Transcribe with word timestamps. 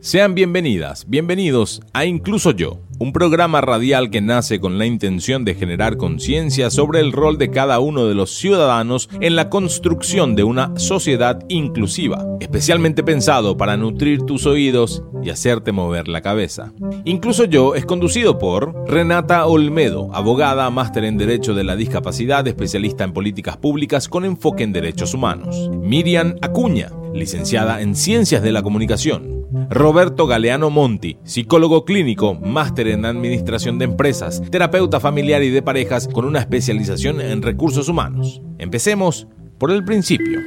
Sean 0.00 0.34
bienvenidas, 0.34 1.04
bienvenidos 1.08 1.82
a 1.92 2.06
Incluso 2.06 2.52
Yo, 2.52 2.80
un 2.98 3.12
programa 3.12 3.60
radial 3.60 4.08
que 4.08 4.22
nace 4.22 4.60
con 4.60 4.78
la 4.78 4.86
intención 4.86 5.44
de 5.44 5.54
generar 5.54 5.98
conciencia 5.98 6.70
sobre 6.70 7.00
el 7.00 7.12
rol 7.12 7.36
de 7.36 7.50
cada 7.50 7.80
uno 7.80 8.06
de 8.06 8.14
los 8.14 8.30
ciudadanos 8.30 9.10
en 9.20 9.36
la 9.36 9.50
construcción 9.50 10.36
de 10.36 10.44
una 10.44 10.72
sociedad 10.78 11.44
inclusiva, 11.48 12.24
especialmente 12.40 13.02
pensado 13.02 13.58
para 13.58 13.76
nutrir 13.76 14.22
tus 14.22 14.46
oídos 14.46 15.02
y 15.22 15.28
hacerte 15.28 15.72
mover 15.72 16.08
la 16.08 16.22
cabeza. 16.22 16.72
Incluso 17.04 17.44
Yo 17.44 17.74
es 17.74 17.84
conducido 17.84 18.38
por 18.38 18.88
Renata 18.88 19.44
Olmedo, 19.44 20.08
abogada, 20.14 20.70
máster 20.70 21.04
en 21.04 21.18
Derecho 21.18 21.52
de 21.52 21.64
la 21.64 21.76
Discapacidad, 21.76 22.48
especialista 22.48 23.04
en 23.04 23.12
políticas 23.12 23.58
públicas 23.58 24.08
con 24.08 24.24
enfoque 24.24 24.62
en 24.62 24.72
derechos 24.72 25.12
humanos. 25.12 25.68
Miriam 25.82 26.36
Acuña, 26.40 26.90
licenciada 27.18 27.82
en 27.82 27.94
Ciencias 27.94 28.42
de 28.42 28.52
la 28.52 28.62
Comunicación. 28.62 29.38
Roberto 29.70 30.26
Galeano 30.26 30.70
Monti, 30.70 31.18
psicólogo 31.24 31.84
clínico, 31.84 32.34
máster 32.34 32.88
en 32.88 33.04
Administración 33.04 33.78
de 33.78 33.86
Empresas, 33.86 34.42
terapeuta 34.50 35.00
familiar 35.00 35.42
y 35.42 35.50
de 35.50 35.62
parejas 35.62 36.08
con 36.08 36.24
una 36.24 36.40
especialización 36.40 37.20
en 37.20 37.42
recursos 37.42 37.88
humanos. 37.88 38.40
Empecemos 38.58 39.26
por 39.58 39.70
el 39.70 39.84
principio. 39.84 40.40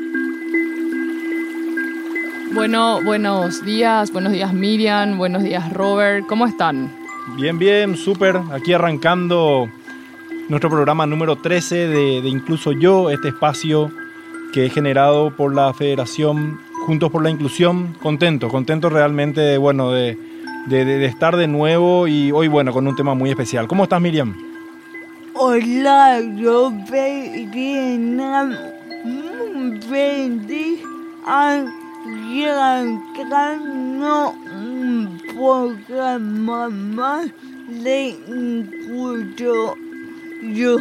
Bueno, 2.53 3.01
buenos 3.03 3.63
días, 3.63 4.11
buenos 4.11 4.33
días 4.33 4.53
Miriam, 4.53 5.17
buenos 5.17 5.43
días 5.43 5.71
Robert, 5.71 6.25
¿cómo 6.27 6.45
están? 6.45 6.91
Bien, 7.37 7.57
bien, 7.57 7.95
súper. 7.95 8.37
Aquí 8.51 8.73
arrancando 8.73 9.69
nuestro 10.49 10.69
programa 10.69 11.05
número 11.05 11.37
13 11.37 11.87
de, 11.87 12.21
de 12.21 12.29
Incluso 12.29 12.73
Yo, 12.73 13.09
este 13.09 13.29
espacio 13.29 13.91
que 14.51 14.65
es 14.65 14.73
generado 14.73 15.35
por 15.35 15.53
la 15.55 15.73
Federación 15.73 16.59
Juntos 16.85 17.11
por 17.11 17.23
la 17.23 17.29
Inclusión. 17.29 17.95
Contento, 18.01 18.49
contento 18.49 18.89
realmente 18.89 19.57
bueno, 19.57 19.91
de, 19.91 20.17
de, 20.67 20.85
de, 20.85 21.05
estar 21.05 21.35
de 21.37 21.47
nuevo 21.47 22.07
y 22.07 22.31
hoy, 22.31 22.47
bueno, 22.47 22.73
con 22.73 22.87
un 22.87 22.95
tema 22.95 23.13
muy 23.13 23.29
especial. 23.29 23.67
¿Cómo 23.67 23.83
estás, 23.83 24.01
Miriam? 24.01 24.35
Hola, 25.33 26.21
Robert, 26.41 27.53
feliz 29.87 30.79
arrancando 31.25 33.03
un 34.53 35.21
programa 35.33 36.69
más 36.69 37.27
de 37.83 38.15
Incluso 38.27 39.75
Yo. 40.53 40.77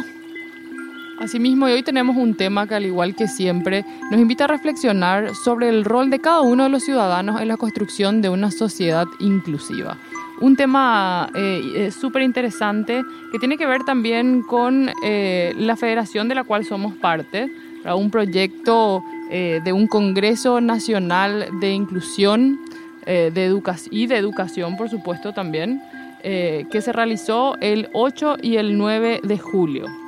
Asimismo, 1.21 1.67
hoy 1.67 1.83
tenemos 1.83 2.17
un 2.17 2.33
tema 2.33 2.65
que 2.65 2.73
al 2.73 2.83
igual 2.83 3.15
que 3.15 3.27
siempre 3.27 3.85
nos 4.09 4.19
invita 4.19 4.45
a 4.45 4.47
reflexionar 4.47 5.35
sobre 5.35 5.69
el 5.69 5.85
rol 5.85 6.09
de 6.09 6.17
cada 6.17 6.41
uno 6.41 6.63
de 6.63 6.69
los 6.69 6.83
ciudadanos 6.83 7.39
en 7.39 7.47
la 7.47 7.57
construcción 7.57 8.23
de 8.23 8.29
una 8.29 8.49
sociedad 8.49 9.05
inclusiva. 9.19 9.99
Un 10.39 10.55
tema 10.55 11.29
eh, 11.35 11.91
súper 11.91 12.23
interesante 12.23 13.03
que 13.31 13.37
tiene 13.37 13.59
que 13.59 13.67
ver 13.67 13.83
también 13.83 14.41
con 14.41 14.89
eh, 15.03 15.53
la 15.57 15.75
federación 15.75 16.27
de 16.27 16.33
la 16.33 16.43
cual 16.43 16.65
somos 16.65 16.95
parte, 16.95 17.51
¿verdad? 17.77 17.97
un 17.97 18.09
proyecto 18.09 19.03
eh, 19.29 19.61
de 19.63 19.73
un 19.73 19.85
Congreso 19.85 20.59
Nacional 20.59 21.49
de 21.59 21.71
Inclusión 21.71 22.59
de 23.05 23.61
y 23.91 24.07
de 24.07 24.17
Educación, 24.17 24.77
por 24.77 24.89
supuesto, 24.89 25.33
también, 25.33 25.81
que 26.21 26.81
se 26.81 26.93
realizó 26.93 27.57
el 27.59 27.89
8 27.93 28.37
y 28.43 28.57
el 28.57 28.77
9 28.77 29.21
de 29.23 29.39
julio. 29.39 30.00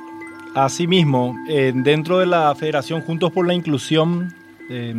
Asimismo, 0.54 1.36
eh, 1.48 1.72
dentro 1.74 2.18
de 2.18 2.26
la 2.26 2.54
Federación 2.54 3.00
Juntos 3.00 3.32
por 3.32 3.44
la 3.44 3.54
Inclusión, 3.54 4.32
eh, 4.70 4.94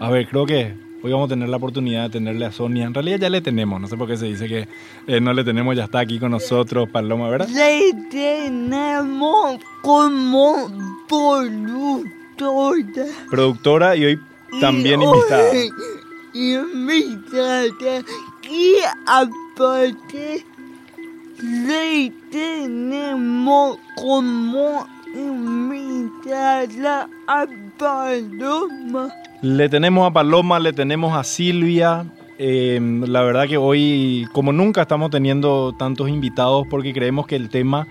a 0.00 0.10
ver, 0.10 0.26
creo 0.28 0.44
que 0.44 0.74
hoy 1.02 1.12
vamos 1.12 1.26
a 1.26 1.34
tener 1.34 1.48
la 1.48 1.56
oportunidad 1.56 2.04
de 2.04 2.10
tenerle 2.10 2.44
a 2.44 2.50
Sonia. 2.50 2.84
En 2.84 2.94
realidad 2.94 3.18
ya 3.20 3.30
le 3.30 3.40
tenemos, 3.40 3.80
no 3.80 3.86
sé 3.86 3.96
por 3.96 4.08
qué 4.08 4.16
se 4.16 4.26
dice 4.26 4.48
que 4.48 4.66
eh, 5.06 5.20
no 5.20 5.32
le 5.32 5.44
tenemos, 5.44 5.76
ya 5.76 5.84
está 5.84 6.00
aquí 6.00 6.18
con 6.18 6.32
nosotros, 6.32 6.88
Paloma, 6.88 7.30
¿verdad? 7.30 7.48
Le 7.48 7.92
tenemos 8.10 9.60
como 9.82 10.68
productora. 11.08 13.06
Productora 13.30 13.94
y 13.94 14.04
hoy 14.04 14.20
también 14.60 15.00
invitada. 15.00 15.52
Invitada 16.34 18.02
y 18.50 18.74
aparte 19.06 20.44
tenemos 22.30 23.78
como 23.96 24.86
invitada 25.14 27.08
a 27.26 27.46
Paloma. 27.78 29.12
Le 29.42 29.68
tenemos 29.68 30.06
a 30.08 30.12
Paloma, 30.12 30.58
le 30.58 30.72
tenemos 30.72 31.16
a 31.16 31.22
Silvia. 31.24 32.06
Eh, 32.38 32.80
la 33.06 33.22
verdad 33.22 33.46
que 33.48 33.56
hoy, 33.56 34.26
como 34.32 34.52
nunca, 34.52 34.82
estamos 34.82 35.10
teniendo 35.10 35.74
tantos 35.78 36.08
invitados 36.08 36.66
porque 36.68 36.92
creemos 36.92 37.26
que 37.26 37.36
el 37.36 37.48
tema 37.48 37.86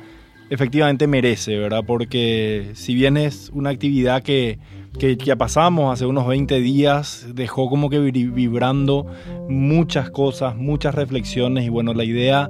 efectivamente 0.49 1.07
merece, 1.07 1.57
¿verdad? 1.57 1.83
Porque 1.85 2.71
si 2.73 2.95
bien 2.95 3.17
es 3.17 3.49
una 3.53 3.69
actividad 3.69 4.23
que, 4.23 4.59
que 4.97 5.17
ya 5.17 5.35
pasamos 5.35 5.93
hace 5.93 6.05
unos 6.05 6.27
20 6.27 6.59
días, 6.59 7.27
dejó 7.33 7.69
como 7.69 7.89
que 7.89 7.99
vibrando 7.99 9.05
muchas 9.49 10.09
cosas, 10.09 10.55
muchas 10.55 10.95
reflexiones 10.95 11.65
y 11.65 11.69
bueno, 11.69 11.93
la 11.93 12.05
idea 12.05 12.49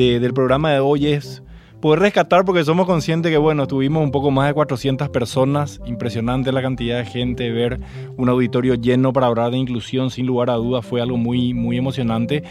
de, 0.00 0.18
del 0.18 0.32
programa 0.32 0.70
de 0.70 0.80
hoy 0.80 1.08
es 1.08 1.42
poder 1.80 2.00
rescatar 2.00 2.44
porque 2.44 2.64
somos 2.64 2.86
conscientes 2.86 3.30
que, 3.30 3.36
bueno, 3.36 3.66
tuvimos 3.66 4.02
un 4.02 4.10
poco 4.10 4.30
más 4.30 4.48
de 4.48 4.54
400 4.54 5.08
personas, 5.10 5.80
impresionante 5.86 6.52
la 6.52 6.62
cantidad 6.62 6.98
de 6.98 7.04
gente, 7.04 7.50
ver 7.50 7.80
un 8.16 8.28
auditorio 8.28 8.74
lleno 8.74 9.12
para 9.12 9.26
hablar 9.26 9.50
de 9.50 9.58
inclusión, 9.58 10.10
sin 10.10 10.26
lugar 10.26 10.50
a 10.50 10.54
dudas, 10.54 10.86
fue 10.86 11.00
algo 11.00 11.16
muy, 11.16 11.52
muy 11.54 11.76
emocionante. 11.76 12.42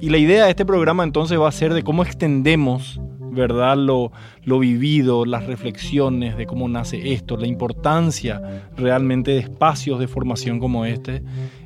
Y 0.00 0.10
la 0.10 0.18
idea 0.18 0.44
de 0.44 0.50
este 0.50 0.66
programa 0.66 1.02
entonces 1.02 1.40
va 1.40 1.48
a 1.48 1.52
ser 1.52 1.74
de 1.74 1.82
cómo 1.82 2.02
extendemos, 2.02 3.00
¿verdad? 3.30 3.76
Lo, 3.76 4.12
lo 4.44 4.58
vivido, 4.58 5.24
las 5.24 5.46
reflexiones 5.46 6.36
de 6.36 6.46
cómo 6.46 6.68
nace 6.68 7.12
esto, 7.12 7.36
la 7.36 7.46
importancia 7.46 8.68
realmente 8.76 9.32
de 9.32 9.38
espacios 9.38 9.98
de 9.98 10.08
formación 10.08 10.60
como 10.60 10.84
este. 10.84 11.22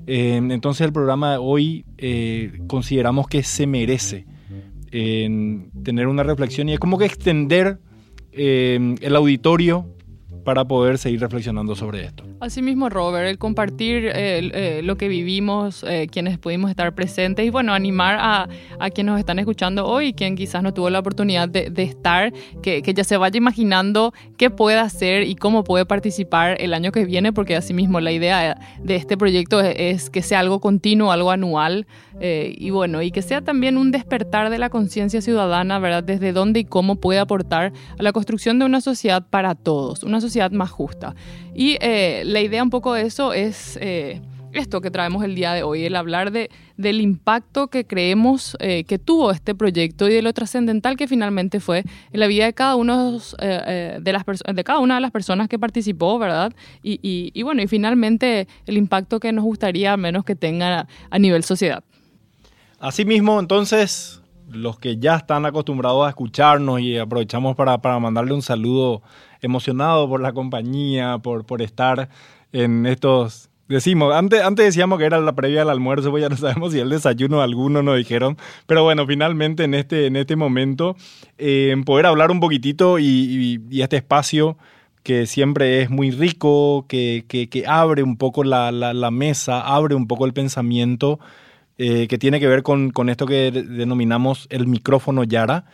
Eh, 0.07 0.37
entonces 0.37 0.87
el 0.87 0.93
programa 0.93 1.33
de 1.33 1.39
hoy 1.39 1.85
eh, 1.99 2.61
consideramos 2.69 3.27
que 3.29 3.43
se 3.43 3.67
merece 3.67 4.27
en 4.93 5.71
tener 5.83 6.07
una 6.07 6.23
reflexión 6.23 6.69
y 6.69 6.75
es 6.75 6.79
como 6.79 6.99
que 6.99 7.07
extender 7.07 7.79
eh, 8.33 8.95
el 9.01 9.17
auditorio 9.17 9.87
para 10.45 10.65
poder 10.65 10.99
seguir 10.99 11.21
reflexionando 11.21 11.75
sobre 11.75 12.05
esto. 12.05 12.25
Asimismo, 12.41 12.89
Robert, 12.89 13.29
el 13.29 13.39
compartir 13.39 14.07
eh, 14.07 14.51
eh, 14.53 14.81
lo 14.83 14.97
que 14.97 15.09
vivimos, 15.09 15.85
eh, 15.89 16.09
quienes 16.11 16.39
pudimos 16.39 16.71
estar 16.71 16.93
presentes 16.95 17.47
y 17.47 17.51
bueno, 17.51 17.73
animar 17.73 18.17
a, 18.19 18.49
a, 18.81 18.91
quienes 18.91 19.13
nos 19.13 19.21
están 19.21 19.39
escuchando 19.39 19.87
hoy, 19.87 20.13
quien 20.13 20.35
quizás 20.35 20.63
no 20.63 20.75
tuvo 20.75 20.91
la 20.91 20.99
oportunidad 20.99 21.49
de, 21.49 21.71
de 21.71 21.83
estar, 21.85 22.33
que, 22.63 22.83
que, 22.83 22.95
ya 22.95 23.05
se 23.05 23.17
vaya 23.17 23.37
imaginando 23.37 24.13
qué 24.37 24.51
puede 24.51 24.79
hacer 24.79 25.23
y 25.23 25.37
cómo 25.37 25.63
puede 25.63 25.87
participar 25.87 26.61
el 26.61 26.75
año 26.75 26.91
que 26.91 27.05
viene, 27.05 27.33
porque 27.33 27.55
asimismo 27.55 28.01
la 28.01 28.11
idea 28.11 28.59
de 28.83 28.97
este 28.97 29.17
proyecto 29.17 29.61
es, 29.61 29.77
es 29.79 30.11
que 30.11 30.23
sea 30.23 30.41
algo 30.41 30.61
continuo, 30.61 31.13
algo 31.13 31.31
anual 31.31 31.87
y 32.21 32.71
bueno, 32.71 33.03
y 33.03 33.11
que 33.11 33.23
sea 33.23 33.41
también 33.41 33.77
un 33.77 33.91
despertar 33.91 34.51
de 34.51 34.59
la 34.59 34.69
conciencia 34.69 35.21
ciudadana, 35.21 35.79
¿verdad? 35.79 36.05
Desde 36.05 36.33
dónde 36.33 36.61
y 36.61 36.65
cómo 36.65 36.97
puede 36.97 37.19
aportar 37.19 37.73
a 37.99 38.03
la 38.03 38.13
construcción 38.13 38.59
de 38.59 38.65
una 38.65 38.81
sociedad 38.81 39.25
para 39.29 39.55
todos, 39.55 40.05
una 40.05 40.21
sociedad 40.21 40.32
más 40.53 40.71
justa. 40.71 41.15
Y 41.55 41.77
eh, 41.81 42.23
la 42.25 42.41
idea 42.41 42.63
un 42.63 42.71
poco 42.71 42.95
de 42.95 43.03
eso 43.03 43.33
es 43.33 43.79
eh, 43.81 44.21
esto 44.53 44.81
que 44.81 44.91
traemos 44.91 45.25
el 45.25 45.35
día 45.35 45.53
de 45.53 45.63
hoy, 45.63 45.85
el 45.85 45.97
hablar 45.97 46.31
de, 46.31 46.51
del 46.77 47.01
impacto 47.01 47.69
que 47.69 47.87
creemos 47.87 48.57
eh, 48.61 48.85
que 48.85 48.99
tuvo 48.99 49.31
este 49.31 49.55
proyecto 49.55 50.09
y 50.09 50.15
de 50.15 50.23
lo 50.23 50.33
trascendental 50.33 50.97
que 50.97 51.07
finalmente 51.07 51.61
fue 51.61 51.85
en 52.13 52.21
la 52.21 52.27
vida 52.27 52.47
de 52.47 52.53
cada, 52.53 52.77
uno, 52.77 53.19
de, 53.19 54.13
las 54.13 54.25
de 54.55 54.65
cada 54.65 54.79
una 54.79 54.97
de 54.97 55.01
las 55.01 55.11
personas 55.11 55.49
que 55.49 55.59
participó, 55.59 56.19
¿verdad? 56.19 56.53
Y, 56.83 57.43
bueno, 57.43 57.63
y 57.63 57.67
finalmente 57.67 58.49
el 58.67 58.77
impacto 58.77 59.21
que 59.21 59.33
nos 59.33 59.45
gustaría 59.45 59.97
menos 59.97 60.25
que 60.25 60.35
tenga 60.35 60.87
a 61.11 61.19
nivel 61.19 61.45
sociedad. 61.45 61.85
Asimismo, 62.79 63.39
entonces, 63.39 64.22
los 64.53 64.79
que 64.79 64.99
ya 64.99 65.17
están 65.17 65.47
acostumbrados 65.47 66.07
a 66.07 66.11
escucharnos 66.11 66.81
y 66.81 66.99
aprovechamos 66.99 67.57
para, 67.57 67.79
para 67.79 67.99
mandarle 67.99 68.35
un 68.35 68.43
saludo 68.43 69.03
emocionado 69.41 70.09
por 70.09 70.21
la 70.21 70.33
compañía, 70.33 71.19
por, 71.19 71.45
por 71.45 71.63
estar 71.63 72.09
en 72.53 72.87
estos... 72.87 73.49
Decimos, 73.69 74.15
antes, 74.15 74.43
antes 74.43 74.67
decíamos 74.67 74.99
que 74.99 75.07
era 75.07 75.19
la 75.21 75.35
previa 75.35 75.63
al 75.63 75.71
almuerzo, 75.71 76.11
pues 76.11 76.23
ya 76.23 76.29
no 76.29 76.37
sabemos 76.37 76.73
si 76.73 76.81
el 76.81 76.91
desayuno 76.91 77.41
alguno 77.41 77.83
nos 77.83 77.97
dijeron, 77.97 78.37
pero 78.67 78.83
bueno, 78.83 79.07
finalmente 79.07 79.65
en 79.65 79.75
este, 79.75 80.07
en 80.07 80.17
este 80.17 80.37
momento, 80.37 80.95
eh, 81.39 81.75
poder 81.87 82.07
hablar 82.07 82.31
un 82.31 82.41
poquitito 82.41 82.99
y, 82.99 83.61
este 83.71 83.97
espacio 83.97 84.59
que 85.03 85.27
siempre 85.27 85.81
es 85.81 85.91
muy 85.91 86.11
rico, 86.11 86.87
que, 86.87 87.25
que, 87.29 87.65
abre 87.67 88.03
un 88.03 88.17
poco 88.19 88.45
la, 88.45 88.71
la, 88.73 89.11
mesa, 89.11 89.61
abre 89.61 89.95
un 89.95 90.07
poco 90.07 90.27
el 90.27 90.33
pensamiento, 90.33 91.19
eh, 91.79 92.07
que 92.09 92.19
tiene 92.19 92.41
que 92.41 92.49
ver 92.49 92.63
con, 92.63 92.91
con 92.91 93.09
esto 93.09 93.27
que 93.27 93.51
denominamos 93.51 94.47
el 94.51 94.67
micrófono 94.67 95.25
Yara. 95.25 95.65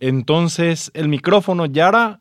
Entonces, 0.00 0.90
el 0.94 1.08
micrófono 1.08 1.66
Yara 1.66 2.20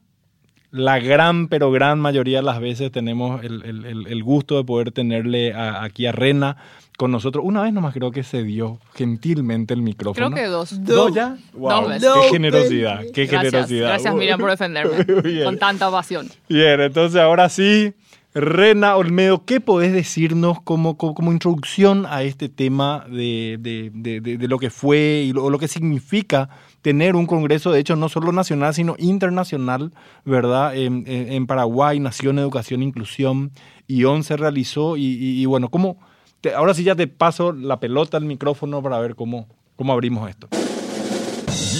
la 0.71 0.99
gran, 0.99 1.49
pero 1.49 1.71
gran 1.71 1.99
mayoría 1.99 2.39
de 2.39 2.43
las 2.43 2.59
veces 2.59 2.91
tenemos 2.91 3.43
el, 3.43 3.63
el, 3.63 4.07
el 4.07 4.23
gusto 4.23 4.57
de 4.57 4.63
poder 4.63 4.91
tenerle 4.91 5.53
a, 5.53 5.83
aquí 5.83 6.07
a 6.07 6.11
Rena, 6.11 6.57
con 6.97 7.11
nosotros. 7.11 7.43
Una 7.45 7.61
vez 7.63 7.73
nomás 7.73 7.93
creo 7.93 8.11
que 8.11 8.23
se 8.23 8.43
dio 8.43 8.79
gentilmente 8.95 9.73
el 9.73 9.81
micrófono. 9.81 10.31
Creo 10.31 10.43
que 10.43 10.49
dos. 10.49 10.83
¿Dos 10.83 11.13
ya? 11.13 11.37
Wow, 11.53 11.87
veces. 11.87 12.01
qué 12.01 12.07
Dos 12.07 12.31
generosidad, 12.31 13.01
qué 13.13 13.25
Gracias, 13.25 13.51
generosidad. 13.51 13.87
gracias 13.89 14.15
Miriam 14.15 14.39
por 14.39 14.49
defenderme 14.51 15.43
con 15.43 15.57
tanta 15.57 15.89
pasión. 15.91 16.29
Bien, 16.49 16.79
entonces 16.81 17.19
ahora 17.19 17.49
sí, 17.49 17.93
Rena 18.35 18.95
Olmedo, 18.95 19.45
¿qué 19.45 19.59
podés 19.61 19.93
decirnos 19.93 20.59
como, 20.61 20.97
como, 20.97 21.13
como 21.13 21.31
introducción 21.31 22.07
a 22.07 22.23
este 22.23 22.49
tema 22.49 23.05
de, 23.07 23.57
de- 23.59 23.91
de- 23.93 24.21
de- 24.21 24.37
de 24.37 24.47
lo 24.47 24.57
que 24.57 24.71
fue 24.71 25.23
y 25.27 25.33
lo, 25.33 25.51
lo 25.51 25.59
que 25.59 25.67
significa 25.67 26.49
tener 26.81 27.15
un 27.15 27.27
congreso, 27.27 27.71
de 27.71 27.79
hecho, 27.79 27.95
no 27.95 28.09
solo 28.09 28.31
nacional, 28.31 28.73
sino 28.73 28.95
internacional, 28.97 29.91
¿verdad? 30.25 30.75
En, 30.75 31.03
en- 31.05 31.31
en 31.31 31.45
Paraguay, 31.45 31.99
Nación, 31.99 32.39
Educación, 32.39 32.81
Inclusión, 32.81 33.51
y 33.87 34.03
ON 34.05 34.23
se 34.23 34.35
realizó, 34.35 34.97
y, 34.97 35.03
y- 35.05 35.41
y 35.41 35.45
bueno, 35.45 35.69
¿cómo? 35.69 35.99
te- 36.41 36.55
ahora 36.55 36.73
sí 36.73 36.83
ya 36.83 36.95
te 36.95 37.05
paso 37.07 37.51
la 37.53 37.79
pelota, 37.79 38.17
el 38.17 38.25
micrófono 38.25 38.81
para 38.81 38.97
ver 38.99 39.15
cómo, 39.15 39.47
cómo 39.75 39.93
abrimos 39.93 40.27
esto. 40.27 40.47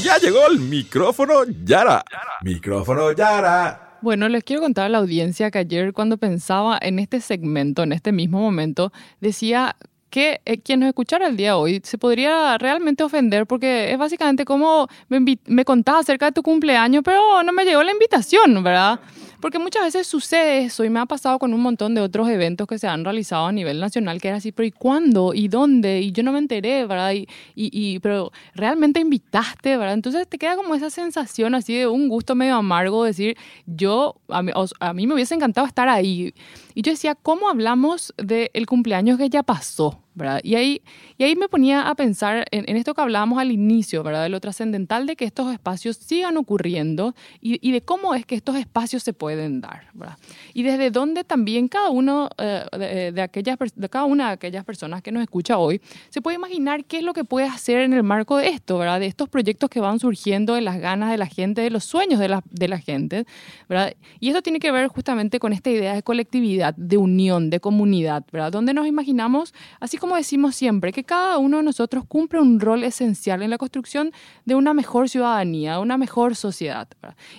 Ya 0.03 0.17
llegó 0.19 0.45
el 0.51 0.59
micrófono 0.59 1.33
Yara. 1.65 2.03
Micrófono 2.43 3.11
Yara. 3.11 3.89
Bueno, 4.03 4.27
les 4.27 4.43
quiero 4.43 4.61
contar 4.61 4.87
a 4.87 4.89
la 4.89 4.97
audiencia 4.97 5.49
que 5.49 5.59
ayer 5.59 5.93
cuando 5.93 6.17
pensaba 6.17 6.77
en 6.81 6.99
este 6.99 7.21
segmento, 7.21 7.83
en 7.83 7.93
este 7.93 8.11
mismo 8.11 8.41
momento, 8.41 8.91
decía 9.21 9.77
que 10.09 10.41
eh, 10.43 10.59
quien 10.59 10.81
nos 10.81 10.89
escuchara 10.89 11.27
el 11.27 11.37
día 11.37 11.51
de 11.51 11.53
hoy 11.53 11.81
se 11.85 11.97
podría 11.97 12.57
realmente 12.57 13.05
ofender 13.05 13.47
porque 13.47 13.93
es 13.93 13.97
básicamente 13.97 14.43
como 14.43 14.89
me, 15.07 15.37
me 15.45 15.63
contás 15.63 16.01
acerca 16.01 16.25
de 16.25 16.31
tu 16.33 16.43
cumpleaños, 16.43 17.01
pero 17.01 17.43
no 17.43 17.53
me 17.53 17.63
llegó 17.63 17.81
la 17.81 17.93
invitación, 17.93 18.61
¿verdad? 18.61 18.99
Porque 19.43 19.59
muchas 19.59 19.83
veces 19.83 20.07
sucede 20.07 20.63
eso 20.63 20.85
y 20.85 20.89
me 20.89 21.01
ha 21.01 21.05
pasado 21.05 21.37
con 21.37 21.53
un 21.53 21.59
montón 21.59 21.93
de 21.93 21.99
otros 21.99 22.29
eventos 22.29 22.65
que 22.65 22.79
se 22.79 22.87
han 22.87 23.03
realizado 23.03 23.45
a 23.45 23.51
nivel 23.51 23.77
nacional 23.81 24.21
que 24.21 24.29
era 24.29 24.37
así, 24.37 24.53
pero 24.53 24.65
¿y 24.65 24.71
cuándo? 24.71 25.33
¿Y 25.33 25.49
dónde? 25.49 25.99
Y 25.99 26.13
yo 26.13 26.23
no 26.23 26.31
me 26.31 26.39
enteré, 26.39 26.85
¿verdad? 26.85 27.11
Y, 27.11 27.27
y, 27.53 27.69
y- 27.73 27.99
pero 27.99 28.31
realmente 28.55 29.01
invitaste, 29.01 29.75
¿verdad? 29.75 29.95
Entonces 29.95 30.29
te 30.29 30.37
queda 30.37 30.55
como 30.55 30.75
esa 30.75 30.89
sensación 30.89 31.55
así 31.55 31.75
de 31.75 31.87
un 31.87 32.07
gusto 32.07 32.35
medio 32.35 32.55
amargo, 32.55 33.03
decir, 33.03 33.35
yo, 33.65 34.15
a 34.29 34.41
mí, 34.41 34.53
a 34.79 34.93
mí 34.93 35.07
me 35.07 35.13
hubiese 35.13 35.35
encantado 35.35 35.67
estar 35.67 35.89
ahí. 35.89 36.33
Y 36.73 36.81
yo 36.81 36.91
decía, 36.91 37.15
¿cómo 37.15 37.49
hablamos 37.49 38.13
del 38.17 38.65
cumpleaños 38.67 39.17
que 39.17 39.29
ya 39.29 39.43
pasó? 39.43 40.03
¿verdad? 40.15 40.41
Y 40.43 40.55
ahí, 40.55 40.81
y 41.17 41.23
ahí 41.23 41.35
me 41.35 41.47
ponía 41.47 41.89
a 41.89 41.95
pensar 41.95 42.45
en, 42.51 42.65
en 42.67 42.77
esto 42.77 42.93
que 42.93 43.01
hablábamos 43.01 43.39
al 43.39 43.51
inicio, 43.51 44.03
¿verdad? 44.03 44.23
De 44.23 44.29
lo 44.29 44.39
trascendental 44.39 45.07
de 45.07 45.15
que 45.15 45.25
estos 45.25 45.51
espacios 45.51 45.97
sigan 45.97 46.37
ocurriendo 46.37 47.15
y, 47.41 47.59
y 47.67 47.71
de 47.71 47.81
cómo 47.81 48.13
es 48.13 48.25
que 48.25 48.35
estos 48.35 48.55
espacios 48.55 49.03
se 49.03 49.13
pueden 49.13 49.61
dar, 49.61 49.87
¿verdad? 49.93 50.17
Y 50.53 50.63
desde 50.63 50.91
dónde 50.91 51.23
también 51.23 51.67
cada 51.67 51.89
uno 51.89 52.29
eh, 52.37 52.63
de, 52.77 53.11
de 53.11 53.21
aquellas, 53.21 53.57
de 53.75 53.89
cada 53.89 54.05
una 54.05 54.27
de 54.27 54.33
aquellas 54.33 54.63
personas 54.63 55.01
que 55.01 55.11
nos 55.11 55.23
escucha 55.23 55.57
hoy 55.57 55.81
se 56.09 56.21
puede 56.21 56.35
imaginar 56.35 56.85
qué 56.85 56.97
es 56.97 57.03
lo 57.03 57.13
que 57.13 57.23
puede 57.23 57.47
hacer 57.47 57.79
en 57.81 57.93
el 57.93 58.03
marco 58.03 58.37
de 58.37 58.49
esto, 58.49 58.77
¿verdad? 58.77 58.99
De 58.99 59.07
estos 59.07 59.29
proyectos 59.29 59.69
que 59.69 59.79
van 59.79 59.99
surgiendo 59.99 60.53
de 60.53 60.61
las 60.61 60.79
ganas 60.79 61.09
de 61.09 61.17
la 61.17 61.27
gente, 61.27 61.61
de 61.61 61.71
los 61.71 61.85
sueños 61.85 62.19
de 62.19 62.29
la, 62.29 62.43
de 62.51 62.67
la 62.67 62.77
gente, 62.77 63.25
¿verdad? 63.67 63.95
Y 64.19 64.29
esto 64.29 64.43
tiene 64.43 64.59
que 64.59 64.71
ver 64.71 64.87
justamente 64.89 65.39
con 65.39 65.53
esta 65.53 65.71
idea 65.71 65.95
de 65.95 66.03
colectividad, 66.03 66.62
de 66.71 66.97
unión, 66.97 67.49
de 67.49 67.59
comunidad, 67.59 68.23
¿verdad? 68.31 68.51
Donde 68.51 68.73
nos 68.73 68.87
imaginamos, 68.87 69.53
así 69.79 69.97
como 69.97 70.15
decimos 70.15 70.55
siempre, 70.55 70.93
que 70.93 71.03
cada 71.03 71.37
uno 71.37 71.57
de 71.57 71.63
nosotros 71.63 72.05
cumple 72.07 72.39
un 72.39 72.59
rol 72.59 72.83
esencial 72.83 73.41
en 73.41 73.49
la 73.49 73.57
construcción 73.57 74.11
de 74.45 74.55
una 74.55 74.73
mejor 74.73 75.09
ciudadanía, 75.09 75.79
una 75.79 75.97
mejor 75.97 76.35
sociedad. 76.35 76.87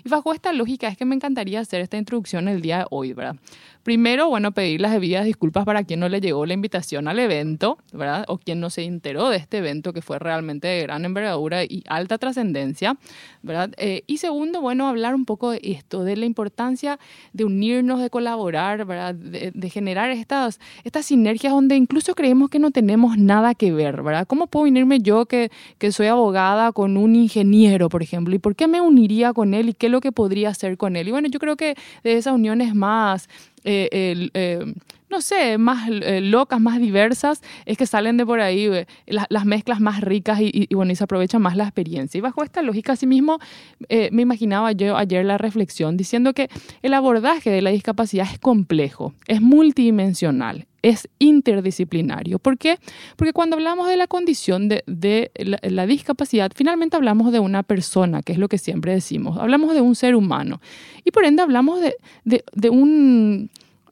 Y 0.04 0.08
bajo 0.08 0.34
esta 0.34 0.52
lógica 0.52 0.88
es 0.88 0.96
que 0.96 1.04
me 1.04 1.14
encantaría 1.14 1.60
hacer 1.60 1.80
esta 1.80 1.96
introducción 1.96 2.48
el 2.48 2.60
día 2.60 2.78
de 2.78 2.86
hoy, 2.90 3.12
¿verdad? 3.12 3.36
Primero, 3.84 4.28
bueno, 4.28 4.52
pedir 4.52 4.80
las 4.80 4.92
debidas 4.92 5.26
disculpas 5.26 5.66
para 5.66 5.84
quien 5.84 6.00
no 6.00 6.08
le 6.08 6.22
llegó 6.22 6.46
la 6.46 6.54
invitación 6.54 7.06
al 7.06 7.18
evento, 7.18 7.76
¿verdad? 7.92 8.24
O 8.28 8.38
quien 8.38 8.58
no 8.58 8.70
se 8.70 8.82
enteró 8.84 9.28
de 9.28 9.36
este 9.36 9.58
evento 9.58 9.92
que 9.92 10.00
fue 10.00 10.18
realmente 10.18 10.66
de 10.68 10.82
gran 10.82 11.04
envergadura 11.04 11.64
y 11.64 11.84
alta 11.86 12.16
trascendencia, 12.16 12.96
¿verdad? 13.42 13.72
Eh, 13.76 14.02
y 14.06 14.16
segundo, 14.16 14.62
bueno, 14.62 14.88
hablar 14.88 15.14
un 15.14 15.26
poco 15.26 15.50
de 15.50 15.60
esto, 15.62 16.02
de 16.02 16.16
la 16.16 16.24
importancia 16.24 16.98
de 17.34 17.44
unirnos, 17.44 18.00
de 18.00 18.08
colaborar, 18.08 18.86
¿verdad? 18.86 19.14
De, 19.14 19.52
de 19.54 19.70
generar 19.70 20.10
estas, 20.10 20.60
estas 20.84 21.04
sinergias 21.04 21.52
donde 21.52 21.76
incluso 21.76 22.14
creemos 22.14 22.48
que 22.48 22.58
no 22.58 22.70
tenemos 22.70 23.18
nada 23.18 23.54
que 23.54 23.70
ver, 23.70 24.02
¿verdad? 24.02 24.26
¿Cómo 24.26 24.46
puedo 24.46 24.64
unirme 24.66 25.00
yo 25.00 25.26
que, 25.26 25.50
que 25.76 25.92
soy 25.92 26.06
abogada 26.06 26.72
con 26.72 26.96
un 26.96 27.14
ingeniero, 27.14 27.90
por 27.90 28.02
ejemplo? 28.02 28.34
¿Y 28.34 28.38
por 28.38 28.56
qué 28.56 28.66
me 28.66 28.80
uniría 28.80 29.34
con 29.34 29.52
él 29.52 29.68
y 29.68 29.74
qué 29.74 29.86
es 29.86 29.92
lo 29.92 30.00
que 30.00 30.10
podría 30.10 30.48
hacer 30.48 30.78
con 30.78 30.96
él? 30.96 31.08
Y 31.08 31.10
bueno, 31.10 31.28
yo 31.28 31.38
creo 31.38 31.56
que 31.56 31.76
de 32.02 32.16
esas 32.16 32.32
uniones 32.32 32.74
más 32.74 33.28
eh, 33.64 34.28
eh, 34.34 34.74
no 35.10 35.20
sé, 35.20 35.58
más 35.58 35.88
eh, 35.90 36.20
locas, 36.20 36.60
más 36.60 36.80
diversas, 36.80 37.40
es 37.66 37.78
que 37.78 37.86
salen 37.86 38.16
de 38.16 38.26
por 38.26 38.40
ahí 38.40 38.68
la- 39.06 39.26
las 39.30 39.44
mezclas 39.46 39.80
más 39.80 40.00
ricas 40.00 40.40
y, 40.40 40.46
y- 40.46 40.66
y 40.68 40.74
bueno, 40.74 40.92
y 40.92 40.96
se 40.96 41.04
aprovecha 41.04 41.38
más 41.38 41.56
la 41.56 41.64
experiencia. 41.64 42.18
Y 42.18 42.20
bajo 42.20 42.42
esta 42.42 42.62
lógica, 42.62 42.92
asimismo, 42.92 43.38
me 43.88 44.22
imaginaba 44.22 44.72
yo 44.72 44.96
ayer 44.96 45.24
la 45.24 45.38
reflexión 45.38 45.96
diciendo 45.96 46.32
que 46.34 46.48
el 46.82 46.94
abordaje 46.94 47.50
de 47.50 47.62
la 47.62 47.70
discapacidad 47.70 48.26
es 48.32 48.38
complejo, 48.38 49.14
es 49.28 49.40
multidimensional, 49.40 50.66
es 50.84 51.08
interdisciplinario. 51.18 52.38
¿Por 52.38 52.58
qué? 52.58 52.78
Porque 53.16 53.32
cuando 53.32 53.56
hablamos 53.56 53.88
de 53.88 53.96
la 53.96 54.06
condición 54.06 54.68
de, 54.68 54.82
la, 55.62 55.86
discapacidad, 55.86 56.52
finalmente 56.54 56.96
hablamos 56.96 57.32
de 57.32 57.40
una 57.40 57.62
persona, 57.62 58.22
que 58.22 58.34
es 58.34 58.38
lo 58.38 58.48
que 58.48 58.58
siempre 58.58 58.92
decimos. 58.92 59.38
Hablamos 59.38 59.72
de 59.72 59.80
un 59.80 59.94
ser 59.94 60.14
humano. 60.14 60.60
Y 61.02 61.10
por 61.10 61.24
ende 61.24 61.42
hablamos. 61.42 61.80
De, 61.80 62.44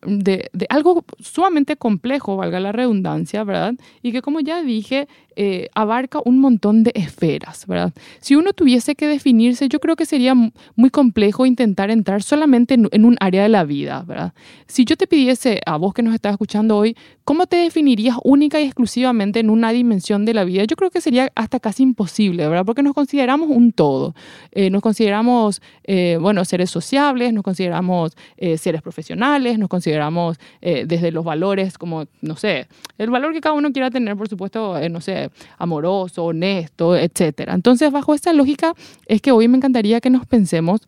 de 0.03 0.67
algo 0.69 1.05
sumamente 1.21 1.77
complejo, 1.77 2.37
valga 2.37 2.61
la 2.61 2.73
redundancia, 2.73 3.43
¿verdad? 3.44 3.75
Y 4.03 4.12
que 4.12 4.21
como 4.21 4.41
ya 4.41 4.62
dije, 4.62 5.09
eh, 5.37 5.69
abarca 5.75 6.20
un 6.25 6.38
montón 6.38 6.82
de 6.82 6.93
esferas, 6.94 7.67
¿verdad? 7.67 7.93
Si 8.20 8.34
uno 8.34 8.52
tuviese 8.52 8.94
que 8.94 9.06
definirse, 9.06 9.69
yo 9.69 9.81
creo 9.81 9.96
que 9.96 10.06
sería 10.06 10.34
mu- 10.34 10.50
muy 10.76 10.90
complejo 10.90 11.46
intentar 11.46 11.90
entrar 11.90 12.23
solamente 12.23 12.75
en, 12.75 12.88
en 12.93 13.05
un 13.05 13.17
área 13.20 13.43
de 13.43 13.49
la 13.49 13.64
vida, 13.64 14.05
¿verdad? 14.06 14.32
Si 14.67 14.84
yo 14.84 14.96
te 14.96 15.06
pidiese 15.06 15.61
a 15.67 15.76
vos 15.76 15.94
que 15.94 16.02
nos 16.02 16.14
estás 16.14 16.32
escuchando 16.32 16.76
hoy, 16.76 16.96
¿cómo 17.25 17.46
te 17.46 17.56
definirías 17.56 18.17
única 18.25 18.61
y 18.61 18.64
exclusivamente 18.64 19.40
en 19.40 19.50
una 19.50 19.73
dimensión 19.73 20.25
de 20.25 20.34
la 20.34 20.44
vida? 20.44 20.64
Yo 20.64 20.76
creo 20.76 20.90
que 20.90 21.00
sería 21.00 21.31
hasta 21.34 21.61
casi 21.61 21.82
imposible, 21.82 22.46
¿verdad? 22.49 22.64
Porque 22.64 22.82
nos 22.82 22.94
consideramos 22.94 23.49
un 23.50 23.73
todo. 23.73 24.14
Eh, 24.52 24.70
nos 24.70 24.82
consideramos, 24.82 25.61
eh, 25.84 26.19
bueno, 26.20 26.44
seres 26.44 26.70
sociables, 26.70 27.32
nos 27.32 27.43
consideramos 27.43 28.17
eh, 28.37 28.58
seres 28.58 28.82
profesionales, 28.82 29.58
nos 29.58 29.69
consideramos 29.69 30.38
eh, 30.61 30.84
desde 30.87 31.11
los 31.12 31.25
valores 31.25 31.79
como, 31.79 32.06
no 32.20 32.37
sé, 32.37 32.67
el 32.99 33.11
valor 33.11 33.32
que 33.32 33.40
cada 33.40 33.55
uno 33.55 33.73
quiera 33.73 33.90
tener, 33.90 34.17
por 34.17 34.29
supuesto, 34.29 34.76
eh, 34.79 34.88
no 34.88 35.00
sé, 35.00 35.22
amoroso, 35.59 36.25
honesto, 36.25 36.96
etcétera. 36.96 37.55
Entonces, 37.55 37.91
bajo 37.93 38.15
esta 38.15 38.32
lógica, 38.32 38.75
es 39.06 39.20
que 39.20 39.32
hoy 39.32 39.49
me 39.49 39.56
encantaría 39.56 40.01
que 40.01 40.11
nos 40.11 40.27
pensemos 40.27 40.81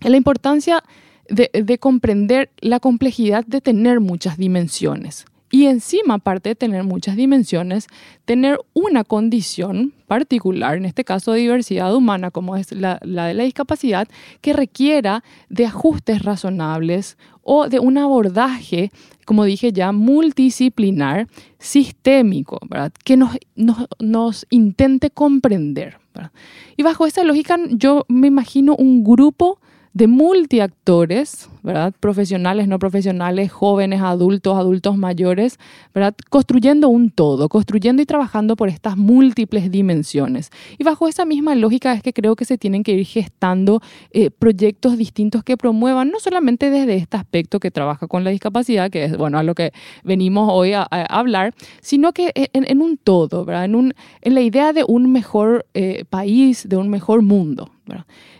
en 0.00 0.10
la 0.10 0.16
importancia 0.16 0.82
de, 1.28 1.50
de 1.52 1.78
comprender 1.78 2.50
la 2.58 2.80
complejidad 2.80 3.44
de 3.46 3.60
tener 3.60 4.00
muchas 4.00 4.36
dimensiones. 4.36 5.26
Y 5.54 5.66
encima, 5.66 6.14
aparte 6.14 6.48
de 6.48 6.54
tener 6.56 6.82
muchas 6.82 7.14
dimensiones, 7.14 7.86
tener 8.24 8.58
una 8.72 9.04
condición 9.04 9.94
particular, 10.08 10.76
en 10.76 10.84
este 10.84 11.04
caso 11.04 11.30
de 11.30 11.42
diversidad 11.42 11.94
humana, 11.94 12.32
como 12.32 12.56
es 12.56 12.72
la, 12.72 12.98
la 13.02 13.26
de 13.26 13.34
la 13.34 13.44
discapacidad, 13.44 14.08
que 14.40 14.52
requiera 14.52 15.22
de 15.48 15.66
ajustes 15.66 16.22
razonables 16.22 17.16
o 17.42 17.68
de 17.68 17.78
un 17.78 17.98
abordaje, 17.98 18.90
como 19.24 19.44
dije 19.44 19.72
ya, 19.72 19.92
multidisciplinar, 19.92 21.28
sistémico, 21.58 22.58
¿verdad? 22.68 22.92
que 23.04 23.16
nos, 23.16 23.36
nos, 23.54 23.86
nos 23.98 24.46
intente 24.50 25.10
comprender. 25.10 25.98
¿verdad? 26.14 26.32
Y 26.76 26.82
bajo 26.82 27.06
esta 27.06 27.24
lógica, 27.24 27.56
yo 27.70 28.04
me 28.08 28.28
imagino 28.28 28.76
un 28.76 29.04
grupo 29.04 29.58
de 29.92 30.06
multiactores, 30.08 31.48
¿verdad? 31.64 31.94
Profesionales, 31.98 32.68
no 32.68 32.78
profesionales, 32.78 33.50
jóvenes, 33.50 34.02
adultos, 34.02 34.56
adultos 34.56 34.98
mayores, 34.98 35.58
¿verdad? 35.94 36.14
Construyendo 36.28 36.90
un 36.90 37.10
todo, 37.10 37.48
construyendo 37.48 38.02
y 38.02 38.06
trabajando 38.06 38.54
por 38.54 38.68
estas 38.68 38.98
múltiples 38.98 39.70
dimensiones. 39.70 40.50
Y 40.78 40.84
bajo 40.84 41.08
esa 41.08 41.24
misma 41.24 41.54
lógica 41.54 41.94
es 41.94 42.02
que 42.02 42.12
creo 42.12 42.36
que 42.36 42.44
se 42.44 42.58
tienen 42.58 42.82
que 42.82 42.92
ir 42.92 43.06
gestando 43.06 43.80
eh, 44.12 44.30
proyectos 44.30 44.98
distintos 44.98 45.42
que 45.42 45.56
promuevan, 45.56 46.10
no 46.10 46.20
solamente 46.20 46.70
desde 46.70 46.96
este 46.96 47.16
aspecto 47.16 47.58
que 47.60 47.70
trabaja 47.70 48.06
con 48.08 48.24
la 48.24 48.30
discapacidad, 48.30 48.90
que 48.90 49.04
es, 49.04 49.16
bueno, 49.16 49.38
a 49.38 49.42
lo 49.42 49.54
que 49.54 49.72
venimos 50.04 50.50
hoy 50.52 50.74
a, 50.74 50.86
a 50.90 51.18
hablar, 51.18 51.54
sino 51.80 52.12
que 52.12 52.30
en, 52.34 52.70
en 52.70 52.82
un 52.82 52.98
todo, 52.98 53.46
¿verdad? 53.46 53.64
En, 53.64 53.74
un, 53.74 53.94
en 54.20 54.34
la 54.34 54.42
idea 54.42 54.74
de 54.74 54.84
un 54.86 55.10
mejor 55.10 55.64
eh, 55.72 56.04
país, 56.10 56.68
de 56.68 56.76
un 56.76 56.90
mejor 56.90 57.22
mundo. 57.22 57.70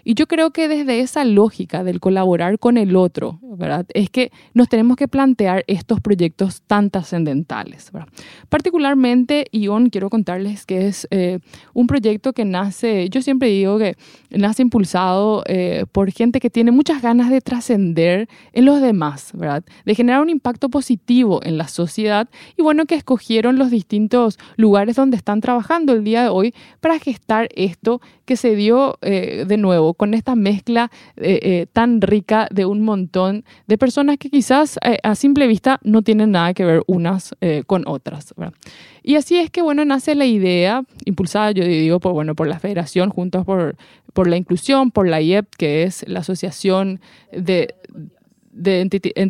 Y 0.05 0.15
yo 0.15 0.27
creo 0.27 0.51
que 0.51 0.69
desde 0.69 1.01
esa 1.01 1.25
lógica 1.25 1.85
del 1.85 2.01
colaborar 2.01 2.59
con 2.59 2.79
el 2.79 2.97
otro, 2.97 3.14
¿verdad? 3.43 3.87
es 3.95 4.11
que 4.11 4.33
nos 4.55 4.69
tenemos 4.69 4.97
que 4.97 5.09
plantear 5.09 5.65
estos 5.67 6.01
proyectos 6.01 6.63
tan 6.63 6.91
trascendentales. 6.91 7.91
Particularmente, 8.49 9.47
Ion, 9.53 9.91
quiero 9.91 10.11
contarles 10.11 10.67
que 10.67 10.89
es 10.89 11.07
eh, 11.11 11.39
un 11.73 11.87
proyecto 11.87 12.33
que 12.33 12.45
nace, 12.45 13.09
yo 13.09 13.23
siempre 13.23 13.49
digo 13.49 13.79
que 13.79 13.97
nace 14.31 14.63
impulsado 14.63 15.43
eh, 15.47 15.85
por 15.93 16.11
gente 16.11 16.41
que 16.41 16.51
tiene 16.51 16.71
muchas 16.71 17.03
ganas 17.03 17.31
de 17.31 17.41
trascender 17.41 18.29
en 18.53 18.65
los 18.65 18.81
demás, 18.81 19.31
¿verdad? 19.35 19.65
de 19.85 19.95
generar 19.95 20.21
un 20.21 20.31
impacto 20.31 20.69
positivo 20.69 21.41
en 21.43 21.59
la 21.59 21.69
sociedad 21.69 22.29
y 22.57 22.63
bueno, 22.63 22.87
que 22.87 22.95
escogieron 22.95 23.59
los 23.59 23.71
distintos 23.71 24.39
lugares 24.57 24.97
donde 24.97 25.17
están 25.17 25.41
trabajando 25.41 25.93
el 25.93 26.05
día 26.05 26.23
de 26.23 26.29
hoy 26.29 26.55
para 26.81 26.99
gestar 26.99 27.49
esto 27.55 28.01
que 28.25 28.37
se 28.37 28.57
dio 28.57 28.99
eh, 29.03 29.45
de 29.47 29.57
nuevo 29.57 29.95
con 29.95 30.15
esta 30.15 30.35
mezcla 30.35 30.91
eh, 31.17 31.41
eh, 31.43 31.67
tan 31.73 32.01
rica 32.01 32.49
de 32.51 32.65
un 32.65 32.83
montón 32.83 33.04
de 33.67 33.79
personas 33.79 34.19
que 34.19 34.31
quizás 34.31 34.79
a 35.03 35.15
simple 35.15 35.47
vista 35.47 35.81
no 35.83 36.03
tienen 36.03 36.33
nada 36.33 36.55
que 36.55 36.65
ver 36.65 36.83
unas 36.87 37.35
con 37.67 37.85
otras. 37.87 38.35
Y 39.03 39.17
así 39.17 39.37
es 39.37 39.51
que, 39.51 39.63
bueno, 39.63 39.85
nace 39.85 40.15
la 40.15 40.25
idea, 40.25 40.83
impulsada, 41.05 41.51
yo 41.53 41.65
digo, 41.65 42.01
por, 42.01 42.13
bueno, 42.13 42.35
por 42.35 42.47
la 42.47 42.59
Federación, 42.59 43.11
Juntos 43.11 43.45
por, 43.45 43.77
por 44.13 44.29
la 44.29 44.37
Inclusión, 44.37 44.91
por 44.91 45.07
la 45.09 45.21
IEP, 45.21 45.47
que 45.57 45.83
es 45.83 46.05
la 46.09 46.21
Asociación 46.21 47.01
de, 47.33 47.75
de 48.53 48.89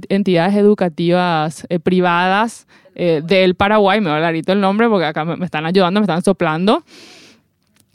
entidades 0.09 0.55
educativas 0.55 1.67
privadas 1.83 2.67
del 2.95 3.57
Paraguay, 3.57 4.01
me 4.01 4.11
voy 4.11 4.23
a 4.23 4.31
el 4.31 4.61
nombre 4.61 4.89
porque 4.89 5.07
acá 5.07 5.25
me, 5.25 5.45
están 5.45 5.67
ayudando, 5.67 6.01
me 6.01 6.05
están 6.05 6.23
soplando. 6.23 6.85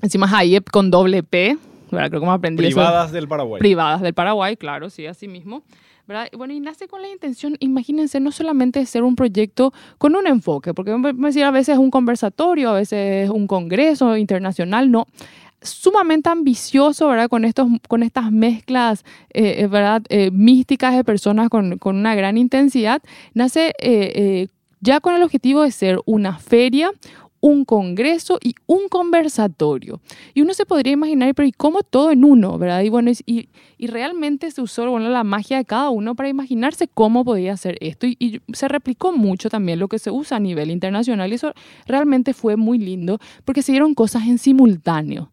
Encima 0.02 0.28
es 0.28 0.34
AIEP 0.34 0.70
con 0.70 0.92
doble 0.92 1.24
P, 1.24 1.58
¿verdad? 1.92 2.10
Creo 2.10 2.22
que 2.22 2.28
me 2.28 2.34
aprendí 2.34 2.64
Privadas 2.64 3.12
del 3.12 3.28
Paraguay. 3.28 3.60
Privadas 3.60 4.02
del 4.02 4.14
Paraguay, 4.14 4.56
claro, 4.58 4.90
sí, 4.90 5.06
así 5.06 5.28
mismo. 5.28 5.64
¿verdad? 6.08 6.28
Bueno, 6.36 6.54
y 6.56 6.60
nace 6.60 6.88
con 6.88 7.04
la 7.04 7.10
intención, 7.10 7.56
imagínense, 7.60 8.20
no 8.20 8.32
solamente 8.32 8.80
de 8.80 8.88
ser 8.88 9.04
un 9.04 9.16
proyecto 9.16 9.72
con 10.00 10.16
un 10.16 10.26
enfoque, 10.26 10.74
porque 10.74 10.96
decía 11.18 11.50
a 11.50 11.52
veces 11.52 11.74
es 11.74 11.80
un 11.80 11.92
conversatorio, 11.92 12.72
a 12.72 12.74
veces 12.74 13.26
es 13.26 13.30
un 13.30 13.46
congreso 13.46 14.18
internacional, 14.18 14.90
no 14.90 15.06
sumamente 15.62 16.30
ambicioso, 16.30 17.08
¿verdad? 17.10 17.30
Con, 17.30 17.46
estos, 17.46 17.68
con 17.88 18.04
estas 18.04 18.32
mezclas, 18.32 19.04
eh, 19.34 19.58
eh 19.60 19.68
¿verdad? 19.68 20.02
Eh, 20.10 20.32
místicas 20.32 20.96
de 20.96 21.04
personas 21.04 21.50
con, 21.50 21.78
con, 21.78 21.98
una 21.98 22.16
gran 22.16 22.38
intensidad, 22.38 23.02
nace 23.34 23.74
eh, 23.80 24.48
ya 24.82 25.02
con 25.02 25.14
el 25.14 25.24
objetivo 25.24 25.64
de 25.64 25.72
ser 25.72 26.00
una 26.06 26.40
feria, 26.40 26.92
un 27.42 27.66
congreso 27.66 28.38
y 28.44 28.56
un 28.66 28.90
conversatorio. 28.90 30.02
Y 30.34 30.42
uno 30.42 30.54
se 30.54 30.66
podría 30.66 30.94
imaginar, 30.94 31.34
pero 31.36 31.48
¿y 31.48 31.52
cómo 31.52 31.84
todo 31.84 32.12
en 32.12 32.24
uno? 32.24 32.58
¿verdad? 32.58 32.82
Y 32.82 32.90
bueno, 32.90 33.12
y, 33.26 33.50
realmente 33.80 34.52
se 34.52 34.62
usó 34.62 34.90
bueno, 34.90 35.10
la 35.10 35.24
magia 35.24 35.58
de 35.58 35.66
cada 35.66 35.90
uno 35.90 36.16
para 36.16 36.30
imaginarse 36.30 36.88
cómo 36.88 37.24
podía 37.24 37.54
hacer 37.54 37.78
esto. 37.82 38.08
Y, 38.08 38.18
y, 38.20 38.42
se 38.54 38.68
replicó 38.68 39.12
mucho 39.12 39.50
también 39.50 39.80
lo 39.80 39.88
que 39.88 40.00
se 40.00 40.12
usa 40.12 40.38
a 40.38 40.40
nivel 40.40 40.72
internacional. 40.72 41.32
Y 41.32 41.36
eso 41.36 41.54
realmente 41.86 42.34
fue 42.34 42.56
muy 42.56 42.78
lindo 42.78 43.20
porque 43.46 43.62
se 43.62 43.72
dieron 43.72 43.94
cosas 43.94 44.28
en 44.28 44.38
simultáneo. 44.38 45.32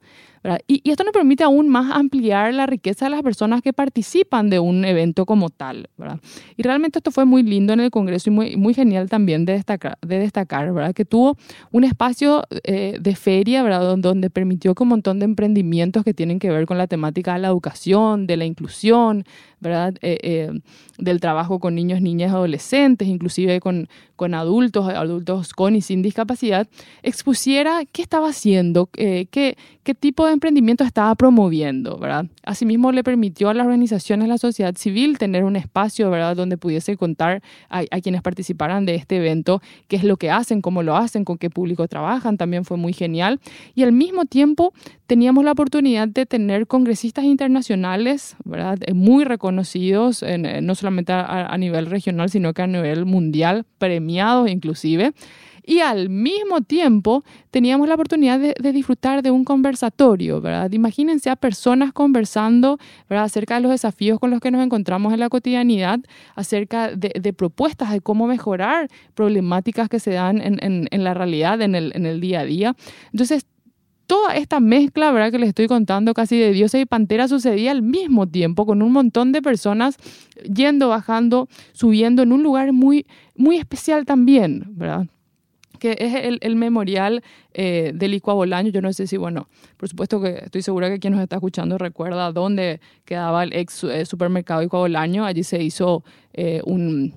Y, 0.67 0.91
esto 0.91 1.05
nos 1.05 1.12
permite 1.12 1.45
aún 1.45 1.69
más 1.69 1.91
ampliar 1.93 2.55
la 2.55 2.67
riqueza 2.67 3.07
de 3.07 3.11
las 3.11 3.23
personas 3.23 3.62
que 3.62 3.73
participan 3.73 4.50
de 4.50 4.59
un 4.59 4.85
evento 4.85 5.26
como 5.26 5.50
tal. 5.50 5.88
¿verdad? 5.97 6.21
Y 6.57 6.62
realmente 6.62 6.99
esto 6.99 7.11
fue 7.11 7.25
muy 7.25 7.43
lindo 7.43 7.73
en 7.73 7.81
el 7.81 7.91
Congreso 7.91 8.31
y 8.31 8.33
muy, 8.33 8.57
muy 8.57 8.75
genial 8.75 9.09
también 9.09 9.45
de 9.45 9.55
destacar, 9.55 9.99
de 10.03 10.19
destacar 10.19 10.73
¿verdad? 10.73 10.95
que 10.95 11.05
tuvo 11.05 11.37
un 11.73 11.85
espacio 11.85 12.45
eh, 12.65 12.99
de 13.00 13.17
feria 13.17 13.62
¿verdad? 13.62 13.97
Donde, 13.97 14.31
permitió 14.31 14.75
que 14.75 14.83
un 14.83 14.91
montón 14.91 15.19
de 15.19 15.25
emprendimientos 15.25 16.05
que 16.05 16.12
tienen 16.12 16.38
que 16.38 16.50
ver 16.50 16.67
con 16.67 16.79
la 16.79 16.87
temática 16.87 17.35
de 17.35 17.41
la 17.41 17.49
educación, 17.49 18.26
de 18.26 18.37
la 18.37 18.45
inclusión, 18.45 19.25
¿verdad? 19.61 19.95
Eh, 20.03 20.19
eh, 20.23 20.50
del 20.99 21.21
trabajo 21.21 21.59
con 21.59 21.75
niños, 21.75 22.03
niñas, 22.03 22.33
adolescentes, 22.33 23.09
inclusive 23.09 23.61
con, 23.61 23.88
con 24.17 24.35
adultos, 24.35 24.88
adultos 24.88 25.53
con 25.53 25.76
y 25.76 25.81
sin 25.81 26.03
discapacidad, 26.03 26.69
expusiera 27.03 27.85
qué 27.91 28.03
estaba 28.03 28.29
haciendo, 28.29 28.87
qué, 28.87 29.29
qué 29.31 29.95
tipo 29.95 30.26
de 30.26 30.33
emprendimiento 30.37 30.85
estaba 30.85 31.14
promoviendo, 31.14 31.99
¿verdad? 31.99 32.26
Asimismo, 32.45 32.93
le 32.93 33.02
permitió 33.02 33.49
a 33.49 33.55
las 33.55 33.66
organizaciones 33.66 34.25
de 34.25 34.28
la 34.28 34.38
sociedad 34.38 34.75
civil 34.76 35.19
tener 35.19 35.45
un 35.45 35.57
espacio, 35.57 36.11
¿verdad?, 36.11 36.37
donde 36.37 36.57
pudiese 36.57 36.97
contar 36.97 37.43
a, 37.69 37.85
quienes 38.00 38.23
participaran 38.23 38.87
de 38.87 38.95
este 38.95 39.16
evento 39.16 39.61
qué 39.88 39.97
es 39.97 40.05
lo 40.05 40.16
que 40.16 40.31
hacen, 40.31 40.62
cómo 40.62 40.83
lo 40.83 40.97
hacen, 40.97 41.25
con 41.25 41.38
qué 41.38 41.50
público 41.50 41.88
trabajan, 41.88 42.37
también 42.37 42.64
fue 42.64 42.76
muy 42.76 42.93
genial. 42.93 43.40
Y 43.75 43.83
al 43.83 43.93
mismo 43.93 44.25
tiempo 44.25 44.73
teníamos 45.07 45.45
la 45.45 45.52
oportunidad 45.52 46.09
de 46.09 46.26
tener 46.26 46.66
congresistas 46.66 47.25
internacionales, 47.25 48.37
¿verdad?, 48.45 48.78
eh, 48.87 48.95
muy 48.95 49.25
reconocidos, 49.25 50.23
eh, 50.23 50.61
no 50.62 50.75
solamente 50.75 51.12
a, 51.12 51.47
a 51.47 51.59
nivel 51.59 51.87
regional, 51.87 52.31
sino 52.31 52.55
que 52.55 52.62
a 52.62 52.66
nivel 52.66 53.05
mundial, 53.05 53.64
premiados 53.78 54.49
inclusive 54.49 55.12
y 55.66 55.80
al 55.80 56.08
mismo 56.08 56.61
tiempo 56.61 57.25
teníamos 57.50 57.88
la 57.88 57.94
oportunidad 57.94 58.38
de, 58.38 58.73
disfrutar 58.73 59.20
de 59.23 59.32
un 59.32 59.44
conversatorio, 59.44 60.40
¿verdad? 60.40 60.70
Imagínense 60.70 61.28
a 61.28 61.35
personas 61.35 61.92
conversando, 61.92 62.78
¿verdad? 63.11 63.25
Acerca 63.25 63.56
de 63.56 63.62
los 63.62 63.73
desafíos 63.73 64.20
con 64.20 64.30
los 64.30 64.40
que 64.40 64.52
nos 64.52 64.64
encontramos 64.64 65.12
en 65.12 65.18
la 65.18 65.28
cotidianidad, 65.28 65.99
acerca 66.37 66.94
de, 66.94 67.32
propuestas 67.32 67.90
de 67.90 68.00
cómo 68.00 68.28
mejorar 68.28 68.88
problemáticas 69.14 69.88
que 69.88 69.99
se 69.99 70.12
dan 70.12 70.40
en, 70.40 71.04
la 71.04 71.14
realidad, 71.14 71.61
en 71.61 71.75
el, 71.75 72.20
día 72.20 72.40
a 72.40 72.44
día. 72.44 72.76
Entonces, 73.11 73.46
toda 74.06 74.37
esta 74.37 74.61
mezcla, 74.61 75.11
¿verdad? 75.11 75.32
Que 75.32 75.40
les 75.40 75.49
estoy 75.49 75.66
contando 75.66 76.14
casi 76.14 76.38
de 76.38 76.52
Dios 76.52 76.73
y 76.75 76.87
Pantera 76.87 77.26
sucedía 77.26 77.73
al 77.73 77.82
mismo 77.82 78.28
tiempo 78.28 78.66
con 78.66 78.82
un 78.82 78.92
montón 78.92 79.32
de 79.32 79.42
personas 79.42 79.96
yendo, 80.44 80.88
bajando, 80.88 81.49
subiendo 81.73 82.23
en 82.23 82.30
un 82.30 82.44
lugar 82.44 82.73
muy, 82.73 83.04
muy 83.35 83.56
especial 83.56 84.04
también, 84.04 84.64
¿verdad? 84.76 85.08
Que 85.78 85.97
es 85.99 86.38
el, 86.40 86.56
memorial 86.56 87.23
eh, 87.54 87.92
del 87.95 88.14
Icua 88.14 88.35
Bolaño. 88.35 88.71
Yo 88.71 88.80
no 88.80 88.92
sé 88.92 89.06
si, 89.06 89.16
bueno, 89.16 89.49
por 89.76 89.88
supuesto 89.88 90.21
que 90.21 90.40
estoy 90.45 90.62
segura 90.62 90.88
que 90.88 90.99
quien 90.99 91.12
nos 91.12 91.23
está 91.23 91.37
escuchando 91.37 91.78
recuerda 91.78 92.33
dónde 92.33 92.80
quedaba 93.04 93.45
el 93.45 93.52
ex 93.52 93.85
eh, 93.85 94.04
supermercado 94.06 94.62
Icua 94.62 94.80
Bolaño. 94.80 95.25
Allí 95.25 95.45
se 95.45 95.62
hizo 95.62 96.04
eh, 96.33 96.61
un, 96.64 97.14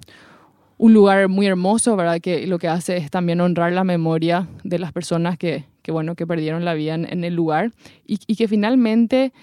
un, 0.77 0.93
lugar 0.93 1.27
muy 1.27 1.47
hermoso, 1.47 1.95
¿verdad? 1.95 2.19
Que 2.21 2.47
lo 2.47 2.59
que 2.59 2.67
hace 2.67 2.97
es 2.97 3.11
también 3.11 3.41
honrar 3.41 3.71
la 3.73 3.83
memoria 3.83 4.47
de 4.63 4.79
las 4.79 4.91
personas 4.91 5.37
que, 5.37 5.65
que 5.81 5.91
bueno, 5.91 6.15
que 6.15 6.27
perdieron 6.27 6.65
la 6.65 6.73
vida 6.73 6.95
en, 6.95 7.23
el 7.23 7.35
lugar 7.35 7.71
y, 8.05 8.19
y 8.27 8.35
que 8.35 8.47
finalmente 8.47 9.33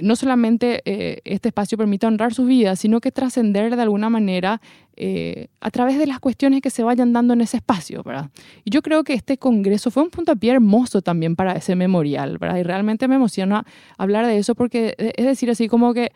no 0.00 0.16
solamente 0.16 0.82
eh, 0.84 1.20
este 1.24 1.48
espacio 1.48 1.78
permite 1.78 2.06
honrar 2.06 2.34
sus 2.34 2.46
vidas, 2.46 2.78
sino 2.78 3.00
que 3.00 3.10
trascender 3.10 3.74
de 3.74 3.82
alguna 3.82 4.10
manera 4.10 4.60
eh, 4.96 5.48
a 5.60 5.70
través 5.70 5.98
de 5.98 6.06
las 6.06 6.20
cuestiones 6.20 6.60
que 6.60 6.70
se 6.70 6.82
vayan 6.82 7.12
dando 7.12 7.32
en 7.32 7.40
ese 7.40 7.56
espacio, 7.56 8.02
¿verdad? 8.02 8.30
Y 8.64 8.70
yo 8.70 8.82
creo 8.82 9.02
que 9.02 9.14
este 9.14 9.38
congreso 9.38 9.90
fue 9.90 10.02
un 10.02 10.10
punto 10.10 10.36
pie 10.36 10.52
hermoso 10.52 11.00
también 11.00 11.36
para 11.36 11.54
ese 11.54 11.74
memorial, 11.74 12.38
¿verdad? 12.38 12.58
Y 12.58 12.62
realmente 12.62 13.08
me 13.08 13.14
emociona 13.14 13.64
hablar 13.96 14.26
de 14.26 14.38
eso 14.38 14.54
porque 14.54 14.94
eh, 14.98 15.12
es 15.16 15.24
decir, 15.24 15.50
así 15.50 15.68
como 15.68 15.94
que, 15.94 16.12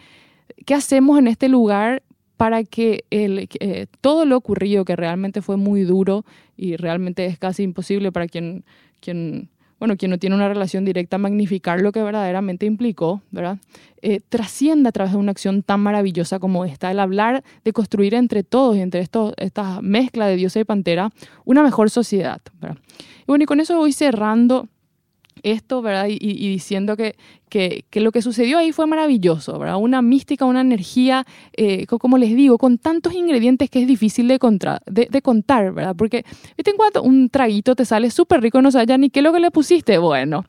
¿qué 0.66 0.74
hacemos 0.74 1.18
en 1.18 1.28
este 1.28 1.48
lugar 1.48 2.02
para 2.36 2.64
que 2.64 3.04
el, 3.10 3.48
todo 4.02 4.26
lo 4.26 4.36
ocurrido, 4.36 4.84
que 4.84 4.94
realmente 4.94 5.40
fue 5.40 5.56
muy 5.56 5.84
duro 5.84 6.26
y 6.54 6.76
realmente 6.76 7.24
es 7.24 7.38
casi 7.38 7.62
imposible 7.62 8.12
para 8.12 8.26
quien, 8.26 8.64
quien 9.00 9.48
bueno, 9.78 9.96
quien 9.96 10.10
no 10.10 10.18
tiene 10.18 10.36
una 10.36 10.48
relación 10.48 10.84
directa, 10.84 11.18
magnificar 11.18 11.80
lo 11.80 11.92
que 11.92 12.02
verdaderamente 12.02 12.66
implicó, 12.66 13.22
¿verdad? 13.30 13.58
Eh, 14.02 14.20
a 14.30 14.92
través 14.92 15.12
de 15.12 15.18
una 15.18 15.32
acción 15.32 15.62
tan 15.62 15.80
maravillosa 15.80 16.38
como 16.38 16.64
esta, 16.64 16.90
el 16.90 17.00
hablar 17.00 17.44
de 17.64 17.72
construir 17.72 18.14
entre 18.14 18.42
todos 18.42 18.76
y 18.76 18.80
entre 18.80 19.00
estos, 19.00 19.34
esta 19.36 19.80
mezcla 19.82 20.26
de 20.26 20.36
diosa 20.36 20.60
y 20.60 20.64
pantera 20.64 21.10
una 21.44 21.62
mejor 21.62 21.90
sociedad, 21.90 22.40
¿verdad? 22.60 22.78
Y 23.20 23.24
bueno, 23.26 23.42
y 23.42 23.46
con 23.46 23.60
eso 23.60 23.76
voy 23.76 23.92
cerrando 23.92 24.68
esto, 25.52 25.82
¿verdad? 25.82 26.06
Y, 26.08 26.48
diciendo 26.48 26.96
que 26.96 27.16
que, 27.48 27.84
lo 27.94 28.12
que 28.12 28.22
sucedió 28.22 28.58
ahí 28.58 28.72
fue 28.72 28.86
maravilloso, 28.86 29.58
¿verdad? 29.58 29.76
Una 29.76 30.02
mística, 30.02 30.44
una 30.44 30.60
energía, 30.60 31.24
eh, 31.56 31.86
como 31.86 32.18
les 32.18 32.34
digo, 32.34 32.58
con 32.58 32.78
tantos 32.78 33.14
ingredientes 33.14 33.70
que 33.70 33.80
es 33.80 33.86
difícil 33.86 34.28
de, 34.28 34.38
de, 35.10 35.22
contar, 35.22 35.72
¿verdad? 35.72 35.94
Porque, 35.96 36.24
¿viste 36.56 36.70
en 36.70 36.76
cuanto 36.76 37.02
un 37.02 37.30
traguito 37.30 37.74
te 37.74 37.84
sale 37.84 38.10
súper 38.10 38.42
rico 38.42 38.60
no 38.60 38.70
sabes 38.70 38.88
ya 38.88 38.98
ni 38.98 39.10
qué 39.10 39.20
es 39.20 39.24
lo 39.24 39.32
que 39.32 39.40
le 39.40 39.50
pusiste? 39.50 39.98
Bueno, 39.98 40.44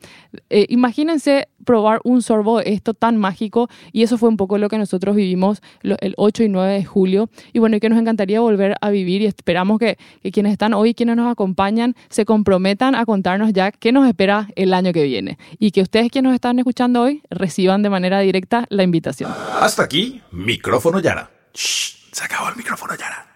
eh, 0.50 0.66
imagínense 0.68 1.48
probar 1.68 2.00
un 2.02 2.22
sorbo 2.22 2.60
esto 2.60 2.94
tan 2.94 3.18
mágico 3.18 3.68
y 3.92 4.02
eso 4.02 4.16
fue 4.16 4.30
un 4.30 4.38
poco 4.38 4.56
lo 4.56 4.70
que 4.70 4.78
nosotros 4.78 5.14
vivimos 5.14 5.60
el 5.82 6.14
8 6.16 6.44
y 6.44 6.48
9 6.48 6.72
de 6.72 6.84
julio 6.86 7.28
y 7.52 7.58
bueno, 7.58 7.76
y 7.76 7.80
que 7.80 7.90
nos 7.90 7.98
encantaría 7.98 8.40
volver 8.40 8.76
a 8.80 8.88
vivir 8.88 9.20
y 9.20 9.26
esperamos 9.26 9.78
que, 9.78 9.98
que 10.22 10.32
quienes 10.32 10.52
están 10.52 10.72
hoy, 10.72 10.94
quienes 10.94 11.16
nos 11.16 11.30
acompañan, 11.30 11.94
se 12.08 12.24
comprometan 12.24 12.94
a 12.94 13.04
contarnos 13.04 13.52
ya 13.52 13.70
qué 13.70 13.92
nos 13.92 14.08
espera 14.08 14.48
el 14.56 14.72
año 14.72 14.94
que 14.94 15.02
viene 15.02 15.36
y 15.58 15.72
que 15.72 15.82
ustedes 15.82 16.10
quienes 16.10 16.30
nos 16.30 16.34
están 16.36 16.58
escuchando 16.58 17.02
hoy 17.02 17.20
reciban 17.28 17.82
de 17.82 17.90
manera 17.90 18.20
directa 18.20 18.64
la 18.70 18.82
invitación. 18.82 19.30
Hasta 19.60 19.82
aquí, 19.82 20.22
micrófono 20.30 21.00
Yara. 21.00 21.30
Se 21.52 22.24
acabó 22.24 22.48
el 22.48 22.56
micrófono 22.56 22.94
Yara. 22.96 23.27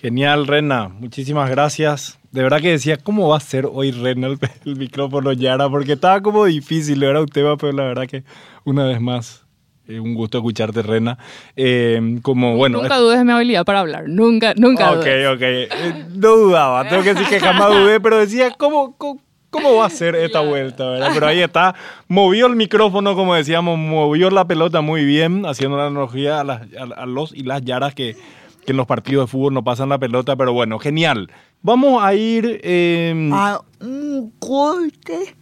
Genial, 0.00 0.46
Rena. 0.46 0.88
Muchísimas 0.88 1.48
gracias. 1.50 2.18
De 2.32 2.42
verdad 2.42 2.60
que 2.60 2.70
decía, 2.70 2.96
¿cómo 2.96 3.28
va 3.28 3.36
a 3.36 3.40
ser 3.40 3.66
hoy 3.72 3.92
Rena 3.92 4.26
el, 4.26 4.38
el 4.66 4.76
micrófono 4.76 5.32
Yara? 5.32 5.68
Porque 5.68 5.92
estaba 5.92 6.20
como 6.20 6.44
difícil, 6.44 7.02
era 7.02 7.20
un 7.20 7.28
tema, 7.28 7.56
pero 7.56 7.72
la 7.72 7.84
verdad 7.84 8.06
que 8.06 8.24
una 8.64 8.84
vez 8.84 9.00
más, 9.00 9.46
eh, 9.86 10.00
un 10.00 10.14
gusto 10.14 10.38
escucharte, 10.38 10.82
Rena. 10.82 11.16
Eh, 11.54 12.18
como, 12.22 12.56
bueno... 12.56 12.82
Nunca 12.82 12.96
dudes 12.98 13.18
de 13.18 13.24
mi 13.24 13.32
habilidad 13.32 13.64
para 13.64 13.80
hablar, 13.80 14.04
nunca, 14.08 14.52
nunca 14.56 14.90
Ok, 14.92 14.96
dudes. 15.04 15.28
ok. 15.28 15.42
Eh, 15.42 15.68
no 16.16 16.36
dudaba, 16.36 16.88
tengo 16.88 17.02
que 17.02 17.14
decir 17.14 17.28
que 17.28 17.40
jamás 17.40 17.70
dudé, 17.70 18.00
pero 18.00 18.18
decía, 18.18 18.50
¿cómo, 18.58 18.96
cómo, 18.96 19.20
cómo 19.50 19.76
va 19.76 19.86
a 19.86 19.90
ser 19.90 20.16
esta 20.16 20.40
vuelta? 20.40 20.86
¿verdad? 20.90 21.10
Pero 21.14 21.26
ahí 21.28 21.40
está, 21.40 21.74
movió 22.08 22.46
el 22.46 22.56
micrófono, 22.56 23.14
como 23.14 23.34
decíamos, 23.36 23.78
movió 23.78 24.28
la 24.30 24.44
pelota 24.44 24.80
muy 24.80 25.04
bien, 25.04 25.46
haciendo 25.46 25.76
una 25.76 25.86
analogía 25.86 26.40
a, 26.40 26.44
las- 26.44 26.62
a- 26.76 27.02
a 27.02 27.06
los 27.06 27.32
y 27.32 27.44
las 27.44 27.62
yaras 27.62 27.94
que, 27.94 28.16
que 28.64 28.72
en 28.72 28.76
los 28.76 28.86
partidos 28.86 29.26
de 29.26 29.30
fútbol 29.30 29.54
no 29.54 29.64
pasan 29.64 29.88
la 29.88 29.98
pelota, 29.98 30.36
pero 30.36 30.52
bueno, 30.52 30.78
genial. 30.78 31.30
Vamos 31.62 32.02
a 32.02 32.14
ir... 32.14 32.60
eh, 32.62 33.30
a 33.32 33.60
un 33.80 34.32
corte 34.38 35.34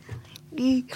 y, 0.56 0.86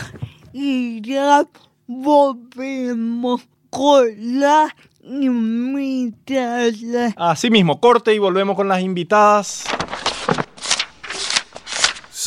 y 0.53 1.01
ya 1.03 1.47
volvemos 1.87 3.47
con 3.71 4.07
la 4.41 4.75
invitada. 5.03 6.69
Así 7.17 7.51
mismo, 7.51 7.81
corte 7.81 8.15
y 8.15 8.19
volvemos 8.19 8.57
con 8.57 8.69
las 8.69 8.83
invitadas. 8.83 9.65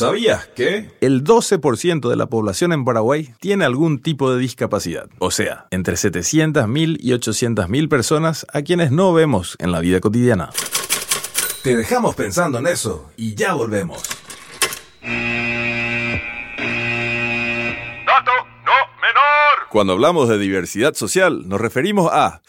¿Sabías 0.00 0.46
que? 0.48 0.90
El 1.00 1.24
12% 1.24 2.08
de 2.08 2.16
la 2.16 2.26
población 2.26 2.72
en 2.72 2.84
Paraguay 2.84 3.34
tiene 3.38 3.66
algún 3.66 4.00
tipo 4.00 4.32
de 4.32 4.38
discapacidad. 4.38 5.10
O 5.18 5.30
sea, 5.30 5.66
entre 5.70 5.94
700.000 5.94 6.96
y 6.98 7.10
800.000 7.10 7.88
personas 7.88 8.46
a 8.52 8.62
quienes 8.62 8.92
no 8.92 9.12
vemos 9.12 9.56
en 9.58 9.72
la 9.72 9.80
vida 9.80 10.00
cotidiana. 10.00 10.50
Te 11.62 11.76
dejamos 11.76 12.14
pensando 12.14 12.58
en 12.58 12.66
eso 12.66 13.10
y 13.18 13.34
ya 13.34 13.52
volvemos. 13.52 14.02
Dato 18.06 18.32
no 18.64 18.72
menor. 19.02 19.68
Cuando 19.70 19.92
hablamos 19.92 20.30
de 20.30 20.38
diversidad 20.38 20.94
social, 20.94 21.46
nos 21.46 21.60
referimos 21.60 22.10
a 22.10 22.40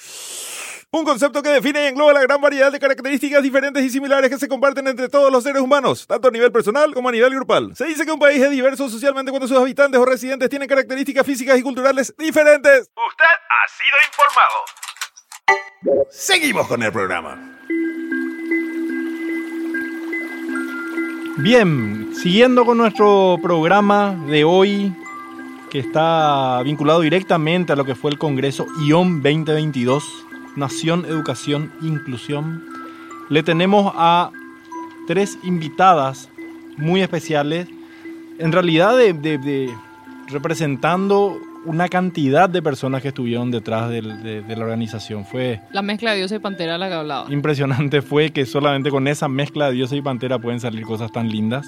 un 0.94 1.06
concepto 1.06 1.42
que 1.42 1.50
define 1.50 1.86
y 1.86 1.88
engloba 1.88 2.12
la 2.12 2.22
gran 2.22 2.42
variedad 2.42 2.70
de 2.70 2.78
características 2.78 3.42
diferentes 3.42 3.82
y 3.82 3.90
similares 3.90 4.30
que 4.30 4.38
se 4.38 4.50
comparten 4.50 4.86
entre 4.88 5.08
todos 5.08 5.32
los 5.32 5.42
seres 5.42 5.62
humanos, 5.62 6.06
tanto 6.06 6.28
a 6.28 6.32
nivel 6.32 6.52
personal 6.52 6.94
como 6.94 7.08
a 7.08 7.14
nivel 7.14 7.34
grupal. 7.34 7.74
Se 7.76 7.86
dice 7.86 8.06
que 8.06 8.12
un 8.12 8.20
país 8.20 8.42
es 8.42 8.52
diverso 8.52 8.90
socialmente 8.90 9.32
cuando 9.32 9.48
sus 9.48 9.58
habitantes 9.58 10.00
o 10.00 10.06
residentes 10.06 10.50
tienen 10.50 10.68
características 10.68 11.26
físicas 11.26 11.58
y 11.58 11.64
culturales 11.64 12.14
diferentes. 12.18 12.90
Usted 12.90 13.26
ha 13.50 13.68
sido 13.70 13.98
informado. 14.10 16.08
Seguimos 16.10 16.68
con 16.68 16.84
el 16.84 16.92
programa. 16.92 17.58
Bien, 21.38 22.12
siguiendo 22.14 22.66
con 22.66 22.78
nuestro 22.78 23.38
programa 23.42 24.14
de 24.28 24.44
hoy, 24.44 24.94
que 25.70 25.80
está 25.80 26.62
vinculado 26.64 27.00
directamente 27.00 27.72
a 27.72 27.78
lo 27.78 27.86
que 27.86 27.96
fue 27.96 28.12
el 28.12 28.18
Congreso 28.18 28.68
IOM 28.84 29.22
2022, 29.22 30.26
Nación, 30.56 31.06
Educación, 31.06 31.72
Inclusión, 31.82 32.64
le 33.30 33.44
tenemos 33.44 33.92
a 33.96 34.32
tres 35.08 35.38
invitadas 35.44 36.30
muy 36.78 37.02
especiales, 37.02 37.68
en 38.40 38.52
realidad 38.52 38.98
de, 38.98 39.14
de- 39.14 39.38
de- 39.38 39.70
representando 40.30 41.38
una 41.66 41.88
cantidad 41.90 42.50
de 42.50 42.62
personas 42.62 43.02
que 43.04 43.10
estuvieron 43.10 43.52
detrás 43.52 43.90
de, 43.90 44.02
de 44.02 44.56
la 44.56 44.64
organización. 44.64 45.26
Fue 45.26 45.62
La 45.72 45.82
mezcla 45.84 46.12
de 46.12 46.18
Diosa 46.18 46.36
y 46.36 46.40
Pantera 46.40 46.78
la 46.78 46.88
que 46.88 46.96
hablaba. 46.96 47.32
impresionante, 47.32 48.02
fue 48.02 48.32
que 48.32 48.46
solamente 48.46 48.90
con 48.90 49.08
esa 49.08 49.28
mezcla 49.28 49.68
de 49.68 49.74
Diosa 49.74 49.96
y 49.96 50.02
Pantera 50.02 50.40
pueden 50.40 50.60
salir 50.60 50.84
cosas 50.86 51.12
tan 51.12 51.30
lindas. 51.30 51.68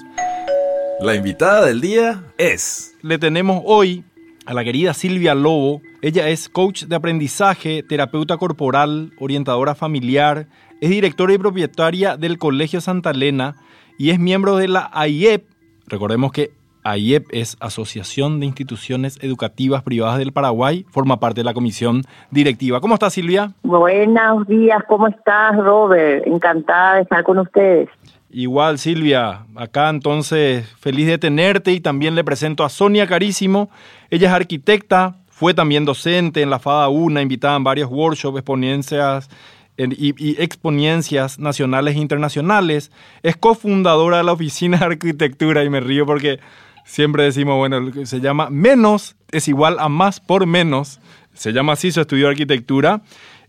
La 1.00 1.14
invitada 1.14 1.64
del 1.66 1.80
día 1.80 2.22
es... 2.38 2.94
le 3.02 3.18
tenemos 3.18 3.62
hoy 3.64 4.02
a 4.46 4.54
la 4.54 4.64
querida 4.64 4.94
Silvia 4.94 5.34
Lobo. 5.34 5.80
Ella 6.02 6.28
es 6.28 6.48
coach 6.48 6.84
de 6.84 6.96
aprendizaje, 6.96 7.82
terapeuta 7.82 8.36
corporal, 8.36 9.12
orientadora 9.18 9.74
familiar, 9.74 10.46
es 10.80 10.90
directora 10.90 11.32
y 11.32 11.38
propietaria 11.38 12.16
del 12.16 12.38
Colegio 12.38 12.80
Santa 12.80 13.10
Elena 13.10 13.56
y 13.98 14.10
es 14.10 14.18
miembro 14.18 14.56
de 14.56 14.68
la 14.68 14.90
AIEP. 14.92 15.46
Recordemos 15.86 16.32
que 16.32 16.52
AIEP 16.84 17.28
es 17.30 17.56
Asociación 17.60 18.40
de 18.40 18.46
Instituciones 18.46 19.18
Educativas 19.22 19.82
Privadas 19.82 20.18
del 20.18 20.32
Paraguay, 20.32 20.84
forma 20.90 21.18
parte 21.18 21.40
de 21.40 21.44
la 21.44 21.54
comisión 21.54 22.02
directiva. 22.30 22.80
¿Cómo 22.80 22.94
está 22.94 23.08
Silvia? 23.08 23.52
Buenos 23.62 24.46
días, 24.46 24.82
¿cómo 24.86 25.08
estás, 25.08 25.56
Robert? 25.56 26.26
Encantada 26.26 26.96
de 26.96 27.02
estar 27.02 27.24
con 27.24 27.38
ustedes. 27.38 27.88
Igual, 28.36 28.80
Silvia, 28.80 29.46
acá 29.54 29.88
entonces 29.88 30.66
feliz 30.80 31.06
de 31.06 31.18
tenerte 31.18 31.70
y 31.72 31.78
también 31.78 32.16
le 32.16 32.24
presento 32.24 32.64
a 32.64 32.68
Sonia 32.68 33.06
Carísimo. 33.06 33.70
Ella 34.10 34.26
es 34.26 34.34
arquitecta, 34.34 35.18
fue 35.28 35.54
también 35.54 35.84
docente 35.84 36.42
en 36.42 36.50
la 36.50 36.58
FADA 36.58 36.88
UNA, 36.88 37.22
invitada 37.22 37.56
en 37.56 37.62
varios 37.62 37.88
workshops, 37.88 38.36
exponencias 38.38 39.30
en- 39.76 39.94
y, 39.96 40.14
exponencias 40.42 41.38
nacionales 41.38 41.94
e 41.94 42.00
internacionales. 42.00 42.90
Es 43.22 43.36
cofundadora 43.36 44.16
de 44.16 44.24
la 44.24 44.32
Oficina 44.32 44.78
de 44.78 44.84
Arquitectura 44.86 45.62
y 45.62 45.70
me 45.70 45.78
río 45.78 46.04
porque 46.04 46.40
siempre 46.84 47.22
decimos, 47.22 47.56
bueno, 47.56 47.92
se 48.04 48.20
llama 48.20 48.50
menos 48.50 49.14
es 49.30 49.46
igual 49.46 49.76
a 49.78 49.88
más 49.88 50.18
por 50.18 50.44
menos. 50.46 50.98
Se 51.34 51.52
llama 51.52 51.74
así 51.74 51.92
su 51.92 52.00
estudio 52.00 52.24
de 52.26 52.32
arquitectura. 52.32 53.02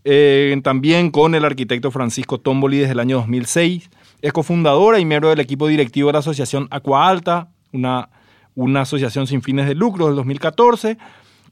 Eh, 0.04 0.56
también 0.62 1.10
con 1.10 1.34
el 1.34 1.44
arquitecto 1.44 1.90
Francisco 1.90 2.38
Tomboli 2.38 2.78
desde 2.78 2.92
el 2.92 3.00
año 3.00 3.16
2006. 3.16 3.90
Es 4.22 4.32
cofundadora 4.32 4.98
y 4.98 5.04
miembro 5.04 5.28
del 5.30 5.40
equipo 5.40 5.66
directivo 5.66 6.08
de 6.08 6.14
la 6.14 6.18
asociación 6.20 6.68
Aqua 6.70 7.08
Alta, 7.08 7.48
una, 7.72 8.08
una 8.54 8.82
asociación 8.82 9.26
sin 9.26 9.42
fines 9.42 9.66
de 9.66 9.74
lucro 9.74 10.06
del 10.06 10.16
2014. 10.16 10.98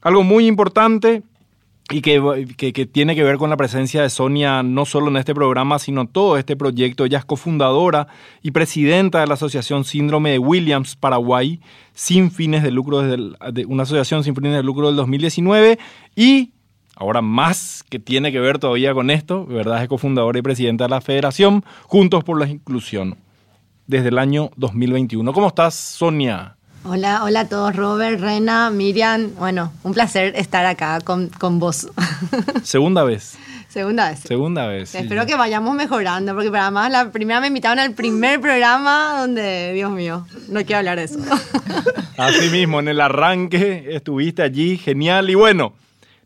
Algo 0.01 0.23
muy 0.23 0.47
importante 0.47 1.23
y 1.91 2.01
que, 2.01 2.47
que- 2.73 2.85
tiene 2.87 3.13
que 3.15 3.23
ver 3.23 3.37
con 3.37 3.51
la 3.51 3.57
presencia 3.57 4.01
de 4.01 4.09
Sonia 4.09 4.63
no 4.63 4.85
solo 4.85 5.09
en 5.09 5.17
este 5.17 5.35
programa, 5.35 5.77
sino 5.77 6.07
todo 6.07 6.35
este 6.37 6.55
proyecto. 6.55 7.05
Ella 7.05 7.19
es 7.19 7.25
cofundadora 7.25 8.07
y 8.41 8.49
presidenta 8.51 9.19
de 9.19 9.27
la 9.27 9.35
Asociación 9.35 9.83
Síndrome 9.83 10.31
de 10.31 10.39
Williams 10.39 10.95
Paraguay, 10.95 11.61
sin 11.93 12.31
fines 12.31 12.63
de 12.63 12.71
lucro, 12.71 13.01
desde 13.01 13.13
el- 13.15 13.37
de 13.53 13.65
una 13.67 13.83
asociación 13.83 14.23
sin 14.23 14.35
fines 14.35 14.53
de 14.53 14.63
lucro 14.63 14.87
del 14.87 14.95
2019 14.95 15.77
y 16.15 16.53
ahora 16.95 17.21
más 17.21 17.83
que 17.89 17.99
tiene 17.99 18.31
que 18.31 18.39
ver 18.39 18.59
todavía 18.59 18.93
con 18.93 19.09
esto, 19.09 19.45
¿verdad? 19.45 19.83
Es 19.83 19.89
cofundadora 19.89 20.39
y 20.39 20.41
presidenta 20.41 20.85
de 20.85 20.89
la 20.89 21.01
Federación 21.01 21.63
Juntos 21.83 22.23
por 22.23 22.39
la 22.39 22.47
Inclusión 22.47 23.17
desde 23.87 24.09
el 24.09 24.17
año 24.17 24.51
2021. 24.55 25.33
¿Cómo 25.33 25.47
estás, 25.47 25.75
Sonia? 25.75 26.55
Hola, 26.83 27.23
hola 27.23 27.41
a 27.41 27.49
todos, 27.49 27.75
Robert, 27.75 28.19
Rena, 28.19 28.69
Miriam. 28.69 29.31
Bueno, 29.39 29.73
un 29.83 29.93
placer 29.93 30.33
estar 30.35 30.65
acá 30.65 31.01
con, 31.01 31.29
con 31.29 31.59
vos. 31.59 31.87
Segunda 32.63 33.03
vez. 33.03 33.37
Segunda 33.69 34.09
vez. 34.09 34.19
Segunda 34.19 34.67
vez. 34.67 34.89
sí. 34.89 34.99
Espero 34.99 35.25
que 35.25 35.35
vayamos 35.35 35.75
mejorando, 35.75 36.33
porque 36.33 36.51
para 36.51 36.69
más 36.71 36.91
la 36.91 37.11
primera 37.11 37.41
me 37.41 37.47
invitaron 37.47 37.79
al 37.79 37.93
primer 37.93 38.39
programa 38.39 39.15
donde, 39.19 39.73
Dios 39.73 39.91
mío, 39.91 40.27
no 40.47 40.63
quiero 40.63 40.77
hablar 40.77 40.97
de 40.97 41.05
eso. 41.05 41.19
Así 42.17 42.49
mismo, 42.49 42.79
en 42.79 42.87
el 42.87 43.01
arranque 43.01 43.87
estuviste 43.89 44.43
allí, 44.43 44.77
genial. 44.77 45.29
Y 45.29 45.35
bueno, 45.35 45.73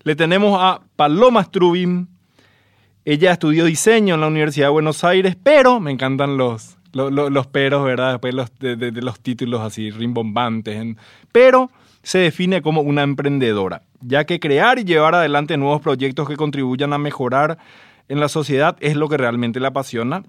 le 0.04 0.16
tenemos 0.16 0.58
a 0.62 0.82
Paloma 0.96 1.44
Strubin. 1.44 2.08
Ella 3.06 3.32
estudió 3.32 3.66
diseño 3.66 4.16
en 4.16 4.22
la 4.22 4.28
Universidad 4.28 4.68
de 4.68 4.72
Buenos 4.72 5.04
Aires, 5.04 5.36
pero 5.42 5.80
me 5.80 5.92
encantan 5.92 6.38
los, 6.38 6.78
lo- 6.94 7.10
lo- 7.10 7.30
los, 7.30 7.48
peros, 7.48 7.84
¿verdad? 7.84 8.12
Después 8.14 8.34
los, 8.34 8.54
de, 8.60 8.76
de- 8.76 8.92
los 9.02 9.20
títulos 9.20 9.62
así 9.62 9.90
rimbombantes. 9.90 10.96
Pero 11.32 11.72
se 12.04 12.20
define 12.20 12.62
como 12.62 12.82
una 12.82 13.04
emprendedora, 13.04 13.84
ya 14.02 14.26
que 14.26 14.40
crear 14.40 14.80
y 14.80 14.84
llevar 14.84 15.16
adelante 15.16 15.58
nuevos 15.58 15.82
proyectos 15.82 16.28
que 16.28 16.38
contribuyan 16.38 16.94
a 16.94 16.98
mejorar 16.98 17.58
en 18.08 18.20
la 18.20 18.30
sociedad 18.30 18.78
es 18.80 18.96
lo 18.96 19.10
que 19.10 19.18
realmente 19.18 19.60
la 19.60 19.70
apasiona. 19.70 20.24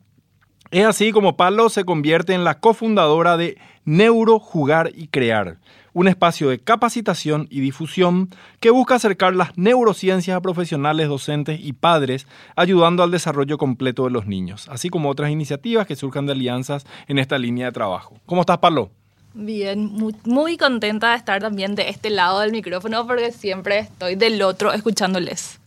Es 0.70 0.86
así 0.86 1.10
como 1.12 1.36
Palo 1.36 1.68
se 1.68 1.84
convierte 1.84 2.32
en 2.34 2.44
la 2.44 2.60
cofundadora 2.60 3.36
de 3.36 3.58
Neuro 3.84 4.38
Jugar 4.38 4.90
y 4.94 5.08
Crear, 5.08 5.56
un 5.92 6.08
espacio 6.08 6.48
de 6.48 6.58
capacitación 6.58 7.46
y 7.50 7.60
difusión 7.60 8.30
que 8.60 8.70
busca 8.70 8.94
acercar 8.94 9.34
las 9.34 9.56
neurociencias 9.56 10.36
a 10.36 10.40
profesionales, 10.40 11.08
docentes 11.08 11.60
y 11.60 11.72
padres, 11.72 12.26
ayudando 12.56 13.02
al 13.02 13.10
desarrollo 13.10 13.58
completo 13.58 14.04
de 14.04 14.10
los 14.10 14.26
niños, 14.26 14.68
así 14.68 14.88
como 14.88 15.10
otras 15.10 15.30
iniciativas 15.30 15.86
que 15.86 15.96
surjan 15.96 16.26
de 16.26 16.32
alianzas 16.32 16.86
en 17.08 17.18
esta 17.18 17.38
línea 17.38 17.66
de 17.66 17.72
trabajo. 17.72 18.20
¿Cómo 18.26 18.42
estás, 18.42 18.58
Palo? 18.58 18.90
Bien, 19.32 19.86
muy, 19.86 20.14
muy 20.24 20.56
contenta 20.56 21.10
de 21.10 21.16
estar 21.16 21.40
también 21.40 21.76
de 21.76 21.88
este 21.88 22.10
lado 22.10 22.40
del 22.40 22.50
micrófono 22.50 23.06
porque 23.06 23.30
siempre 23.30 23.78
estoy 23.78 24.16
del 24.16 24.42
otro 24.42 24.72
escuchándoles. 24.72 25.59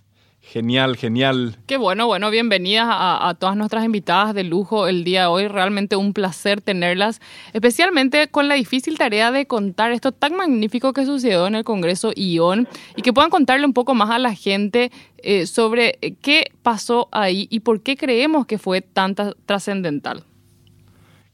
Genial, 0.53 0.97
genial. 0.97 1.57
Qué 1.65 1.77
bueno, 1.77 2.05
bueno, 2.05 2.29
bienvenidas 2.29 2.85
a, 2.87 3.27
a, 3.27 3.33
todas 3.33 3.57
nuestras 3.57 3.85
invitadas 3.85 4.35
de 4.35 4.43
lujo 4.43 4.85
el 4.87 5.03
día 5.03 5.21
de 5.21 5.25
hoy. 5.25 5.47
Realmente 5.47 5.95
un 5.95 6.13
placer 6.13 6.61
tenerlas, 6.61 7.21
especialmente 7.53 8.27
con 8.27 8.47
la 8.47 8.53
difícil 8.53 8.95
tarea 8.95 9.31
de 9.31 9.47
contar 9.47 9.91
esto 9.93 10.11
tan 10.11 10.35
magnífico 10.35 10.93
que 10.93 11.07
sucedió 11.07 11.47
en 11.47 11.55
el 11.55 11.63
Congreso 11.63 12.11
ION 12.15 12.67
y 12.95 13.01
que 13.01 13.11
puedan 13.11 13.31
contarle 13.31 13.65
un 13.65 13.73
poco 13.73 13.95
más 13.95 14.11
a 14.11 14.19
la 14.19 14.35
gente 14.35 14.91
eh, 15.17 15.47
sobre 15.47 15.97
qué 16.21 16.51
pasó 16.61 17.09
ahí 17.11 17.47
y 17.49 17.61
por 17.61 17.81
qué 17.81 17.97
creemos 17.97 18.45
que 18.45 18.59
fue 18.59 18.81
tan 18.81 19.15
trascendental. 19.47 20.23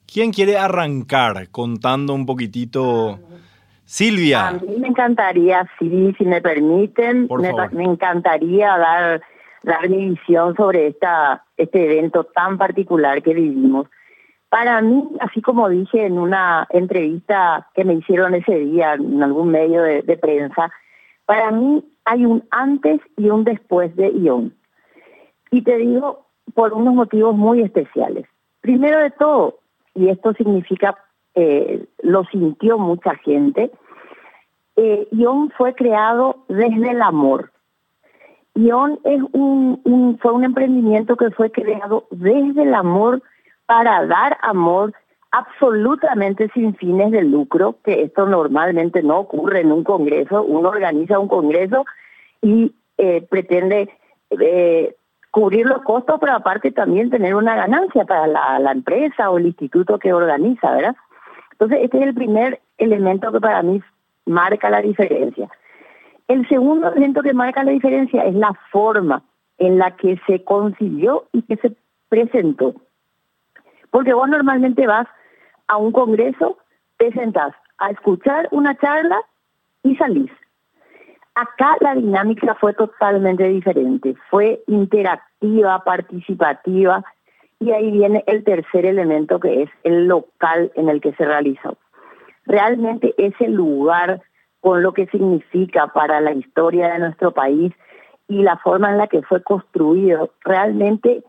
¿Quién 0.05 0.31
quiere 0.31 0.57
arrancar 0.57 1.49
contando 1.49 2.13
un 2.13 2.25
poquitito? 2.25 3.19
Silvia. 3.89 4.49
A 4.49 4.51
mí 4.51 4.75
me 4.77 4.87
encantaría, 4.87 5.67
sí, 5.79 6.13
si 6.15 6.23
me 6.23 6.41
permiten, 6.41 7.27
me, 7.27 7.51
me, 7.71 7.83
encantaría 7.85 8.77
dar, 8.77 9.21
dar 9.63 9.89
mi 9.89 10.11
visión 10.11 10.55
sobre 10.55 10.89
esta, 10.89 11.43
este 11.57 11.85
evento 11.85 12.23
tan 12.23 12.59
particular 12.59 13.23
que 13.23 13.33
vivimos. 13.33 13.87
Para 14.49 14.79
mí, 14.81 15.09
así 15.21 15.41
como 15.41 15.67
dije 15.69 16.05
en 16.05 16.19
una 16.19 16.67
entrevista 16.69 17.67
que 17.73 17.83
me 17.83 17.95
hicieron 17.95 18.35
ese 18.35 18.59
día 18.59 18.93
en 18.93 19.23
algún 19.23 19.49
medio 19.49 19.81
de, 19.81 20.03
de 20.03 20.17
prensa, 20.17 20.71
para 21.25 21.49
mí 21.49 21.83
hay 22.05 22.27
un 22.27 22.43
antes 22.51 23.01
y 23.17 23.31
un 23.31 23.43
después 23.43 23.95
de 23.95 24.11
Ion. 24.11 24.53
Y 25.49 25.63
te 25.63 25.77
digo 25.77 26.27
por 26.53 26.73
unos 26.73 26.93
motivos 26.93 27.35
muy 27.35 27.63
especiales. 27.63 28.27
Primero 28.61 28.99
de 28.99 29.09
todo, 29.09 29.61
y 29.95 30.09
esto 30.09 30.33
significa 30.33 30.95
eh, 31.35 31.85
lo 32.01 32.23
sintió 32.25 32.77
mucha 32.77 33.15
gente. 33.15 33.71
Eh, 34.75 35.07
Ion 35.11 35.51
fue 35.57 35.73
creado 35.73 36.45
desde 36.47 36.91
el 36.91 37.01
amor. 37.01 37.51
Ion 38.55 38.99
es 39.03 39.21
un, 39.33 40.17
fue 40.21 40.31
un 40.31 40.43
emprendimiento 40.43 41.15
que 41.15 41.31
fue 41.31 41.51
creado 41.51 42.05
desde 42.11 42.63
el 42.63 42.73
amor 42.73 43.21
para 43.65 44.05
dar 44.05 44.37
amor 44.41 44.93
absolutamente 45.31 46.49
sin 46.53 46.75
fines 46.75 47.11
de 47.11 47.23
lucro, 47.23 47.75
que 47.83 48.01
esto 48.03 48.25
normalmente 48.25 49.03
no 49.03 49.19
ocurre 49.19 49.61
en 49.61 49.71
un 49.71 49.83
congreso. 49.83 50.43
Uno 50.43 50.69
organiza 50.69 51.19
un 51.19 51.27
congreso 51.27 51.85
y 52.41 52.73
eh, 52.97 53.25
pretende 53.29 53.89
eh, 54.31 54.95
cubrir 55.31 55.67
los 55.67 55.83
costos, 55.83 56.17
pero 56.19 56.33
aparte 56.33 56.71
también 56.71 57.09
tener 57.09 57.35
una 57.35 57.55
ganancia 57.55 58.05
para 58.05 58.27
la, 58.27 58.59
la 58.59 58.71
empresa 58.71 59.29
o 59.29 59.37
el 59.37 59.45
instituto 59.47 59.99
que 59.99 60.13
organiza, 60.13 60.71
¿verdad? 60.71 60.95
Entonces, 61.59 61.79
este 61.83 61.97
es 61.97 62.03
el 62.03 62.13
primer 62.13 62.61
elemento 62.77 63.31
que 63.33 63.41
para 63.41 63.61
mí 63.61 63.81
marca 64.25 64.69
la 64.69 64.81
diferencia. 64.81 65.49
El 66.29 66.47
segundo 66.47 66.87
elemento 66.89 67.21
que 67.21 67.33
marca 67.33 67.63
la 67.63 67.71
diferencia 67.71 68.23
es 68.23 68.33
la 68.33 68.53
forma 68.71 69.23
en 69.57 69.77
la 69.77 69.97
que 69.97 70.17
se 70.25 70.41
consiguió 70.45 71.25
y 71.33 71.41
que 71.41 71.57
se 71.57 71.75
presentó. 72.07 72.75
Porque 73.91 74.13
vos 74.13 74.29
normalmente 74.29 74.87
vas 74.87 75.07
a 75.67 75.75
un 75.75 75.91
congreso, 75.91 76.57
te 76.97 77.11
sentás 77.11 77.53
a 77.77 77.91
escuchar 77.91 78.47
una 78.51 78.77
charla 78.77 79.19
y 79.83 79.97
salís. 79.97 80.31
Acá 81.35 81.75
la 81.81 81.95
dinámica 81.95 82.55
fue 82.55 82.73
totalmente 82.73 83.43
diferente, 83.49 84.15
fue 84.29 84.63
interactiva, 84.67 85.83
participativa, 85.83 87.03
y 87.59 87.71
ahí 87.71 87.91
viene 87.91 88.23
el 88.27 88.43
tercer 88.43 88.85
elemento 88.85 89.39
que 89.39 89.63
es 89.63 89.69
el 89.83 90.07
local 90.07 90.71
en 90.75 90.89
el 90.89 91.01
que 91.01 91.13
se 91.13 91.25
realizó. 91.25 91.77
Realmente 92.45 93.13
ese 93.17 93.47
lugar 93.47 94.21
con 94.61 94.81
lo 94.81 94.93
que 94.93 95.07
significa 95.07 95.87
para 95.87 96.21
la 96.21 96.33
historia 96.33 96.91
de 96.91 96.99
nuestro 96.99 97.31
país 97.31 97.73
y 98.27 98.43
la 98.43 98.57
forma 98.57 98.91
en 98.91 98.97
la 98.97 99.07
que 99.07 99.21
fue 99.23 99.41
construido, 99.43 100.31
realmente 100.43 101.23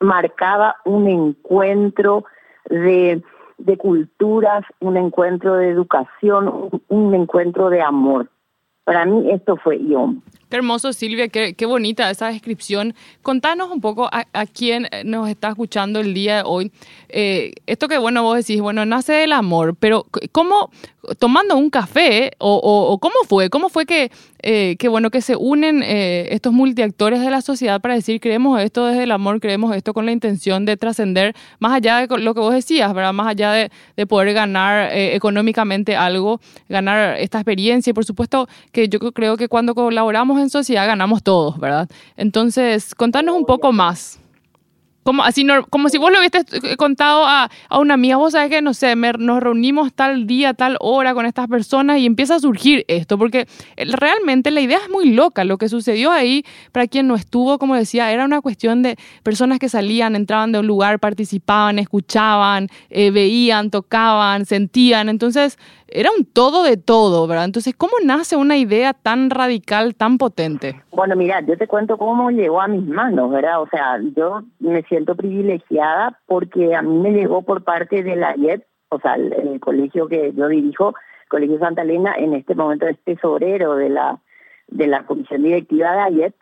marcaba 0.00 0.76
un 0.84 1.08
encuentro 1.08 2.24
de, 2.66 3.22
de 3.58 3.76
culturas, 3.76 4.64
un 4.80 4.96
encuentro 4.96 5.54
de 5.56 5.70
educación, 5.70 6.48
un, 6.48 6.82
un 6.88 7.14
encuentro 7.14 7.70
de 7.70 7.82
amor. 7.82 8.28
Para 8.86 9.04
mí 9.04 9.28
esto 9.32 9.56
fue 9.56 9.78
IOM. 9.78 10.20
Qué 10.48 10.58
hermoso, 10.58 10.92
Silvia, 10.92 11.26
qué, 11.26 11.54
qué, 11.54 11.66
bonita 11.66 12.08
esa 12.08 12.28
descripción. 12.28 12.94
Contanos 13.20 13.68
un 13.72 13.80
poco 13.80 14.06
a, 14.12 14.26
a 14.32 14.46
quién 14.46 14.86
nos 15.04 15.28
está 15.28 15.48
escuchando 15.48 15.98
el 15.98 16.14
día 16.14 16.36
de 16.36 16.42
hoy. 16.46 16.70
Eh, 17.08 17.50
esto 17.66 17.88
que, 17.88 17.98
bueno, 17.98 18.22
vos 18.22 18.36
decís, 18.36 18.60
bueno, 18.60 18.86
nace 18.86 19.12
del 19.12 19.32
amor, 19.32 19.74
pero 19.74 20.06
¿cómo, 20.30 20.70
tomando 21.18 21.56
un 21.56 21.68
café, 21.68 22.30
o, 22.38 22.54
o, 22.54 22.92
o 22.92 22.98
cómo 22.98 23.16
fue? 23.28 23.50
¿Cómo 23.50 23.70
fue 23.70 23.86
que, 23.86 24.12
eh, 24.42 24.76
que, 24.78 24.88
bueno, 24.88 25.10
que 25.10 25.20
se 25.20 25.36
unen 25.36 25.82
eh, 25.82 26.28
estos 26.30 26.52
multiactores 26.52 27.20
de 27.20 27.30
la 27.30 27.40
sociedad 27.40 27.80
para 27.80 27.94
decir, 27.94 28.20
creemos 28.20 28.60
esto 28.60 28.86
desde 28.86 29.04
el 29.04 29.12
amor, 29.12 29.40
creemos 29.40 29.74
esto 29.74 29.94
con 29.94 30.06
la 30.06 30.12
intención 30.12 30.64
de 30.64 30.76
trascender, 30.76 31.34
más 31.58 31.72
allá 31.72 32.06
de 32.06 32.18
lo 32.18 32.34
que 32.34 32.40
vos 32.40 32.54
decías, 32.54 32.92
¿verdad? 32.94 33.12
Más 33.12 33.28
allá 33.28 33.52
de, 33.52 33.70
de 33.96 34.06
poder 34.06 34.34
ganar 34.34 34.92
eh, 34.92 35.14
económicamente 35.14 35.96
algo, 35.96 36.40
ganar 36.68 37.18
esta 37.18 37.38
experiencia. 37.38 37.90
Y 37.90 37.94
por 37.94 38.04
supuesto 38.04 38.48
que 38.72 38.88
yo 38.88 38.98
creo 38.98 39.36
que 39.36 39.48
cuando 39.48 39.74
colaboramos 39.74 40.40
en 40.40 40.50
sociedad 40.50 40.86
ganamos 40.86 41.22
todos, 41.22 41.58
¿verdad? 41.58 41.88
Entonces, 42.16 42.94
contanos 42.94 43.36
un 43.36 43.44
poco 43.44 43.72
más. 43.72 44.20
Como, 45.06 45.22
así 45.22 45.46
como 45.70 45.88
si 45.88 45.98
vos 45.98 46.10
lo 46.10 46.18
hubieses 46.18 46.44
contado 46.76 47.24
a, 47.24 47.48
a 47.68 47.78
una 47.78 47.94
amiga, 47.94 48.16
vos 48.16 48.32
sabés 48.32 48.50
que, 48.50 48.60
no 48.60 48.74
sé, 48.74 48.96
me, 48.96 49.12
nos 49.12 49.40
reunimos 49.40 49.92
tal 49.92 50.26
día, 50.26 50.52
tal 50.52 50.76
hora 50.80 51.14
con 51.14 51.26
estas 51.26 51.46
personas 51.46 52.00
y 52.00 52.06
empieza 52.06 52.34
a 52.34 52.40
surgir 52.40 52.84
esto, 52.88 53.16
porque 53.16 53.46
realmente 53.76 54.50
la 54.50 54.60
idea 54.60 54.78
es 54.78 54.90
muy 54.90 55.10
loca. 55.10 55.44
Lo 55.44 55.58
que 55.58 55.68
sucedió 55.68 56.10
ahí, 56.10 56.44
para 56.72 56.88
quien 56.88 57.06
no 57.06 57.14
estuvo, 57.14 57.60
como 57.60 57.76
decía, 57.76 58.10
era 58.10 58.24
una 58.24 58.40
cuestión 58.40 58.82
de 58.82 58.96
personas 59.22 59.60
que 59.60 59.68
salían, 59.68 60.16
entraban 60.16 60.50
de 60.50 60.58
un 60.58 60.66
lugar, 60.66 60.98
participaban, 60.98 61.78
escuchaban, 61.78 62.66
eh, 62.90 63.12
veían, 63.12 63.70
tocaban, 63.70 64.44
sentían. 64.44 65.08
Entonces, 65.08 65.56
era 65.86 66.10
un 66.10 66.24
todo 66.24 66.64
de 66.64 66.76
todo, 66.78 67.28
¿verdad? 67.28 67.44
Entonces, 67.44 67.74
¿cómo 67.78 67.92
nace 68.04 68.34
una 68.34 68.56
idea 68.56 68.92
tan 68.92 69.30
radical, 69.30 69.94
tan 69.94 70.18
potente? 70.18 70.82
Bueno, 70.96 71.14
mira, 71.14 71.42
yo 71.42 71.58
te 71.58 71.68
cuento 71.68 71.98
cómo 71.98 72.30
llegó 72.30 72.62
a 72.62 72.68
mis 72.68 72.86
manos, 72.86 73.30
¿verdad? 73.30 73.60
O 73.60 73.66
sea, 73.66 74.00
yo 74.16 74.44
me 74.60 74.82
siento 74.84 75.14
privilegiada 75.14 76.18
porque 76.24 76.74
a 76.74 76.80
mí 76.80 76.96
me 76.96 77.12
llegó 77.12 77.42
por 77.42 77.64
parte 77.64 78.02
de 78.02 78.16
la 78.16 78.34
IED, 78.34 78.62
o 78.88 78.98
sea, 79.00 79.16
el, 79.16 79.60
colegio 79.60 80.08
que 80.08 80.32
yo 80.32 80.48
dirijo, 80.48 80.94
Colegio 81.28 81.58
Santa 81.58 81.82
Elena, 81.82 82.14
en 82.16 82.32
este 82.32 82.54
momento 82.54 82.86
es 82.86 82.98
tesorero 83.04 83.74
de 83.74 83.90
la, 83.90 84.20
de 84.68 84.86
la 84.86 85.04
comisión 85.04 85.42
directiva 85.42 85.92
de 85.92 85.98
AYET, 85.98 86.34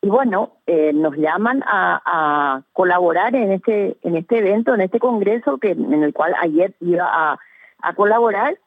y 0.00 0.08
bueno, 0.08 0.54
eh, 0.66 0.92
nos 0.92 1.16
llaman 1.16 1.62
a, 1.64 2.62
colaborar 2.72 3.36
en 3.36 3.52
este, 3.52 3.98
en 4.02 4.16
este 4.16 4.38
evento, 4.38 4.74
en 4.74 4.80
este 4.80 4.98
congreso 4.98 5.58
que, 5.58 5.70
en 5.70 6.02
el 6.02 6.12
cual 6.12 6.34
AYET 6.40 6.74
iba 6.80 7.38
a 7.80 7.94
colaborar, 7.94 8.58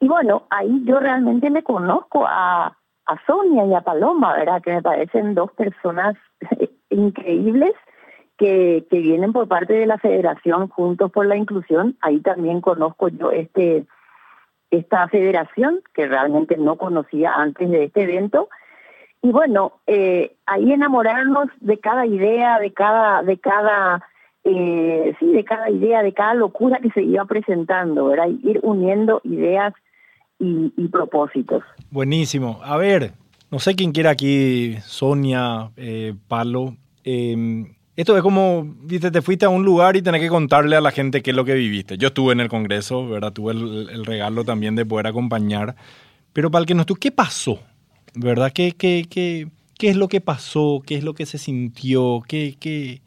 y 0.00 0.08
bueno, 0.08 0.42
ahí 0.50 0.82
yo 0.86 0.98
realmente 0.98 1.50
me 1.50 1.62
conozco 1.62 2.24
a, 2.26 2.76
a 3.06 3.24
Sonia 3.26 3.64
y 3.66 3.74
a 3.74 3.80
Paloma, 3.80 4.36
¿verdad? 4.36 4.62
Que 4.62 4.74
me 4.74 4.82
parecen 4.82 5.34
dos 5.34 5.52
personas 5.52 6.16
increíbles 6.90 7.72
que, 8.36 8.86
que 8.90 8.98
vienen 9.00 9.32
por 9.32 9.48
parte 9.48 9.72
de 9.72 9.86
la 9.86 9.98
Federación 9.98 10.68
Juntos 10.68 11.10
por 11.10 11.26
la 11.26 11.36
Inclusión. 11.36 11.96
Ahí 12.00 12.20
también 12.20 12.60
conozco 12.60 13.08
yo 13.08 13.30
este 13.30 13.86
esta 14.70 15.08
federación 15.08 15.80
que 15.94 16.06
realmente 16.06 16.56
no 16.56 16.76
conocía 16.76 17.34
antes 17.34 17.70
de 17.70 17.84
este 17.84 18.02
evento. 18.02 18.48
Y 19.22 19.30
bueno, 19.30 19.72
eh, 19.86 20.36
ahí 20.46 20.72
enamorarnos 20.72 21.48
de 21.60 21.78
cada 21.78 22.06
idea, 22.06 22.58
de 22.58 22.72
cada, 22.72 23.22
de 23.22 23.38
cada, 23.38 24.04
eh, 24.44 25.14
sí, 25.18 25.32
de 25.32 25.44
cada 25.44 25.70
idea, 25.70 26.02
de 26.02 26.12
cada 26.12 26.34
locura 26.34 26.78
que 26.78 26.90
se 26.90 27.02
iba 27.02 27.24
presentando, 27.24 28.06
¿verdad? 28.06 28.28
Ir 28.42 28.60
uniendo 28.62 29.20
ideas 29.24 29.72
y, 30.38 30.88
propósitos. 30.88 31.62
Buenísimo. 31.90 32.60
A 32.62 32.76
ver, 32.76 33.12
no 33.50 33.58
sé 33.58 33.74
quién 33.74 33.92
quiera 33.92 34.10
aquí, 34.10 34.76
Sonia, 34.84 35.70
eh, 35.76 36.14
Palo. 36.28 36.76
Eh, 37.04 37.64
esto 37.96 38.14
es 38.14 38.22
como, 38.22 38.74
viste, 38.82 39.10
te 39.10 39.22
fuiste 39.22 39.46
a 39.46 39.48
un 39.48 39.64
lugar 39.64 39.96
y 39.96 40.02
tenés 40.02 40.20
que 40.20 40.28
contarle 40.28 40.76
a 40.76 40.82
la 40.82 40.90
gente 40.90 41.22
qué 41.22 41.30
es 41.30 41.36
lo 41.36 41.46
que 41.46 41.54
viviste. 41.54 41.96
Yo 41.96 42.08
estuve 42.08 42.34
en 42.34 42.40
el 42.40 42.48
Congreso, 42.48 43.08
¿verdad? 43.08 43.32
Tuve 43.32 43.52
el, 43.52 43.88
el 43.88 44.04
regalo 44.04 44.44
también 44.44 44.74
de 44.74 44.84
poder 44.84 45.06
acompañar. 45.06 45.76
Pero 46.34 46.50
para 46.50 46.60
el 46.60 46.66
que 46.66 46.74
no 46.74 46.82
estuvo, 46.82 46.98
¿qué 46.98 47.10
pasó? 47.10 47.58
¿Verdad? 48.14 48.52
¿Qué, 48.52 48.72
qué, 48.72 49.06
qué, 49.08 49.48
qué 49.78 49.88
es 49.88 49.96
lo 49.96 50.08
que 50.08 50.20
pasó? 50.20 50.82
¿Qué 50.84 50.96
es 50.96 51.04
lo 51.04 51.14
que 51.14 51.24
se 51.24 51.38
sintió? 51.38 52.22
¿Qué, 52.28 52.56
qué, 52.60 53.00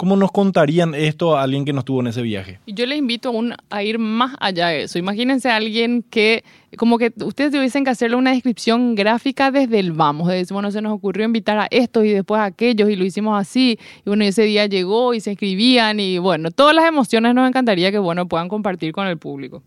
¿Cómo 0.00 0.16
nos 0.16 0.32
contarían 0.32 0.94
esto 0.94 1.36
a 1.36 1.42
alguien 1.42 1.66
que 1.66 1.74
no 1.74 1.80
estuvo 1.80 2.00
en 2.00 2.06
ese 2.06 2.22
viaje? 2.22 2.58
Yo 2.66 2.86
les 2.86 2.98
invito 2.98 3.34
a 3.68 3.82
ir 3.82 3.98
más 3.98 4.34
allá 4.40 4.68
de 4.68 4.84
eso. 4.84 4.98
Imagínense 4.98 5.50
a 5.50 5.56
alguien 5.56 6.02
que, 6.08 6.42
como 6.78 6.96
que 6.96 7.12
ustedes 7.18 7.52
tuviesen 7.52 7.84
que 7.84 7.90
hacerle 7.90 8.16
una 8.16 8.30
descripción 8.30 8.94
gráfica 8.94 9.50
desde 9.50 9.78
el 9.78 9.92
vamos. 9.92 10.28
De 10.28 10.36
decir, 10.36 10.54
bueno, 10.54 10.70
se 10.70 10.80
nos 10.80 10.94
ocurrió 10.94 11.26
invitar 11.26 11.58
a 11.58 11.68
estos 11.70 12.06
y 12.06 12.12
después 12.12 12.40
a 12.40 12.46
aquellos 12.46 12.88
y 12.88 12.96
lo 12.96 13.04
hicimos 13.04 13.38
así. 13.38 13.78
Y 13.98 14.08
bueno, 14.08 14.24
ese 14.24 14.44
día 14.44 14.64
llegó 14.64 15.12
y 15.12 15.20
se 15.20 15.32
inscribían 15.32 16.00
y 16.00 16.16
bueno, 16.16 16.50
todas 16.50 16.74
las 16.74 16.86
emociones 16.86 17.34
nos 17.34 17.46
encantaría 17.46 17.90
que, 17.90 17.98
bueno, 17.98 18.26
puedan 18.26 18.48
compartir 18.48 18.92
con 18.92 19.06
el 19.06 19.18
público. 19.18 19.62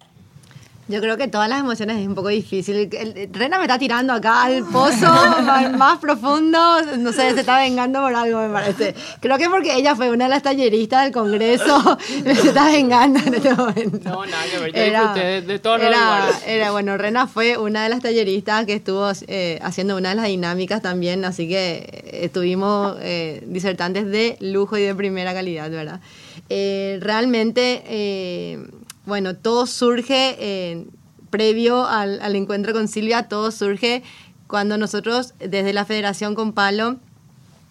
Yo 0.89 0.99
creo 0.99 1.15
que 1.15 1.29
todas 1.29 1.47
las 1.47 1.61
emociones 1.61 1.97
es 1.97 2.07
un 2.07 2.13
poco 2.13 2.27
difícil. 2.27 2.89
Rena 3.31 3.57
me 3.57 3.63
está 3.63 3.79
tirando 3.79 4.11
acá 4.11 4.43
al 4.43 4.65
pozo 4.65 5.07
más, 5.77 5.97
profundo. 5.99 6.59
No 6.97 7.13
sé, 7.13 7.33
se 7.33 7.39
está 7.39 7.59
vengando 7.59 8.01
por 8.01 8.13
algo, 8.13 8.41
me 8.41 8.49
parece. 8.49 8.93
Creo 9.21 9.37
que 9.37 9.49
porque 9.49 9.75
ella 9.75 9.95
fue 9.95 10.09
una 10.09 10.25
de 10.25 10.29
las 10.29 10.43
talleristas 10.43 11.03
del 11.03 11.13
Congreso, 11.13 11.97
se 12.23 12.31
está 12.31 12.65
vengando 12.65 13.19
en 13.25 13.33
este 13.33 13.53
momento. 13.53 14.09
No, 14.09 14.25
nada 14.25 14.43
que 14.51 14.59
ver. 14.59 14.73
Yo 14.73 14.81
era, 14.81 15.13
de, 15.13 15.41
de 15.41 15.59
todos 15.59 15.81
era, 15.81 16.29
era, 16.45 16.71
bueno, 16.71 16.97
Rena 16.97 17.27
fue 17.27 17.57
una 17.57 17.83
de 17.83 17.89
las 17.89 18.01
talleristas 18.01 18.65
que 18.65 18.73
estuvo 18.73 19.09
eh, 19.27 19.59
haciendo 19.61 19.95
una 19.95 20.09
de 20.09 20.15
las 20.15 20.25
dinámicas 20.25 20.81
también, 20.81 21.23
así 21.23 21.47
que 21.47 22.03
estuvimos 22.11 22.97
eh, 22.99 23.41
disertantes 23.47 24.05
de 24.05 24.35
lujo 24.41 24.77
y 24.77 24.81
de 24.81 24.93
primera 24.93 25.33
calidad, 25.33 25.71
¿verdad? 25.71 26.01
Eh, 26.49 26.97
realmente 27.01 28.59
bueno, 29.05 29.35
todo 29.35 29.65
surge 29.65 30.35
eh, 30.39 30.85
previo 31.29 31.85
al, 31.85 32.35
encuentro 32.35 32.73
con 32.73 32.87
Silvia, 32.87 33.23
todo 33.23 33.51
surge 33.51 34.03
cuando 34.47 34.77
nosotros 34.77 35.33
desde 35.39 35.73
la 35.73 35.83
Federación 35.83 36.35
con 36.35 36.53
Palo 36.53 36.97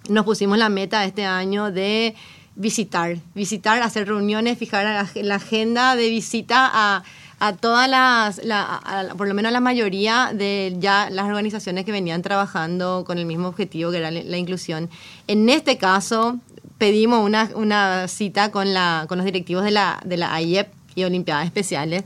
nos 0.08 0.24
pusimos 0.24 0.58
la 0.58 0.68
meta 0.68 1.04
este 1.04 1.24
año 1.24 1.70
de 1.70 2.14
visitar, 2.56 3.18
visitar, 3.34 3.80
hacer 3.82 4.08
reuniones, 4.08 4.58
fijar 4.58 5.08
la, 5.14 5.34
agenda 5.36 5.96
de 5.96 6.08
visita 6.08 6.70
a, 6.72 7.02
todas 7.60 7.88
las, 7.88 8.40
por 9.16 9.26
lo 9.26 9.34
menos 9.34 9.50
a 9.50 9.52
la 9.52 9.60
mayoría 9.60 10.32
de 10.34 10.76
ya 10.78 11.08
las 11.10 11.26
organizaciones 11.26 11.84
que 11.84 11.92
venían 11.92 12.20
trabajando 12.20 13.04
con 13.06 13.18
el 13.18 13.26
mismo 13.26 13.48
objetivo 13.48 13.90
que 13.90 13.98
era 13.98 14.10
la, 14.10 14.36
inclusión. 14.36 14.90
En 15.28 15.48
este 15.48 15.78
caso, 15.78 16.38
pedimos 16.78 17.24
una, 17.24 17.48
una 17.54 18.08
cita 18.08 18.50
con, 18.50 18.74
la, 18.74 19.06
con 19.08 19.18
los 19.18 19.24
directivos 19.24 19.64
de 19.64 19.70
la, 19.70 20.00
de 20.04 20.16
la 20.16 20.34
AIEP 20.34 20.81
y 20.94 21.04
Olimpiadas 21.04 21.46
Especiales, 21.46 22.04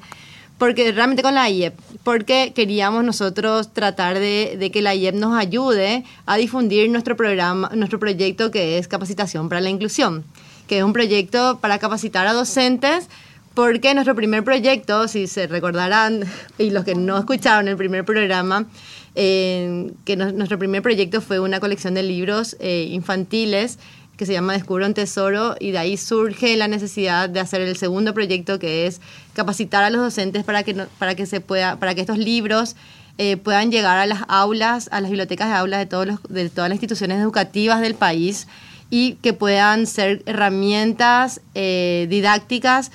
porque 0.59 0.90
realmente 0.92 1.22
con 1.22 1.35
la 1.35 1.51
IEP, 1.51 1.79
porque 2.03 2.53
queríamos 2.55 3.05
nosotros 3.05 3.72
tratar 3.72 4.18
de, 4.18 4.70
que 4.72 4.83
la 4.83 4.94
IEP 4.94 5.14
nos 5.14 5.38
ayude 5.38 6.05
a 6.25 6.37
difundir 6.37 6.90
nuestro 6.90 7.16
programa, 7.16 7.70
nuestro 7.75 7.99
proyecto 7.99 8.51
que 8.51 8.79
es 8.79 8.88
Capacitación 8.88 9.49
para 9.49 9.61
la 9.61 9.68
Inclusión, 9.68 10.25
que 10.66 10.79
es 10.79 10.85
un 10.85 10.92
proyecto 10.92 11.59
para 11.61 11.79
capacitar 11.79 12.27
a 12.27 12.33
docentes 12.33 13.09
porque 13.55 13.94
nuestro 13.94 14.14
primer 14.14 14.44
proyecto, 14.44 15.09
si 15.09 15.27
se 15.27 15.46
recordarán, 15.46 16.25
y 16.59 16.70
los 16.70 16.85
que 16.85 16.94
no 16.94 17.16
escucharon 17.18 17.68
el 17.68 17.77
primer 17.77 18.05
programa, 18.05 18.66
eh, 19.14 19.92
que 20.05 20.14
nuestro 20.14 20.59
primer 20.59 20.83
proyecto 20.83 21.22
fue 21.22 21.40
una 21.40 21.59
colección 21.59 21.94
de 21.94 22.03
libros 22.03 22.55
eh, 22.61 22.87
infantiles 22.90 23.79
que 24.16 24.26
se 24.26 24.33
llama 24.33 24.55
Descubro 24.55 24.87
un 24.87 24.94
Tesoro 24.94 25.57
y 25.61 25.72
de 25.72 25.79
ahí 25.79 25.96
surge 25.96 26.57
la 26.57 26.68
necesidad 26.68 27.29
de 27.29 27.40
hacer 27.40 27.61
el 27.61 27.76
segundo 27.76 28.14
proyecto 28.14 28.59
que 28.59 28.87
es 28.87 29.00
capacitar 29.35 29.85
a 29.85 29.90
los 29.90 30.00
docentes 30.00 30.44
para 30.44 30.62
que, 30.62 30.74
para 30.98 31.14
que, 31.14 31.26
se 31.26 31.40
pueda, 31.40 31.79
para 31.79 31.94
que 31.94 32.00
estos 32.00 32.18
libros 32.18 32.76
eh, 33.18 33.37
puedan 33.37 33.70
llegar 33.70 33.98
a 33.98 34.07
las 34.07 34.22
aulas, 34.29 34.88
a 34.92 35.00
las 35.00 35.11
bibliotecas 35.11 35.48
de 35.48 35.55
aulas 35.55 35.81
de, 35.81 35.87
todos 35.87 36.07
los, 36.07 36.22
de 36.29 36.48
todas 36.50 36.68
las 36.68 36.76
instituciones 36.76 37.18
educativas 37.18 37.81
del 37.81 37.94
país 37.94 38.46
y 38.90 39.14
que 39.14 39.33
puedan 39.33 39.87
ser 39.87 40.22
herramientas 40.26 41.40
eh, 41.55 42.07
didácticas 42.09 42.92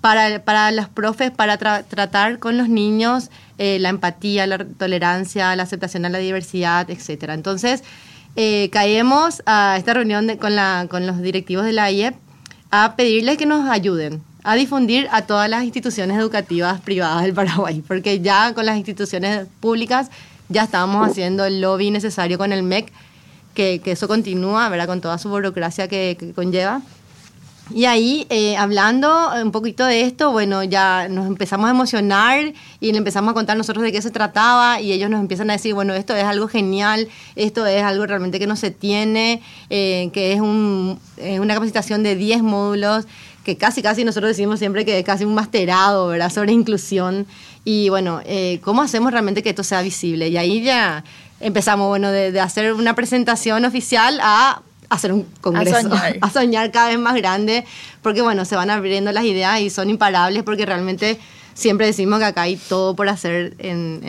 para, 0.00 0.44
para 0.44 0.70
los 0.70 0.88
profes, 0.88 1.30
para 1.30 1.58
tratar 1.58 2.38
con 2.38 2.56
los 2.56 2.68
niños 2.68 3.30
eh, 3.58 3.78
la 3.80 3.88
empatía, 3.88 4.46
la 4.46 4.58
tolerancia, 4.58 5.54
la 5.56 5.62
aceptación 5.62 6.04
a 6.04 6.10
la 6.10 6.18
diversidad, 6.18 6.88
etc. 6.90 7.30
Entonces, 7.30 7.82
eh, 8.36 8.68
caemos 8.70 9.42
a 9.46 9.76
esta 9.78 9.94
reunión 9.94 10.36
con, 10.36 10.54
la, 10.54 10.86
con 10.88 11.06
los 11.06 11.20
directivos 11.20 11.64
de 11.64 11.72
la 11.72 11.90
IEP 11.90 12.14
a 12.70 12.94
pedirles 12.96 13.38
que 13.38 13.46
nos 13.46 13.68
ayuden 13.68 14.22
a 14.46 14.54
difundir 14.54 15.08
a 15.10 15.22
todas 15.22 15.50
las 15.50 15.64
instituciones 15.64 16.16
educativas 16.16 16.80
privadas 16.80 17.24
del 17.24 17.34
Paraguay, 17.34 17.82
porque 17.86 18.20
ya 18.20 18.54
con 18.54 18.64
las 18.64 18.76
instituciones 18.76 19.48
públicas 19.58 20.08
ya 20.48 20.62
estábamos 20.62 21.04
haciendo 21.04 21.44
el 21.44 21.60
lobby 21.60 21.90
necesario 21.90 22.38
con 22.38 22.52
el 22.52 22.62
MEC, 22.62 22.92
que, 23.54 23.80
que 23.82 23.90
eso 23.90 24.06
continúa, 24.06 24.68
¿verdad? 24.68 24.86
con 24.86 25.00
toda 25.00 25.18
su 25.18 25.28
burocracia 25.30 25.88
que 25.88 26.32
conlleva. 26.36 26.80
Y 27.74 27.86
ahí, 27.86 28.26
eh, 28.30 28.56
hablando 28.56 29.30
un 29.42 29.50
poquito 29.50 29.84
de 29.84 30.02
esto, 30.02 30.30
bueno, 30.30 30.62
ya 30.62 31.08
nos 31.08 31.26
empezamos 31.26 31.66
a 31.66 31.70
emocionar 31.70 32.52
y 32.78 32.92
le 32.92 32.98
empezamos 32.98 33.32
a 33.32 33.34
contar 33.34 33.56
nosotros 33.56 33.82
de 33.82 33.90
qué 33.90 34.00
se 34.00 34.12
trataba 34.12 34.80
y 34.80 34.92
ellos 34.92 35.10
nos 35.10 35.20
empiezan 35.20 35.50
a 35.50 35.54
decir, 35.54 35.74
bueno, 35.74 35.92
esto 35.92 36.14
es 36.14 36.22
algo 36.22 36.46
genial, 36.46 37.08
esto 37.34 37.66
es 37.66 37.82
algo 37.82 38.06
realmente 38.06 38.38
que 38.38 38.46
no 38.46 38.54
se 38.54 38.70
tiene, 38.70 39.42
eh, 39.68 40.10
que 40.12 40.32
es, 40.32 40.40
un, 40.40 41.00
es 41.16 41.40
una 41.40 41.54
capacitación 41.54 42.04
de 42.04 42.14
10 42.14 42.42
módulos, 42.44 43.06
que 43.42 43.56
casi, 43.56 43.82
casi 43.82 44.04
nosotros 44.04 44.28
decimos 44.28 44.60
siempre 44.60 44.84
que 44.84 45.00
es 45.00 45.04
casi 45.04 45.24
un 45.24 45.34
masterado, 45.34 46.06
¿verdad?, 46.06 46.30
sobre 46.30 46.52
inclusión. 46.52 47.26
Y 47.64 47.88
bueno, 47.88 48.20
eh, 48.24 48.60
¿cómo 48.62 48.82
hacemos 48.82 49.10
realmente 49.10 49.42
que 49.42 49.50
esto 49.50 49.64
sea 49.64 49.82
visible? 49.82 50.28
Y 50.28 50.36
ahí 50.36 50.62
ya 50.62 51.02
empezamos, 51.40 51.88
bueno, 51.88 52.12
de 52.12 52.40
hacer 52.40 52.74
una 52.74 52.94
presentación 52.94 53.64
oficial 53.64 54.20
a 54.22 54.62
hacer 54.88 55.12
un 55.12 55.26
congreso, 55.40 55.76
a 56.20 56.30
soñar. 56.30 56.70
cada 56.70 56.88
vez 56.88 56.98
más 56.98 57.14
grande, 57.14 57.64
porque 58.02 58.22
bueno, 58.22 58.44
se 58.44 58.56
van 58.56 58.70
abriendo 58.70 59.12
las 59.12 59.24
ideas 59.24 59.60
y 59.60 59.70
son 59.70 59.90
imparables 59.90 60.42
porque 60.42 60.66
realmente 60.66 61.18
siempre 61.54 61.86
decimos 61.86 62.18
que 62.18 62.26
acá 62.26 62.42
hay 62.42 62.56
todo 62.56 62.94
por 62.94 63.08
hacer 63.08 63.54
en, 63.58 64.00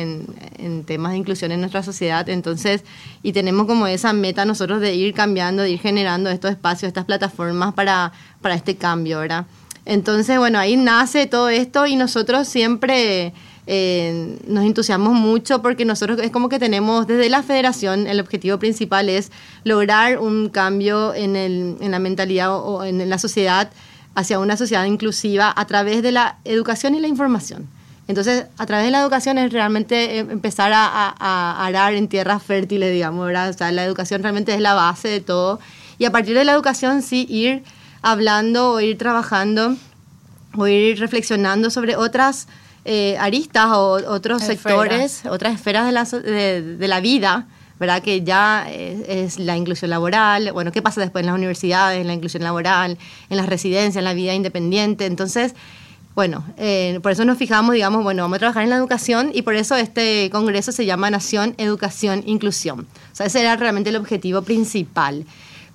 en, 0.57 0.83
temas 0.83 1.13
de 1.13 1.17
inclusión 1.17 1.51
en 1.51 1.59
nuestra 1.59 1.83
sociedad, 1.83 2.27
entonces, 2.29 2.83
y 3.23 3.33
tenemos 3.33 3.67
como 3.67 3.87
esa 3.87 4.13
meta 4.13 4.45
nosotros 4.45 4.79
de 4.79 4.95
ir 4.95 5.13
cambiando, 5.13 5.63
de 5.63 5.71
ir 5.71 5.79
generando 5.79 6.29
estos 6.29 6.51
espacios, 6.51 6.87
estas 6.87 7.05
plataformas 7.05 7.73
para, 7.73 8.11
para 8.41 8.55
este 8.55 8.75
cambio, 8.75 9.19
¿verdad? 9.19 9.45
Entonces, 9.85 10.37
bueno, 10.37 10.59
ahí 10.59 10.75
nace 10.75 11.25
todo 11.27 11.49
esto 11.49 11.87
y 11.87 11.95
nosotros 11.95 12.47
siempre 12.47 13.33
eh, 13.69 14.37
nos 14.47 14.63
entusiasmamos 14.63 15.19
mucho 15.19 15.61
porque 15.61 15.83
nosotros 15.83 16.19
es 16.21 16.31
como 16.31 16.47
que 16.47 16.57
tenemos 16.57 17.05
desde 17.05 17.29
la 17.29 17.43
federación, 17.43 18.07
el 18.07 18.21
objetivo 18.21 18.57
principal 18.59 19.09
es 19.09 19.29
lograr 19.65 20.19
un 20.19 20.47
cambio 20.47 21.13
en, 21.13 21.35
el, 21.35 21.75
en 21.81 21.91
la 21.91 21.99
mentalidad 21.99 22.55
o, 22.55 22.85
en 22.85 23.09
la 23.09 23.17
sociedad 23.17 23.69
hacia 24.15 24.39
una 24.39 24.55
sociedad 24.55 24.85
inclusiva 24.85 25.53
a 25.55 25.67
través 25.67 26.01
de 26.01 26.13
la 26.13 26.37
educación 26.45 26.95
y 26.95 27.01
la 27.01 27.09
información. 27.09 27.67
Entonces, 28.07 28.45
a 28.57 28.65
través 28.65 28.85
de 28.85 28.91
la 28.91 29.01
educación 29.01 29.37
es 29.37 29.51
realmente 29.51 30.19
em, 30.19 30.31
empezar 30.31 30.71
a, 30.71 30.87
a, 30.87 31.65
arar 31.65 31.93
en 31.93 32.07
tierras 32.07 32.41
fértiles, 32.41 32.93
digamos, 32.93 33.25
¿verdad? 33.25 33.49
O 33.49 33.53
sea, 33.53 33.69
la 33.73 33.83
educación 33.83 34.23
realmente 34.23 34.53
es 34.53 34.61
la 34.61 34.75
base 34.75 35.09
de 35.09 35.19
todo. 35.19 35.59
Y 35.97 36.05
a 36.05 36.11
partir 36.11 36.37
de 36.37 36.45
la 36.45 36.53
educación, 36.53 37.01
sí, 37.01 37.27
ir 37.29 37.63
hablando 38.01 38.71
o 38.71 38.79
ir 38.79 38.97
trabajando 38.97 39.75
o 40.55 40.67
ir 40.67 40.97
reflexionando 40.99 41.69
sobre 41.69 41.97
otras 41.97 42.47
eh, 42.89 43.17
aristas 43.19 43.65
o 43.73 43.99
otros 44.07 44.41
sectores, 44.41 45.25
otras 45.29 45.53
esferas 45.55 45.85
de 45.85 45.91
la, 45.91 46.05
de, 46.05 46.87
la 46.87 47.01
vida, 47.01 47.47
¿verdad? 47.81 48.01
Que 48.01 48.23
ya 48.23 48.65
es, 48.71 49.39
la 49.39 49.57
inclusión 49.57 49.91
laboral, 49.91 50.53
bueno, 50.53 50.71
¿qué 50.71 50.81
pasa 50.81 51.01
después 51.01 51.23
en 51.23 51.25
las 51.25 51.35
universidades, 51.35 51.99
en 51.99 52.07
la 52.07 52.13
inclusión 52.13 52.43
laboral, 52.43 52.97
en 53.29 53.35
las 53.35 53.47
residencias, 53.47 53.97
en 53.97 54.05
la 54.05 54.13
vida 54.13 54.33
independiente? 54.33 55.05
Entonces, 55.05 55.53
bueno, 56.15 56.45
eh, 56.55 57.01
por 57.03 57.11
eso 57.11 57.25
nos 57.25 57.37
fijamos, 57.37 57.73
digamos, 57.73 58.03
bueno, 58.03 58.23
vamos 58.23 58.37
a 58.37 58.39
trabajar 58.39 58.63
en 58.63 58.69
la 58.69 58.77
educación 58.77 59.31
y 59.33 59.41
por 59.41 59.55
eso 59.55 59.75
este 59.75 60.29
congreso 60.31 60.71
se 60.71 60.85
llama 60.85 61.09
Nación, 61.09 61.55
Educación, 61.57 62.23
Inclusión. 62.25 62.87
O 63.11 63.15
sea, 63.17 63.25
ese 63.25 63.41
era 63.41 63.57
realmente 63.57 63.89
el 63.89 63.97
objetivo 63.97 64.43
principal. 64.43 65.25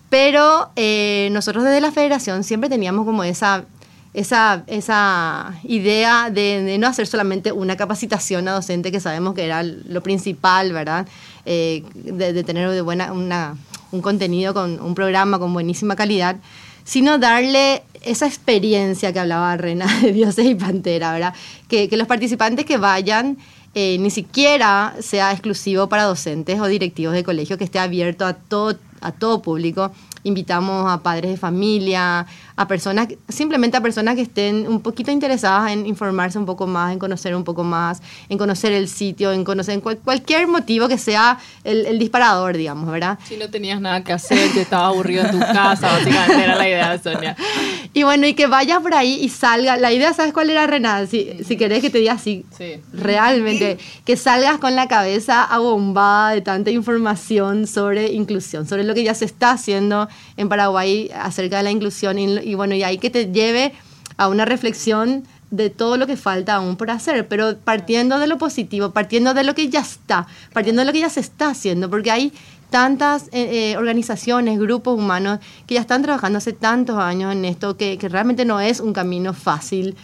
Pero 0.08 0.70
eh, 0.76 1.28
nosotros 1.32 1.62
desde 1.62 1.82
la 1.82 1.92
federación 1.92 2.42
siempre 2.42 2.70
teníamos 2.70 3.04
como 3.04 3.22
esa 3.22 3.66
esa, 4.14 4.64
esa 4.66 5.54
idea 5.64 6.30
de, 6.30 6.76
no 6.78 6.86
hacer 6.86 7.06
solamente 7.06 7.50
una 7.52 7.76
capacitación 7.76 8.46
a 8.48 8.52
docente, 8.52 8.92
que 8.92 9.00
sabemos 9.00 9.34
que 9.34 9.44
era 9.44 9.62
lo 9.62 10.02
principal, 10.02 10.72
¿verdad? 10.72 11.06
Eh, 11.46 11.82
de, 11.94 12.44
tener 12.44 12.70
de 12.70 12.80
buena, 12.82 13.12
un 13.12 14.02
contenido, 14.02 14.52
con 14.52 14.80
un 14.80 14.94
programa 14.94 15.38
con 15.38 15.52
buenísima 15.52 15.96
calidad, 15.96 16.36
sino 16.84 17.18
darle 17.18 17.82
esa 18.02 18.26
experiencia 18.26 19.12
que 19.12 19.20
hablaba 19.20 19.56
Rena 19.56 19.86
de 20.02 20.12
Dioses 20.12 20.46
y 20.46 20.54
Pantera, 20.54 21.12
¿verdad? 21.12 21.34
Que, 21.68 21.88
que 21.88 21.96
los 21.96 22.06
participantes 22.06 22.66
que 22.66 22.76
vayan 22.76 23.38
eh, 23.74 23.96
ni 23.98 24.10
siquiera 24.10 24.94
sea 25.00 25.32
exclusivo 25.32 25.88
para 25.88 26.02
docentes 26.02 26.60
o 26.60 26.66
directivos 26.66 27.14
de 27.14 27.24
colegio, 27.24 27.56
que 27.56 27.64
esté 27.64 27.78
abierto 27.78 28.26
a 28.26 28.34
todo, 28.34 28.76
a 29.00 29.12
todo 29.12 29.40
público 29.40 29.90
invitamos 30.24 30.90
a 30.90 31.02
padres 31.02 31.32
de 31.32 31.36
familia, 31.36 32.26
a 32.56 32.68
personas, 32.68 33.08
simplemente 33.28 33.76
a 33.76 33.80
personas 33.80 34.14
que 34.14 34.22
estén 34.22 34.68
un 34.68 34.80
poquito 34.80 35.10
interesadas 35.10 35.72
en 35.72 35.86
informarse 35.86 36.38
un 36.38 36.46
poco 36.46 36.66
más, 36.66 36.92
en 36.92 36.98
conocer 36.98 37.34
un 37.34 37.44
poco 37.44 37.64
más, 37.64 38.02
en 38.28 38.38
conocer 38.38 38.72
el 38.72 38.88
sitio, 38.88 39.32
en 39.32 39.44
conocer 39.44 39.80
cualquier 39.80 40.46
motivo 40.48 40.88
que 40.88 40.98
sea 40.98 41.38
el, 41.64 41.98
disparador, 41.98 42.56
digamos, 42.56 42.90
¿verdad? 42.90 43.18
Si 43.26 43.36
no 43.36 43.48
tenías 43.50 43.80
nada 43.80 44.02
que 44.02 44.12
hacer, 44.12 44.50
que 44.50 44.62
estaba 44.62 44.88
aburrido 44.88 45.24
en 45.24 45.30
tu 45.32 45.38
casa, 45.38 45.92
básicamente 45.92 46.44
era 46.44 46.56
la 46.56 46.68
idea 46.68 46.96
de 46.96 47.02
Sonia. 47.02 47.36
Y 47.94 48.04
bueno, 48.04 48.26
y 48.26 48.32
que 48.32 48.46
vayas 48.46 48.80
por 48.80 48.94
ahí 48.94 49.18
y 49.20 49.28
salga. 49.28 49.76
La 49.76 49.92
idea, 49.92 50.14
¿sabes 50.14 50.32
cuál 50.32 50.48
era, 50.48 50.66
Renata? 50.66 51.06
Si, 51.06 51.44
si 51.44 51.58
querés 51.58 51.82
que 51.82 51.90
te 51.90 51.98
diga 51.98 52.14
así, 52.14 52.46
sí. 52.56 52.80
realmente, 52.94 53.76
que 54.06 54.16
salgas 54.16 54.56
con 54.58 54.74
la 54.76 54.88
cabeza 54.88 55.44
abombada 55.44 56.30
de 56.30 56.40
tanta 56.40 56.70
información 56.70 57.66
sobre 57.66 58.12
inclusión, 58.12 58.66
sobre 58.66 58.84
lo 58.84 58.94
que 58.94 59.04
ya 59.04 59.12
se 59.12 59.26
está 59.26 59.50
haciendo 59.52 60.08
en 60.38 60.48
Paraguay 60.48 61.10
acerca 61.14 61.58
de 61.58 61.64
la 61.64 61.70
inclusión 61.70 62.18
y, 62.18 62.40
bueno, 62.54 62.74
y 62.74 62.82
ahí 62.82 62.98
que 62.98 63.10
te 63.10 63.32
lleve 63.32 63.72
a 64.16 64.28
una 64.28 64.44
reflexión 64.44 65.24
de 65.50 65.68
todo 65.68 65.98
lo 65.98 66.06
que 66.06 66.16
falta 66.16 66.54
aún 66.54 66.76
por 66.76 66.90
hacer, 66.90 67.28
pero 67.28 67.58
partiendo 67.58 68.18
de 68.18 68.26
lo 68.26 68.38
positivo, 68.38 68.90
partiendo 68.90 69.34
de 69.34 69.44
lo 69.44 69.54
que 69.54 69.68
ya 69.68 69.80
está, 69.80 70.26
partiendo 70.52 70.80
de 70.80 70.86
lo 70.86 70.92
que 70.92 71.00
ya 71.00 71.10
se 71.10 71.20
está 71.20 71.50
haciendo, 71.50 71.90
porque 71.90 72.10
hay 72.10 72.32
tantas 72.70 73.24
eh, 73.32 73.72
eh, 73.72 73.76
organizaciones, 73.76 74.58
grupos 74.58 74.98
humanos 74.98 75.40
que 75.66 75.74
ya 75.74 75.82
están 75.82 76.00
trabajando 76.00 76.38
hace 76.38 76.54
tantos 76.54 76.96
años 76.96 77.32
en 77.32 77.44
esto, 77.44 77.76
que, 77.76 77.98
realmente 78.00 78.46
no 78.46 78.60
es 78.60 78.80
un 78.80 78.94
camino 78.94 79.34
fácil, 79.34 79.94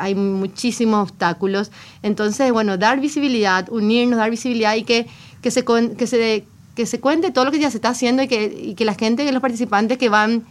hay 0.00 0.14
muchísimos 0.14 1.10
obstáculos. 1.10 1.70
Entonces, 2.02 2.50
bueno, 2.50 2.78
dar 2.78 2.98
visibilidad, 2.98 3.68
unirnos, 3.70 4.16
dar 4.18 4.30
visibilidad 4.30 4.74
y 4.74 4.84
que, 4.84 5.06
que, 5.42 5.50
se, 5.50 5.66
que, 5.66 6.06
se, 6.06 6.46
que 6.74 6.86
se 6.86 6.98
cuente 6.98 7.30
todo 7.30 7.44
lo 7.44 7.50
que 7.50 7.58
ya 7.58 7.70
se 7.70 7.76
está 7.76 7.90
haciendo 7.90 8.22
y 8.22 8.28
que, 8.28 8.44
y 8.44 8.74
que 8.74 8.86
la 8.86 8.94
gente, 8.94 9.30
los 9.30 9.42
participantes 9.42 9.98
que 9.98 10.08
van 10.08 10.44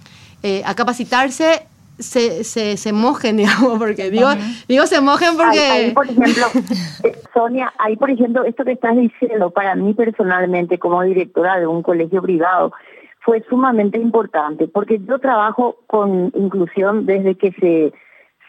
eh, 0.43 0.61
a 0.65 0.75
capacitarse, 0.75 1.67
se, 1.99 2.43
se, 2.43 2.77
se, 2.77 2.93
mojen, 2.93 3.37
digamos, 3.37 3.77
porque 3.77 4.09
digo, 4.09 4.29
digo 4.67 4.85
se 4.87 5.01
mojen 5.01 5.37
porque... 5.37 5.59
Ahí, 5.59 5.91
por 5.91 6.05
ejemplo, 6.05 6.45
eh, 7.03 7.21
Sonia, 7.33 7.73
ahí 7.77 7.95
por 7.95 8.09
ejemplo, 8.09 8.43
esto 8.43 8.65
que 8.65 8.73
estás 8.73 8.95
diciendo, 8.95 9.51
para 9.51 9.75
mí 9.75 9.93
personalmente 9.93 10.79
como 10.79 11.01
directora 11.03 11.59
de 11.59 11.67
un 11.67 11.83
colegio 11.83 12.21
privado, 12.21 12.73
fue 13.21 13.43
sumamente 13.49 13.99
importante, 13.99 14.67
porque 14.67 14.99
yo 15.07 15.19
trabajo 15.19 15.77
con 15.87 16.31
inclusión 16.35 17.05
desde 17.05 17.35
que 17.35 17.51
se, 17.51 17.93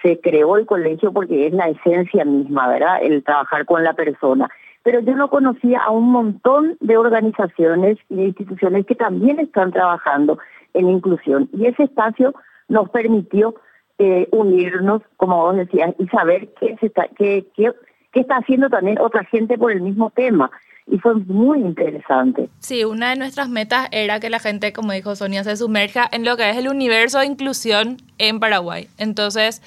se 0.02 0.20
creó 0.20 0.56
el 0.56 0.66
colegio, 0.66 1.12
porque 1.12 1.46
es 1.46 1.52
la 1.52 1.68
esencia 1.68 2.24
misma, 2.24 2.68
¿verdad? 2.68 3.02
El 3.02 3.22
trabajar 3.22 3.66
con 3.66 3.84
la 3.84 3.92
persona. 3.92 4.50
Pero 4.82 5.00
yo 5.00 5.14
no 5.14 5.28
conocía 5.28 5.80
a 5.80 5.90
un 5.90 6.10
montón 6.10 6.76
de 6.80 6.96
organizaciones 6.96 7.98
y 8.08 8.16
de 8.16 8.24
instituciones 8.24 8.86
que 8.86 8.94
también 8.94 9.38
están 9.38 9.72
trabajando 9.72 10.38
en 10.74 10.88
inclusión. 10.88 11.48
Y 11.52 11.66
ese 11.66 11.84
espacio 11.84 12.34
nos 12.68 12.88
permitió 12.90 13.54
eh, 13.98 14.28
unirnos, 14.32 15.02
como 15.16 15.36
vos 15.42 15.56
decías, 15.56 15.94
y 15.98 16.06
saber 16.08 16.48
qué, 16.58 16.76
se 16.80 16.86
está, 16.86 17.08
qué, 17.16 17.46
qué, 17.54 17.70
qué 18.12 18.20
está 18.20 18.36
haciendo 18.36 18.68
también 18.68 18.98
otra 18.98 19.24
gente 19.24 19.58
por 19.58 19.72
el 19.72 19.80
mismo 19.80 20.10
tema 20.10 20.50
y 20.86 20.98
fue 20.98 21.14
muy 21.14 21.60
interesante. 21.60 22.48
Sí, 22.58 22.84
una 22.84 23.10
de 23.10 23.16
nuestras 23.16 23.48
metas 23.48 23.88
era 23.92 24.20
que 24.20 24.30
la 24.30 24.40
gente, 24.40 24.72
como 24.72 24.92
dijo 24.92 25.14
Sonia, 25.14 25.44
se 25.44 25.56
sumerja 25.56 26.08
en 26.10 26.24
lo 26.24 26.36
que 26.36 26.50
es 26.50 26.56
el 26.56 26.68
universo 26.68 27.20
de 27.20 27.26
inclusión 27.26 27.98
en 28.18 28.40
Paraguay. 28.40 28.88
Entonces, 28.98 29.62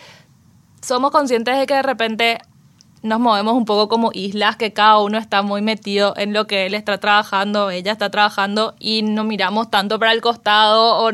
somos 0.81 1.11
conscientes 1.11 1.57
de 1.57 1.65
que 1.65 1.75
de 1.75 1.81
repente 1.83 2.37
nos 3.05 3.19
movemos 3.19 3.53
un 3.53 3.65
poco 3.65 3.87
como 3.87 4.09
islas, 4.13 4.55
que 4.55 4.73
cada 4.73 4.99
uno 4.99 5.17
está 5.17 5.43
muy 5.43 5.61
metido 5.61 6.13
en 6.17 6.33
lo 6.33 6.47
que 6.47 6.65
él 6.65 6.73
está 6.73 6.97
trabajando, 6.97 7.69
ella 7.69 7.91
está 7.91 8.09
trabajando 8.09 8.75
y 8.79 9.03
no 9.03 9.23
miramos 9.23 9.69
tanto 9.69 9.99
para 9.99 10.11
el 10.11 10.21
costado 10.21 10.97
o 10.97 11.11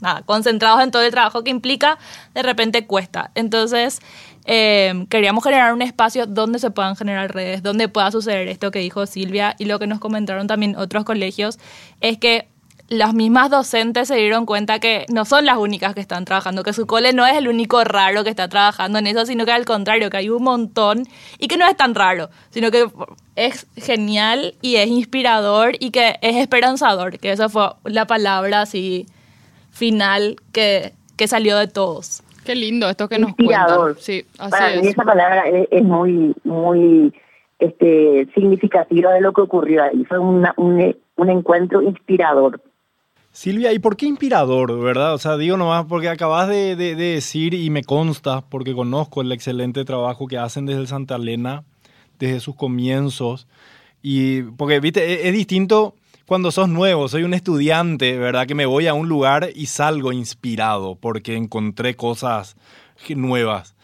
nada, 0.00 0.22
concentrados 0.22 0.82
en 0.82 0.90
todo 0.90 1.02
el 1.02 1.10
trabajo 1.10 1.44
que 1.44 1.50
implica, 1.50 1.98
de 2.34 2.42
repente 2.42 2.86
cuesta. 2.86 3.30
Entonces, 3.34 4.00
eh, 4.46 5.06
queríamos 5.10 5.44
generar 5.44 5.74
un 5.74 5.82
espacio 5.82 6.24
donde 6.26 6.58
se 6.58 6.70
puedan 6.70 6.96
generar 6.96 7.34
redes, 7.34 7.62
donde 7.62 7.88
pueda 7.88 8.10
suceder 8.10 8.48
esto 8.48 8.70
que 8.70 8.78
dijo 8.78 9.04
Silvia 9.04 9.54
y 9.58 9.66
lo 9.66 9.78
que 9.78 9.86
nos 9.86 9.98
comentaron 9.98 10.46
también 10.46 10.76
otros 10.76 11.04
colegios, 11.04 11.58
es 12.00 12.16
que 12.16 12.48
las 12.88 13.12
mismas 13.12 13.50
docentes 13.50 14.08
se 14.08 14.16
dieron 14.16 14.46
cuenta 14.46 14.78
que 14.78 15.04
no 15.12 15.24
son 15.26 15.44
las 15.44 15.58
únicas 15.58 15.94
que 15.94 16.00
están 16.00 16.24
trabajando, 16.24 16.62
que 16.62 16.72
su 16.72 16.86
cole 16.86 17.12
no 17.12 17.26
es 17.26 17.36
el 17.36 17.46
único 17.46 17.84
raro 17.84 18.24
que 18.24 18.30
está 18.30 18.48
trabajando 18.48 18.98
en 18.98 19.06
eso, 19.06 19.26
sino 19.26 19.44
que 19.44 19.52
al 19.52 19.66
contrario, 19.66 20.08
que 20.08 20.16
hay 20.16 20.30
un 20.30 20.42
montón 20.42 21.02
y 21.38 21.48
que 21.48 21.58
no 21.58 21.66
es 21.66 21.76
tan 21.76 21.94
raro, 21.94 22.30
sino 22.48 22.70
que 22.70 22.86
es 23.36 23.66
genial 23.76 24.54
y 24.62 24.76
es 24.76 24.88
inspirador 24.88 25.72
y 25.78 25.90
que 25.90 26.16
es 26.22 26.36
esperanzador, 26.36 27.18
que 27.18 27.30
esa 27.30 27.50
fue 27.50 27.68
la 27.84 28.06
palabra 28.06 28.62
así 28.62 29.06
final 29.70 30.36
que, 30.52 30.92
que 31.16 31.28
salió 31.28 31.58
de 31.58 31.68
todos. 31.68 32.22
Qué 32.46 32.54
lindo 32.54 32.88
esto 32.88 33.06
que 33.08 33.18
nos 33.18 33.30
Inspirador. 33.30 33.96
Sí, 33.98 34.24
así 34.38 34.50
Para 34.50 34.80
mí 34.80 34.88
esa 34.88 35.04
palabra 35.04 35.44
es, 35.70 35.84
muy, 35.84 36.34
muy 36.44 37.12
este, 37.58 38.26
significativa 38.34 39.12
de 39.12 39.20
lo 39.20 39.34
que 39.34 39.42
ocurrió 39.42 39.82
ahí. 39.82 40.06
Fue 40.06 40.18
un, 40.18 40.46
un 40.56 41.28
encuentro 41.28 41.82
inspirador. 41.82 42.62
Silvia, 43.38 43.72
¿y 43.72 43.78
por 43.78 43.96
qué 43.96 44.06
inspirador, 44.06 44.80
verdad? 44.80 45.14
O 45.14 45.18
sea, 45.18 45.36
digo 45.36 45.56
nomás 45.56 45.86
porque 45.86 46.08
acabas 46.08 46.48
de, 46.48 46.74
decir 46.74 47.54
y 47.54 47.70
me 47.70 47.84
consta, 47.84 48.40
porque 48.40 48.74
conozco 48.74 49.20
el 49.20 49.30
excelente 49.30 49.84
trabajo 49.84 50.26
que 50.26 50.36
hacen 50.36 50.66
desde 50.66 50.88
Santa 50.88 51.14
Elena, 51.14 51.62
desde 52.18 52.40
sus 52.40 52.56
comienzos. 52.56 53.46
Y 54.02 54.42
porque, 54.42 54.80
viste, 54.80 55.14
es, 55.14 55.26
es, 55.26 55.32
distinto 55.32 55.94
cuando 56.26 56.50
sos 56.50 56.68
nuevo, 56.68 57.06
soy 57.06 57.22
un 57.22 57.32
estudiante, 57.32 58.18
¿verdad? 58.18 58.44
Que 58.44 58.56
me 58.56 58.66
voy 58.66 58.88
a 58.88 58.94
un 58.94 59.08
lugar 59.08 59.50
y 59.54 59.66
salgo 59.66 60.10
inspirado 60.10 60.96
porque 60.96 61.36
encontré 61.36 61.94
cosas 61.94 62.56
nuevas. 63.08 63.76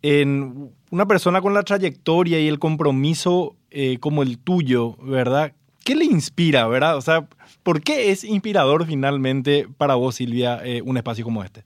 En 0.00 0.72
una 0.90 1.04
persona 1.04 1.42
con 1.42 1.52
la 1.52 1.62
trayectoria 1.62 2.40
y 2.40 2.48
el 2.48 2.58
compromiso 2.58 3.54
eh, 3.70 3.98
como 4.00 4.22
el 4.22 4.38
tuyo, 4.38 4.96
¿verdad? 5.02 5.52
¿Qué 5.84 5.94
le 5.94 6.06
inspira, 6.06 6.66
verdad? 6.66 6.96
O 6.96 7.02
sea, 7.02 7.28
¿por 7.64 7.80
qué 7.80 8.10
es 8.10 8.22
inspirador 8.22 8.86
finalmente 8.86 9.66
para 9.76 9.96
vos, 9.96 10.16
Silvia, 10.16 10.60
eh, 10.64 10.82
un 10.82 10.96
espacio 10.96 11.24
como 11.24 11.42
este? 11.42 11.64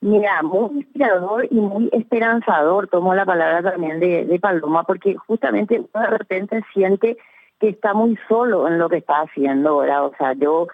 Mira, 0.00 0.42
muy 0.42 0.78
inspirador 0.78 1.46
y 1.50 1.56
muy 1.56 1.90
esperanzador, 1.92 2.88
tomo 2.88 3.14
la 3.14 3.26
palabra 3.26 3.62
también 3.62 4.00
de, 4.00 4.24
de 4.24 4.38
Paloma, 4.40 4.84
porque 4.84 5.14
justamente 5.14 5.78
uno 5.78 6.04
de 6.04 6.16
repente 6.16 6.62
siente 6.72 7.18
que 7.58 7.68
está 7.68 7.92
muy 7.92 8.18
solo 8.26 8.66
en 8.66 8.78
lo 8.78 8.88
que 8.88 8.96
está 8.96 9.20
haciendo, 9.20 9.78
¿verdad? 9.78 10.06
O 10.06 10.14
sea, 10.16 10.32
yo 10.32 10.68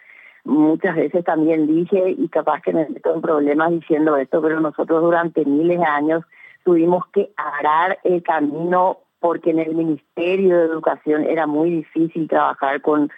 muchas 0.44 0.94
veces 0.94 1.24
también 1.24 1.66
dije, 1.66 2.14
y 2.16 2.28
capaz 2.28 2.62
que 2.62 2.72
me 2.72 2.88
meto 2.88 3.12
en 3.12 3.20
problemas 3.20 3.72
diciendo 3.72 4.16
esto, 4.16 4.40
pero 4.40 4.60
nosotros 4.60 5.02
durante 5.02 5.44
miles 5.44 5.80
de 5.80 5.84
años 5.84 6.22
tuvimos 6.64 7.04
que 7.12 7.30
arar 7.36 7.98
el 8.04 8.22
camino 8.22 8.98
porque 9.18 9.50
en 9.50 9.58
el 9.58 9.74
Ministerio 9.74 10.56
de 10.56 10.66
Educación 10.66 11.24
era 11.24 11.48
muy 11.48 11.70
difícil 11.70 12.28
trabajar 12.28 12.80
con, 12.80 13.10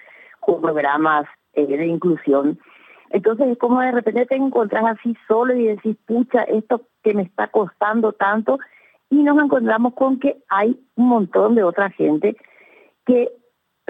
programas 0.56 1.26
eh, 1.52 1.66
de 1.66 1.86
inclusión. 1.86 2.58
Entonces 3.10 3.48
es 3.48 3.58
como 3.58 3.80
de 3.80 3.92
repente 3.92 4.26
te 4.26 4.36
encontrás 4.36 4.84
así 4.84 5.16
solo 5.26 5.54
y 5.54 5.66
decís, 5.66 5.96
pucha, 6.06 6.42
esto 6.42 6.82
que 7.02 7.14
me 7.14 7.22
está 7.22 7.48
costando 7.48 8.12
tanto, 8.12 8.58
y 9.10 9.22
nos 9.22 9.42
encontramos 9.42 9.94
con 9.94 10.18
que 10.18 10.42
hay 10.48 10.78
un 10.96 11.08
montón 11.08 11.54
de 11.54 11.64
otra 11.64 11.90
gente 11.90 12.36
que 13.06 13.30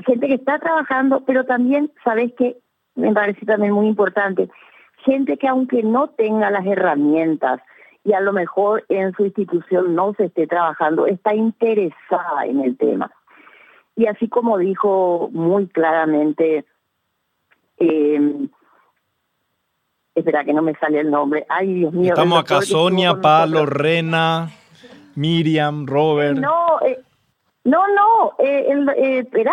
gente 0.07 0.29
que 0.29 0.35
está 0.35 0.61
trabajando, 0.61 1.25
pero 1.27 1.45
también, 1.45 1.91
sabes 2.05 2.33
que 2.35 2.57
me 2.95 3.13
parece 3.13 3.45
también 3.47 3.73
muy 3.73 3.89
importante, 3.89 4.49
gente 5.05 5.37
que 5.37 5.49
aunque 5.49 5.83
no 5.83 6.11
tenga 6.11 6.51
las 6.51 6.65
herramientas, 6.67 7.61
y 8.05 8.13
a 8.15 8.21
lo 8.21 8.33
mejor 8.33 8.85
en 8.89 9.13
su 9.13 9.25
institución 9.25 9.95
no 9.95 10.15
se 10.15 10.27
esté 10.27 10.47
trabajando, 10.47 11.07
está 11.07 11.35
interesada 11.35 12.47
en 12.47 12.61
el 12.61 12.77
tema. 12.79 13.11
Y 13.99 14.07
así 14.07 14.29
como 14.29 14.59
dijo 14.59 15.29
muy 15.33 15.67
claramente, 15.67 16.65
eh, 17.79 18.49
espera 20.15 20.45
que 20.45 20.53
no 20.53 20.63
me 20.63 20.73
sale 20.77 21.01
el 21.01 21.11
nombre, 21.11 21.45
ay 21.49 21.75
Dios 21.75 21.93
mío. 21.93 22.11
Estamos 22.11 22.39
acá 22.39 22.63
Sonia, 22.63 23.17
Palo, 23.21 23.67
Rena, 23.67 24.51
Miriam, 25.17 25.85
Robert. 25.85 26.39
No, 26.39 26.81
eh, 26.87 27.01
no, 27.65 27.83
no, 27.89 28.35
eh, 28.39 28.69
eh, 28.99 29.19
espera, 29.19 29.53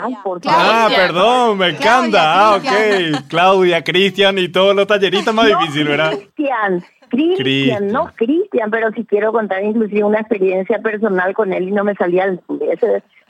ay, 0.00 0.16
por 0.24 0.40
Ah, 0.48 0.88
perdón, 0.92 1.58
me 1.58 1.68
encanta. 1.68 2.20
ah, 2.20 2.56
ok. 2.56 3.28
Claudia, 3.28 3.84
Cristian 3.84 4.38
y 4.38 4.48
todos 4.48 4.74
los 4.74 4.88
talleristas 4.88 5.32
más 5.32 5.46
difíciles, 5.46 5.86
¿verdad? 5.86 6.14
Cristian, 6.18 6.84
Cristian, 7.10 7.92
no 7.92 8.10
Cristian, 8.16 8.72
pero 8.72 8.90
si 8.90 9.04
quiero 9.04 9.30
contar 9.30 9.62
inclusive 9.62 10.02
una 10.02 10.18
experiencia 10.18 10.80
personal 10.80 11.32
con 11.32 11.52
él 11.52 11.68
y 11.68 11.70
no 11.70 11.84
me 11.84 11.94
salía 11.94 12.24
el 12.24 12.40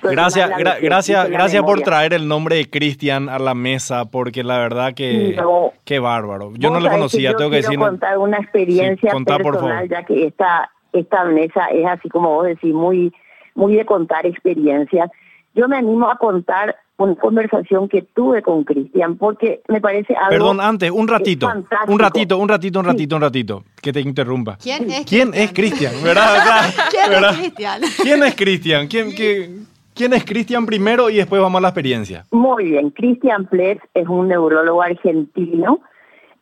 Gracias, 0.02 0.50
gracias, 0.80 1.28
gracias 1.28 1.62
por 1.62 1.80
traer 1.80 2.12
el 2.12 2.28
nombre 2.28 2.56
de 2.56 2.70
Cristian 2.70 3.28
a 3.28 3.38
la 3.38 3.54
mesa, 3.54 4.04
porque 4.06 4.44
la 4.44 4.58
verdad 4.58 4.94
que 4.94 5.36
qué 5.84 5.98
bárbaro. 5.98 6.52
Yo 6.56 6.70
no 6.70 6.80
lo 6.80 6.90
conocía, 6.90 7.34
tengo 7.34 7.50
que 7.50 7.56
decir. 7.56 7.78
Contar 7.78 8.18
una 8.18 8.38
experiencia 8.38 9.12
personal, 9.12 9.88
ya 9.88 10.04
que 10.04 10.26
esta 10.26 10.70
esta 10.92 11.24
mesa 11.24 11.66
es 11.66 11.86
así 11.86 12.08
como 12.08 12.34
vos 12.34 12.46
decís, 12.46 12.72
muy 12.72 13.12
muy 13.54 13.74
de 13.74 13.84
contar 13.84 14.24
experiencias. 14.24 15.10
Yo 15.54 15.66
me 15.68 15.76
animo 15.76 16.08
a 16.08 16.16
contar 16.16 16.76
una 16.98 17.14
conversación 17.14 17.88
que 17.88 18.02
tuve 18.02 18.42
con 18.42 18.64
Cristian, 18.64 19.16
porque 19.16 19.62
me 19.68 19.80
parece 19.80 20.14
algo... 20.14 20.30
Perdón, 20.30 20.60
antes, 20.60 20.90
un 20.90 21.06
ratito, 21.06 21.46
un 21.86 21.98
ratito, 21.98 22.38
un 22.38 22.48
ratito, 22.48 22.80
un 22.80 22.84
ratito, 22.84 23.16
un 23.16 23.22
ratito, 23.22 23.64
que 23.80 23.92
te 23.92 24.00
interrumpa. 24.00 24.56
¿Quién 24.56 24.90
es 24.90 25.06
¿Quién 25.06 25.32
es 25.32 25.52
Cristian? 25.52 25.92
¿Verdad? 26.02 26.64
¿Quién 26.90 27.24
es 27.24 27.36
Cristian? 27.36 27.82
¿Quién 28.02 28.22
es 28.24 28.34
Cristian? 28.34 28.88
¿Quién, 28.88 29.67
quién, 29.98 30.12
es 30.12 30.24
Cristian 30.24 30.64
primero 30.64 31.10
y 31.10 31.16
después 31.16 31.42
vamos 31.42 31.58
a 31.58 31.62
la 31.62 31.68
experiencia? 31.68 32.24
Muy 32.30 32.66
bien, 32.70 32.90
Cristian 32.90 33.46
Pletz 33.46 33.82
es 33.94 34.06
un 34.06 34.28
neurólogo 34.28 34.80
argentino, 34.80 35.80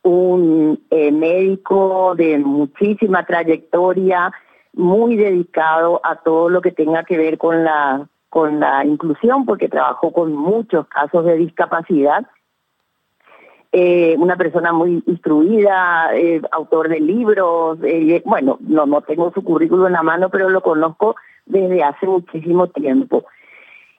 un 0.02 0.78
eh, 0.90 1.10
médico 1.10 2.14
de 2.16 2.38
muchísima 2.38 3.24
trayectoria, 3.24 4.30
muy 4.74 5.16
dedicado 5.16 6.02
a 6.04 6.16
todo 6.16 6.50
lo 6.50 6.60
que 6.60 6.70
tenga 6.70 7.04
que 7.04 7.16
ver 7.16 7.38
con 7.38 7.64
la 7.64 8.06
con 8.28 8.60
la 8.60 8.84
inclusión 8.84 9.46
porque 9.46 9.70
trabajó 9.70 10.12
con 10.12 10.34
muchos 10.34 10.86
casos 10.88 11.24
de 11.24 11.36
discapacidad. 11.36 12.26
eh, 13.72 14.16
una 14.18 14.36
persona 14.36 14.72
muy 14.72 15.02
instruida, 15.06 16.10
eh, 16.14 16.42
autor 16.52 16.88
de 16.88 17.00
libros, 17.00 17.78
bueno, 18.24 18.58
no, 18.60 18.86
no 18.86 19.00
tengo 19.00 19.32
su 19.32 19.42
currículum 19.42 19.86
en 19.86 19.92
la 19.92 20.02
mano, 20.02 20.28
pero 20.28 20.50
lo 20.50 20.60
conozco 20.60 21.16
desde 21.46 21.82
hace 21.82 22.06
muchísimo 22.06 22.68
tiempo. 22.68 23.24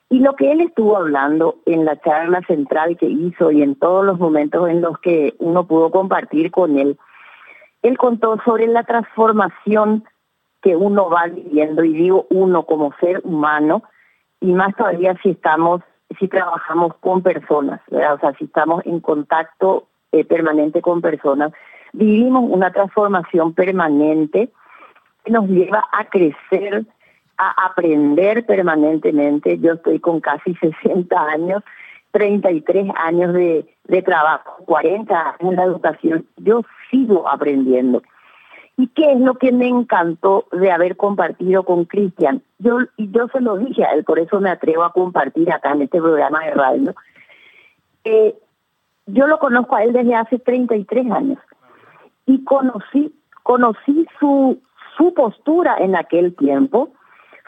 Y 0.10 0.20
lo 0.20 0.36
que 0.36 0.52
él 0.52 0.62
estuvo 0.62 0.96
hablando 0.96 1.58
en 1.66 1.84
la 1.84 2.00
charla 2.00 2.42
central 2.48 2.98
que 2.98 3.08
hizo 3.08 3.52
y 3.52 3.62
en 3.62 3.76
todos 3.76 4.06
los 4.06 4.20
momentos 4.20 4.70
en 4.70 4.82
los 4.82 4.98
que 5.00 5.36
uno 5.40 5.68
pudo 5.68 5.92
compartir 5.92 6.50
con 6.52 6.78
él, 6.80 6.98
él 7.82 7.98
contó 7.98 8.38
sobre 8.46 8.68
la 8.68 8.84
transformación 8.84 10.06
que 10.62 10.76
uno 10.76 11.10
va 11.10 11.28
viviendo, 11.28 11.84
y 11.84 11.94
digo 11.94 12.26
uno 12.30 12.64
como 12.64 12.94
ser 13.00 13.22
humano, 13.24 13.84
y 14.40 14.54
más 14.54 14.76
todavía 14.76 15.16
si 15.22 15.32
estamos 15.32 15.82
si 16.20 16.28
trabajamos 16.28 16.96
con 17.02 17.22
personas, 17.22 17.82
o 17.92 18.18
sea, 18.20 18.34
si 18.38 18.46
estamos 18.46 18.86
en 18.86 19.02
contacto 19.02 19.88
eh, 20.12 20.24
permanente 20.24 20.82
con 20.82 21.02
personas, 21.02 21.52
vivimos 21.94 22.46
una 22.50 22.72
transformación 22.72 23.54
permanente 23.54 24.50
que 25.24 25.32
nos 25.32 25.48
lleva 25.48 25.86
a 25.92 26.06
crecer, 26.06 26.86
a 27.38 27.66
aprender 27.68 28.46
permanentemente. 28.46 29.60
Yo 29.60 29.74
estoy 29.74 30.00
con 30.00 30.20
casi 30.20 30.56
60 30.56 31.20
años, 31.20 31.64
33 32.12 32.90
años 32.96 33.34
de, 33.34 33.66
de 33.86 34.02
trabajo, 34.02 34.64
40 34.66 35.36
años 35.40 35.56
la 35.56 35.64
educación. 35.64 36.26
Yo 36.38 36.62
sigo 36.90 37.28
aprendiendo. 37.30 38.02
¿Y 38.80 38.88
qué 38.90 39.12
es 39.12 39.20
lo 39.20 39.36
que 39.36 39.52
me 39.52 39.68
encantó 39.68 40.46
de 40.52 40.72
haber 40.72 40.98
compartido 40.98 41.64
con 41.64 41.86
Cristian? 41.86 42.44
Yo, 42.60 42.78
y 42.96 43.10
yo 43.12 43.28
se 43.30 43.42
lo 43.42 43.58
dije 43.58 43.84
a 43.84 43.94
él, 43.94 44.04
por 44.04 44.20
eso 44.20 44.40
me 44.40 44.52
atrevo 44.52 44.84
a 44.84 44.94
compartir 44.94 45.52
acá 45.52 45.72
en 45.72 45.82
este 45.82 46.00
programa 46.00 46.46
de 46.46 46.52
radio. 46.52 46.96
Eh, 48.04 48.36
yo 49.08 49.26
lo 49.26 49.40
conozco 49.40 49.76
a 49.76 49.84
él 49.84 49.94
desde 49.94 50.14
hace 50.14 50.38
33 50.38 51.12
años 51.12 51.40
y 52.28 52.44
conocí, 52.44 53.16
conocí 53.42 54.06
su, 54.20 54.62
su 54.96 55.14
postura 55.14 55.78
en 55.80 55.96
aquel 55.96 56.36
tiempo, 56.36 56.92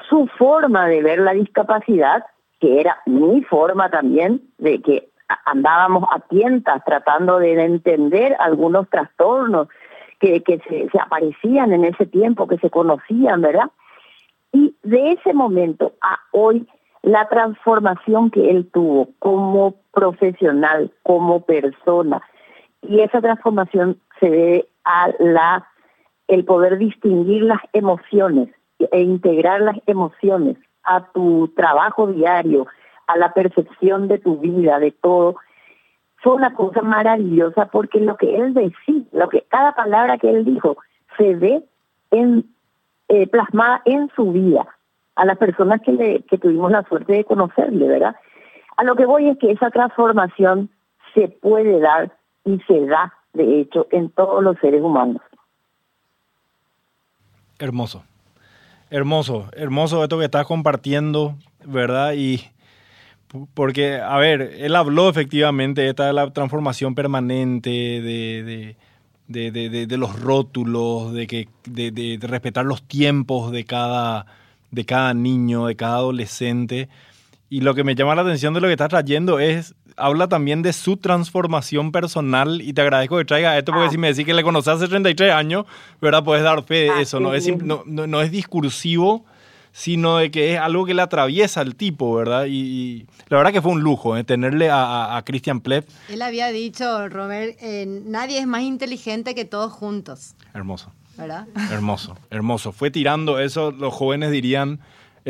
su 0.08 0.28
forma 0.38 0.88
de 0.88 1.02
ver 1.02 1.20
la 1.20 1.34
discapacidad, 1.34 2.26
que 2.60 2.80
era 2.80 2.98
mi 3.06 3.44
forma 3.44 3.90
también, 3.90 4.42
de 4.58 4.82
que 4.82 5.10
andábamos 5.46 6.06
a 6.12 6.20
tientas 6.22 6.84
tratando 6.86 7.40
de 7.40 7.54
entender 7.64 8.36
algunos 8.40 8.90
trastornos 8.90 9.68
que, 10.20 10.42
que 10.44 10.60
se, 10.68 10.90
se 10.90 11.00
aparecían 11.00 11.72
en 11.72 11.86
ese 11.86 12.06
tiempo, 12.06 12.48
que 12.48 12.58
se 12.58 12.70
conocían, 12.70 13.42
¿verdad? 13.42 13.70
Y 14.52 14.76
de 14.84 15.14
ese 15.14 15.34
momento 15.34 15.94
a 16.02 16.20
hoy, 16.32 16.68
la 17.02 17.28
transformación 17.30 18.30
que 18.32 18.50
él 18.50 18.70
tuvo 18.74 19.10
como 19.20 19.76
profesional, 19.92 20.92
como 21.04 21.42
persona, 21.42 22.22
y 22.82 23.02
esa 23.02 23.22
transformación 23.22 24.00
se 24.20 24.30
debe 24.30 24.68
a 24.84 25.10
la 25.20 25.68
el 26.28 26.46
poder 26.46 26.78
distinguir 26.78 27.44
las 27.44 27.62
emociones 27.74 28.50
e 28.92 29.02
integrar 29.02 29.62
las 29.62 29.78
emociones 29.86 30.58
a 30.84 31.06
tu 31.12 31.50
trabajo 31.56 32.08
diario, 32.08 32.68
a 33.08 33.18
la 33.18 33.34
percepción 33.34 34.08
de 34.08 34.20
tu 34.20 34.38
vida, 34.38 34.80
de 34.80 34.92
todo, 34.92 35.36
fue 36.18 36.34
una 36.34 36.54
cosa 36.54 36.82
maravillosa 36.82 37.68
porque 37.68 38.00
lo 38.00 38.18
que 38.18 38.36
él 38.36 38.54
decía, 38.54 39.04
lo 39.12 39.30
que 39.30 39.44
cada 39.50 39.74
palabra 39.74 40.18
que 40.18 40.30
él 40.30 40.46
dijo 40.46 40.78
se 41.18 41.36
ve 41.36 41.64
en 42.12 42.46
eh, 43.08 43.28
plasmada 43.28 43.82
en 43.86 44.10
su 44.16 44.32
vida 44.32 44.68
a 45.16 45.26
las 45.26 45.38
personas 45.38 45.82
que 45.82 45.92
le 45.92 46.22
que 46.24 46.38
tuvimos 46.38 46.72
la 46.72 46.84
suerte 46.84 47.14
de 47.14 47.26
conocerle, 47.26 47.88
¿verdad? 47.88 48.16
A 48.78 48.84
lo 48.84 48.96
que 48.96 49.06
voy 49.06 49.30
es 49.30 49.38
que 49.38 49.52
esa 49.52 49.70
transformación 49.70 50.70
se 51.14 51.28
puede 51.28 51.80
dar 51.80 52.12
y 52.46 52.60
se 52.62 52.86
da, 52.86 53.14
de 53.34 53.60
hecho, 53.60 53.88
en 53.92 54.10
todos 54.10 54.44
los 54.44 54.58
seres 54.60 54.82
humanos. 54.82 55.22
Hermoso, 57.60 58.04
hermoso, 58.90 59.50
hermoso 59.54 60.04
esto 60.04 60.18
que 60.18 60.26
estás 60.26 60.46
compartiendo, 60.46 61.36
¿verdad? 61.66 62.14
Y 62.14 62.44
porque, 63.54 63.98
a 63.98 64.18
ver, 64.18 64.56
él 64.58 64.76
habló 64.76 65.10
efectivamente 65.10 65.88
esta 65.88 66.08
de 66.08 66.14
la 66.14 66.32
transformación 66.32 66.96
permanente, 66.96 67.70
de, 67.70 68.76
de, 69.28 69.86
de, 69.86 69.98
los 69.98 70.20
rótulos, 70.20 71.14
de, 71.14 71.28
que, 71.28 71.48
de, 71.66 72.18
respetar 72.22 72.66
los 72.66 72.82
tiempos 72.82 73.52
de 73.52 73.66
cada, 73.66 74.26
de 74.72 74.86
cada 74.86 75.14
niño, 75.14 75.68
de 75.68 75.76
cada 75.76 75.98
adolescente. 75.98 76.90
Y 77.50 77.62
lo 77.62 77.76
que 77.76 77.84
me 77.84 77.94
llama 77.94 78.16
la 78.16 78.24
atención 78.24 78.56
de 78.56 78.62
lo 78.62 78.68
que 78.68 78.74
está 78.74 78.88
trayendo 78.88 79.40
es, 79.40 79.76
habla 80.00 80.28
también 80.28 80.62
de 80.62 80.74
su 80.74 80.98
transformación 80.98 81.92
personal 81.92 82.62
y 82.62 82.74
te 82.74 82.82
agradezco 82.82 83.18
que 83.18 83.26
traiga 83.26 83.58
esto 83.58 83.72
porque 83.72 83.88
ah. 83.88 83.92
si 83.92 83.98
me 83.98 84.08
decís 84.08 84.26
que 84.26 84.34
le 84.34 84.44
conoces 84.44 84.74
hace 84.74 84.88
33 84.88 85.34
años, 85.34 85.66
¿verdad? 86.02 86.24
Puedes 86.24 86.44
dar 86.44 86.64
fe 86.64 86.76
de 86.76 86.90
ah, 86.92 87.02
eso, 87.02 87.20
no, 87.20 87.34
es, 87.34 87.48
no, 87.58 87.84
no 87.86 88.22
es 88.22 88.32
discursivo, 88.32 89.26
sino 89.72 90.18
de 90.18 90.32
que 90.32 90.54
es 90.54 90.60
algo 90.60 90.86
que 90.86 90.94
le 90.94 91.02
atraviesa 91.02 91.62
al 91.62 91.76
tipo, 91.76 92.14
¿verdad? 92.16 92.46
Y, 92.48 93.06
la 93.28 93.38
verdad 93.38 93.54
que 93.54 93.62
fue 93.62 93.72
un 93.72 93.82
lujo 93.82 94.18
¿eh? 94.18 94.24
tenerle 94.24 94.70
a, 94.72 95.22
Christian 95.26 95.62
Pleff. 95.62 95.86
Él 96.10 96.22
había 96.22 96.48
dicho, 96.48 97.08
Robert, 97.10 97.56
eh, 97.62 97.86
nadie 98.06 98.40
es 98.40 98.48
más 98.48 98.64
inteligente 98.64 99.36
que 99.36 99.46
todos 99.46 99.72
juntos. 99.72 100.36
Hermoso. 100.54 100.92
¿Verdad? 101.18 101.48
Hermoso, 101.70 102.18
hermoso. 102.30 102.72
Fue 102.72 102.92
tirando 102.92 103.40
eso, 103.40 103.72
los 103.72 103.94
jóvenes 103.94 104.32
dirían, 104.32 104.80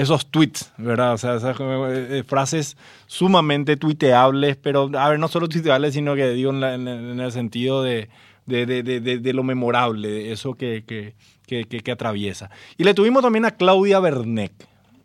esos 0.02 0.32
tweets, 0.32 0.72
¿verdad? 0.78 1.14
O 1.14 1.18
sea, 1.18 1.36
esas 1.36 1.58
eh, 1.60 2.24
frases 2.26 2.78
sumamente 3.08 3.76
tuiteables, 3.78 4.56
pero, 4.56 4.90
a 4.98 5.10
ver, 5.10 5.20
no 5.20 5.28
solo 5.28 5.50
tuiteables, 5.50 5.94
sino 5.94 6.16
que 6.16 6.30
digo 6.30 6.52
en, 6.52 6.88
el 7.20 7.32
sentido 7.32 7.84
de, 7.84 8.10
de, 8.46 9.34
lo 9.34 9.44
memorable, 9.44 10.32
eso 10.32 10.54
que, 10.54 10.84
que 10.86 11.92
atraviesa. 11.92 12.50
Y 12.78 12.84
le 12.84 12.94
tuvimos 12.94 13.24
también 13.24 13.46
a 13.46 13.52
Claudia 13.52 14.00
Berneck, 14.00 14.54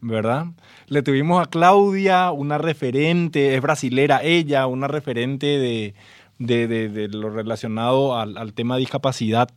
¿verdad? 0.01 0.47
Le 0.87 1.03
tuvimos 1.03 1.43
a 1.43 1.51
Claudia, 1.51 2.31
una 2.31 2.59
referente, 2.59 3.55
es 3.55 3.63
brasilera 3.63 4.23
ella, 4.23 4.67
una 4.67 4.87
referente 4.87 5.47
de, 5.47 5.95
de, 6.39 7.09
lo 7.09 7.31
relacionado 7.31 8.19
al, 8.19 8.53
tema 8.55 8.75
de 8.75 8.81
discapacidad 8.81 9.49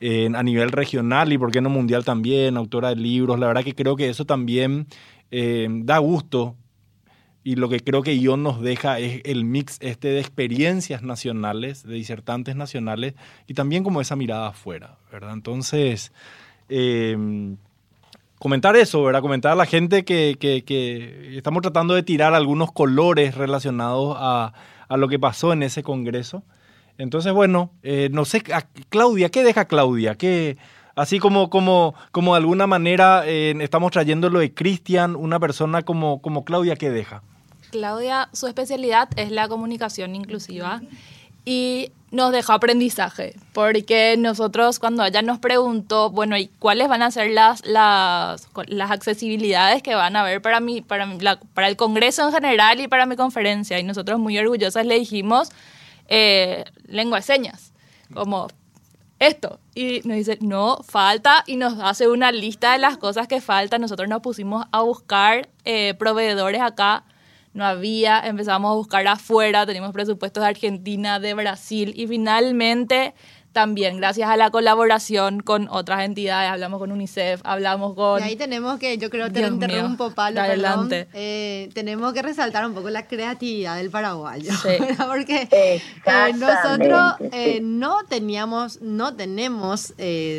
a 0.00 0.42
nivel 0.42 0.70
regional 0.70 1.32
y, 1.32 1.38
por 1.38 1.50
qué 1.50 1.60
no, 1.60 1.68
mundial 1.68 2.04
también, 2.04 2.56
autora 2.56 2.90
de 2.90 2.96
libros. 2.96 3.38
La 3.38 3.46
verdad 3.46 3.64
que 3.64 3.74
creo 3.74 3.96
que 3.96 4.08
eso 4.08 4.24
también 4.24 4.86
eh, 5.30 5.68
da 5.70 5.98
gusto 5.98 6.56
y 7.42 7.56
lo 7.56 7.68
que 7.68 7.80
creo 7.80 8.02
que 8.02 8.18
Ion 8.18 8.42
nos 8.42 8.60
deja 8.60 8.98
es 8.98 9.22
el 9.24 9.44
mix 9.44 9.78
este 9.80 10.08
de 10.08 10.20
experiencias 10.20 11.02
nacionales, 11.02 11.82
de 11.84 11.94
disertantes 11.94 12.54
nacionales 12.54 13.14
y 13.46 13.54
también 13.54 13.82
como 13.82 14.00
esa 14.00 14.14
mirada 14.14 14.48
afuera, 14.48 14.98
¿verdad? 15.10 15.32
Entonces, 15.32 16.12
em, 16.68 17.56
comentar 18.38 18.76
eso, 18.76 19.02
¿verdad? 19.02 19.22
Comentar 19.22 19.52
a 19.52 19.54
la 19.54 19.64
gente 19.64 20.04
que, 20.04 20.36
que, 20.38 21.36
estamos 21.36 21.62
tratando 21.62 21.94
de 21.94 22.02
tirar 22.02 22.34
algunos 22.34 22.72
colores 22.72 23.34
relacionados 23.34 24.16
a, 24.18 24.52
a, 24.88 24.96
lo 24.98 25.08
que 25.08 25.18
pasó 25.18 25.52
en 25.54 25.62
ese 25.62 25.82
congreso. 25.82 26.42
Entonces, 27.00 27.32
bueno, 27.32 27.70
eh, 27.82 28.10
no 28.12 28.26
sé, 28.26 28.42
Claudia, 28.90 29.30
¿qué 29.30 29.42
deja 29.42 29.64
Claudia? 29.64 30.16
¿Qué, 30.16 30.58
así 30.94 31.18
como, 31.18 31.48
como, 31.48 31.94
como 32.12 32.34
de 32.34 32.40
alguna 32.40 32.66
manera 32.66 33.22
eh, 33.24 33.54
estamos 33.60 33.90
trayendo 33.90 34.28
lo 34.28 34.38
de 34.38 34.52
Cristian, 34.52 35.16
una 35.16 35.40
persona 35.40 35.80
como, 35.80 36.20
como 36.20 36.44
Claudia, 36.44 36.76
¿qué 36.76 36.90
deja? 36.90 37.22
Claudia, 37.70 38.28
su 38.34 38.48
especialidad 38.48 39.08
es 39.16 39.30
la 39.30 39.48
comunicación 39.48 40.14
inclusiva 40.14 40.82
y 41.46 41.90
nos 42.10 42.32
dejó 42.32 42.52
aprendizaje, 42.52 43.34
porque 43.54 44.16
nosotros 44.18 44.78
cuando 44.78 45.02
ella 45.02 45.22
nos 45.22 45.38
preguntó, 45.38 46.10
bueno, 46.10 46.36
¿y 46.36 46.48
cuáles 46.58 46.88
van 46.88 47.00
a 47.00 47.10
ser 47.10 47.30
las, 47.30 47.64
las, 47.64 48.46
las 48.66 48.90
accesibilidades 48.90 49.82
que 49.82 49.94
van 49.94 50.16
a 50.16 50.20
haber 50.20 50.42
para, 50.42 50.60
mí, 50.60 50.82
para, 50.82 51.08
para 51.54 51.68
el 51.68 51.76
Congreso 51.76 52.26
en 52.26 52.34
general 52.34 52.78
y 52.78 52.88
para 52.88 53.06
mi 53.06 53.16
conferencia? 53.16 53.78
Y 53.78 53.84
nosotros 53.84 54.18
muy 54.18 54.36
orgullosas 54.36 54.84
le 54.84 54.98
dijimos 54.98 55.50
eh, 56.10 56.64
lengua 56.84 57.18
de 57.18 57.22
señas, 57.22 57.72
como 58.12 58.48
esto. 59.18 59.58
Y 59.74 60.02
nos 60.04 60.18
dice, 60.18 60.36
no, 60.42 60.82
falta, 60.82 61.44
y 61.46 61.56
nos 61.56 61.78
hace 61.80 62.08
una 62.08 62.32
lista 62.32 62.72
de 62.72 62.78
las 62.78 62.98
cosas 62.98 63.26
que 63.26 63.40
faltan. 63.40 63.80
Nosotros 63.80 64.08
nos 64.08 64.20
pusimos 64.20 64.66
a 64.72 64.82
buscar 64.82 65.48
eh, 65.64 65.94
proveedores 65.94 66.60
acá 66.60 67.04
no 67.52 67.64
había, 67.64 68.20
empezamos 68.20 68.70
a 68.70 68.74
buscar 68.74 69.06
afuera, 69.08 69.66
teníamos 69.66 69.92
presupuestos 69.92 70.42
de 70.42 70.48
Argentina, 70.48 71.18
de 71.18 71.34
Brasil 71.34 71.92
y 71.96 72.06
finalmente 72.06 73.14
también 73.52 73.96
gracias 73.96 74.28
a 74.28 74.36
la 74.36 74.50
colaboración 74.50 75.40
con 75.40 75.68
otras 75.70 76.04
entidades, 76.04 76.50
hablamos 76.50 76.78
con 76.78 76.92
UNICEF, 76.92 77.40
hablamos 77.44 77.94
con... 77.94 78.20
Y 78.20 78.24
ahí 78.24 78.36
tenemos 78.36 78.78
que, 78.78 78.98
yo 78.98 79.10
creo 79.10 79.26
que 79.26 79.40
te 79.40 79.46
interrumpo, 79.46 80.10
Pablo, 80.12 80.40
adelante. 80.40 81.08
Eh, 81.12 81.68
tenemos 81.74 82.12
que 82.12 82.22
resaltar 82.22 82.64
un 82.66 82.74
poco 82.74 82.90
la 82.90 83.06
creatividad 83.06 83.76
del 83.76 83.90
paraguayo, 83.90 84.52
porque 85.06 85.48
eh, 85.50 85.82
nosotros 86.34 87.14
eh, 87.32 87.60
no 87.62 88.04
teníamos, 88.08 88.80
no 88.80 89.14
tenemos, 89.14 89.94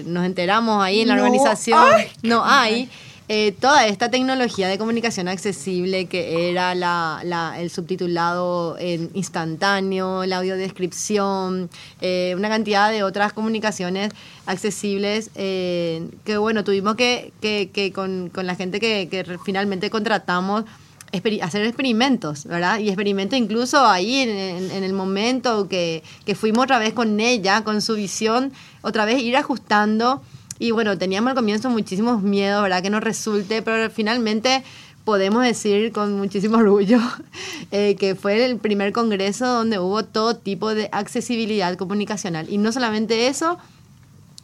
nos 0.06 0.26
enteramos 0.26 0.84
ahí 0.84 1.02
en 1.02 1.10
la 1.10 1.16
organización, 1.16 1.86
no 2.24 2.44
hay 2.46 2.90
eh, 3.34 3.54
toda 3.54 3.88
esta 3.88 4.12
tecnología 4.12 4.68
de 4.68 4.78
comunicación 4.78 5.30
accesible 5.30 6.08
que 6.08 6.50
era 6.50 6.76
la, 6.76 7.56
el 7.58 7.70
subtitulado 7.70 8.76
instantáneo, 9.14 10.26
la 10.26 10.40
audiodescripción, 10.40 11.70
eh, 12.02 12.34
una 12.36 12.50
cantidad 12.50 12.92
de 12.92 13.04
otras 13.04 13.32
comunicaciones 13.32 14.12
accesibles 14.46 15.30
eh, 15.36 16.10
que 16.26 16.36
bueno, 16.36 16.66
tuvimos 16.66 16.96
que, 16.96 17.32
con, 17.96 18.32
la 18.36 18.56
gente 18.56 18.82
que, 18.82 19.40
finalmente 19.46 19.90
contratamos 19.90 20.66
hacer 21.42 21.66
experimentos, 21.66 22.44
¿verdad? 22.44 22.80
Y 22.80 22.90
experimentos 22.90 23.40
incluso 23.40 23.86
ahí 23.86 24.24
en, 24.24 24.84
el 24.84 24.92
momento 24.92 25.70
que, 25.70 26.04
fuimos 26.36 26.66
otra 26.66 26.80
vez 26.80 26.92
con 26.92 27.18
ella, 27.22 27.64
con 27.64 27.82
su 27.82 27.96
visión, 27.96 28.52
otra 28.82 29.06
vez 29.06 29.22
ir 29.22 29.38
ajustando 29.38 30.22
y 30.62 30.70
bueno, 30.70 30.96
teníamos 30.96 31.32
al 31.32 31.36
comienzo 31.36 31.72
muchísimos 31.72 32.22
miedos, 32.22 32.62
¿verdad? 32.62 32.84
Que 32.84 32.92
nos 32.92 33.04
resulte, 33.04 33.64
pero 33.64 33.90
finalmente 33.90 34.64
podemos 35.04 35.44
decir 35.44 35.92
con 35.92 36.16
muchísimo 36.20 36.58
orgullo 36.60 37.00
eh, 37.72 37.96
que 37.96 38.14
fue 38.14 38.46
el 38.46 38.58
primer 38.58 38.94
congreso 38.94 39.48
donde 39.48 39.80
hubo 39.80 40.06
todo 40.06 40.36
tipo 40.38 40.76
de 40.76 40.88
accesibilidad 40.92 41.76
comunicacional. 41.78 42.48
Y 42.48 42.60
no 42.60 42.72
solamente 42.72 43.26
eso, 43.26 43.58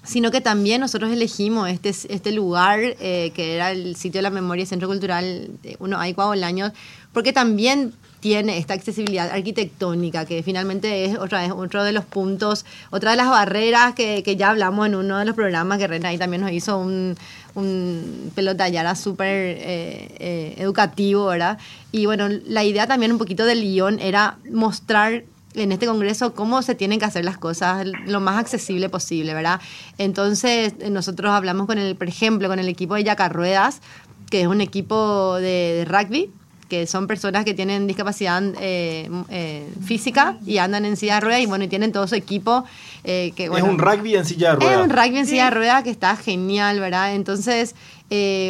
sino 0.03 0.31
que 0.31 0.41
también 0.41 0.81
nosotros 0.81 1.11
elegimos 1.11 1.69
este, 1.69 1.89
este 1.89 2.31
lugar, 2.31 2.79
eh, 2.81 3.31
que 3.35 3.53
era 3.53 3.69
el 3.69 3.95
sitio 3.95 4.17
de 4.17 4.23
la 4.23 4.31
memoria 4.31 4.65
Centro 4.65 4.87
Cultural 4.87 5.51
Uno 5.77 5.99
Hay 5.99 6.15
Años, 6.43 6.71
porque 7.13 7.31
también 7.31 7.93
tiene 8.19 8.57
esta 8.57 8.73
accesibilidad 8.73 9.29
arquitectónica, 9.29 10.25
que 10.25 10.41
finalmente 10.43 11.05
es 11.05 11.17
otra 11.17 11.41
vez 11.41 11.51
otro 11.51 11.83
de 11.83 11.91
los 11.91 12.05
puntos, 12.05 12.65
otra 12.89 13.11
de 13.11 13.17
las 13.17 13.29
barreras 13.29 13.93
que, 13.93 14.23
que 14.23 14.35
ya 14.35 14.49
hablamos 14.49 14.87
en 14.87 14.95
uno 14.95 15.19
de 15.19 15.25
los 15.25 15.35
programas 15.35 15.77
que 15.77 15.87
René 15.87 16.07
ahí 16.07 16.17
también 16.17 16.41
nos 16.41 16.51
hizo 16.51 16.77
un, 16.77 17.15
un 17.55 18.31
pelotallara 18.35 18.95
súper 18.95 19.27
eh, 19.29 20.15
eh, 20.19 20.55
educativo, 20.57 21.25
¿verdad? 21.27 21.57
Y 21.91 22.05
bueno, 22.05 22.27
la 22.45 22.63
idea 22.63 22.87
también 22.87 23.11
un 23.11 23.17
poquito 23.17 23.45
del 23.45 23.61
guion 23.61 23.99
era 23.99 24.37
mostrar 24.51 25.23
en 25.55 25.71
este 25.71 25.87
congreso 25.87 26.33
cómo 26.33 26.61
se 26.61 26.75
tienen 26.75 26.99
que 26.99 27.05
hacer 27.05 27.25
las 27.25 27.37
cosas 27.37 27.87
lo 28.05 28.19
más 28.19 28.37
accesible 28.37 28.89
posible, 28.89 29.33
¿verdad? 29.33 29.59
Entonces, 29.97 30.73
nosotros 30.89 31.31
hablamos 31.31 31.65
con 31.67 31.79
el, 31.79 31.95
por 31.95 32.07
ejemplo, 32.07 32.47
con 32.47 32.59
el 32.59 32.67
equipo 32.67 32.95
de 32.95 33.03
Yacarruedas, 33.03 33.81
que 34.29 34.41
es 34.41 34.47
un 34.47 34.61
equipo 34.61 35.35
de 35.37 35.85
rugby, 35.87 36.31
que 36.69 36.85
son 36.87 37.07
personas 37.07 37.45
que 37.45 37.53
tienen 37.53 37.87
discapacidad 37.87 38.43
eh, 38.59 39.09
eh, 39.29 39.67
física 39.85 40.37
y 40.45 40.57
andan 40.57 40.85
en 40.85 40.97
silla 40.97 41.15
de 41.15 41.21
ruedas 41.21 41.41
y 41.41 41.45
bueno, 41.45 41.63
y 41.63 41.67
tienen 41.67 41.91
todo 41.91 42.07
su 42.07 42.15
equipo. 42.15 42.65
Eh, 43.03 43.31
que, 43.35 43.45
es 43.45 43.61
un 43.63 43.77
rugby 43.77 44.15
en 44.15 44.25
silla 44.25 44.51
de 44.51 44.55
ruedas. 44.57 44.73
Es 44.73 44.83
un 44.83 44.89
rugby 44.89 45.17
en 45.17 45.27
silla 45.27 45.45
de 45.45 45.51
ruedas 45.51 45.83
que 45.83 45.89
está 45.89 46.15
genial, 46.17 46.79
¿verdad? 46.79 47.15
Entonces, 47.15 47.75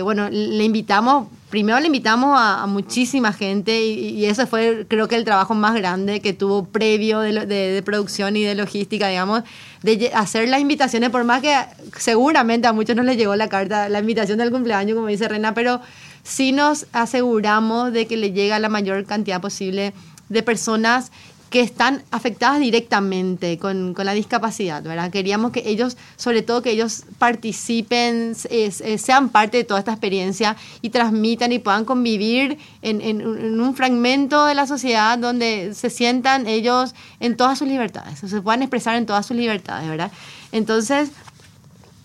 bueno, 0.03 0.29
le 0.29 0.63
invitamos, 0.63 1.27
primero 1.49 1.79
le 1.79 1.87
invitamos 1.87 2.35
a, 2.39 2.65
muchísima 2.67 3.33
gente 3.33 3.85
y, 3.85 4.09
y, 4.09 4.25
eso 4.25 4.47
fue 4.47 4.85
creo 4.87 5.07
que 5.07 5.15
el 5.15 5.23
trabajo 5.23 5.53
más 5.53 5.75
grande 5.75 6.19
que 6.19 6.33
tuvo 6.33 6.65
previo 6.65 7.19
de, 7.19 7.45
de, 7.45 7.81
producción 7.83 8.35
y 8.35 8.43
de 8.43 8.55
logística, 8.55 9.07
digamos, 9.07 9.43
de 9.83 10.11
hacer 10.13 10.49
las 10.49 10.59
invitaciones, 10.59 11.11
por 11.11 11.23
más 11.23 11.41
que 11.41 11.55
seguramente 11.97 12.67
a 12.67 12.73
muchos 12.73 12.95
no 12.95 13.03
les 13.03 13.17
llegó 13.17 13.35
la 13.35 13.47
carta, 13.47 13.89
la 13.89 13.99
invitación 13.99 14.39
del 14.39 14.51
cumpleaños, 14.51 14.95
como 14.95 15.07
dice 15.07 15.27
Rena, 15.27 15.53
pero 15.53 15.81
sí 16.27 16.51
nos 16.51 16.87
aseguramos 16.91 17.93
de 17.93 18.05
que 18.05 18.17
le 18.17 18.33
llega 18.33 18.59
la 18.59 18.69
mayor 18.69 19.05
cantidad 19.05 19.39
posible 19.39 19.93
de 20.27 20.43
personas 20.43 21.11
que 21.49 21.61
están 21.61 22.03
afectadas 22.11 22.59
directamente 22.59 23.57
con, 23.57 23.93
con, 23.93 24.05
la 24.05 24.11
discapacidad, 24.11 24.83
¿verdad? 24.83 25.09
Queríamos 25.09 25.51
que 25.51 25.63
ellos, 25.65 25.95
sobre 26.17 26.41
todo 26.41 26.61
que 26.61 26.71
ellos 26.71 27.05
participen, 27.17 28.35
sean 28.35 29.29
parte 29.29 29.55
de 29.55 29.63
toda 29.63 29.79
esta 29.79 29.93
experiencia 29.93 30.57
y 30.81 30.89
transmitan 30.89 31.53
y 31.53 31.59
puedan 31.59 31.85
convivir 31.85 32.57
en, 32.81 32.99
en, 32.99 33.21
en, 33.21 33.61
un 33.61 33.75
fragmento 33.75 34.45
de 34.45 34.55
la 34.55 34.67
sociedad 34.67 35.17
donde 35.17 35.73
se 35.73 35.89
sientan 35.89 36.47
ellos 36.47 36.93
en 37.21 37.37
todas 37.37 37.59
sus 37.59 37.69
libertades, 37.69 38.19
se 38.19 38.41
puedan 38.41 38.61
expresar 38.61 38.97
en 38.97 39.05
todas 39.05 39.25
sus 39.25 39.37
libertades, 39.37 39.87
¿verdad? 39.87 40.11
Entonces, 40.51 41.11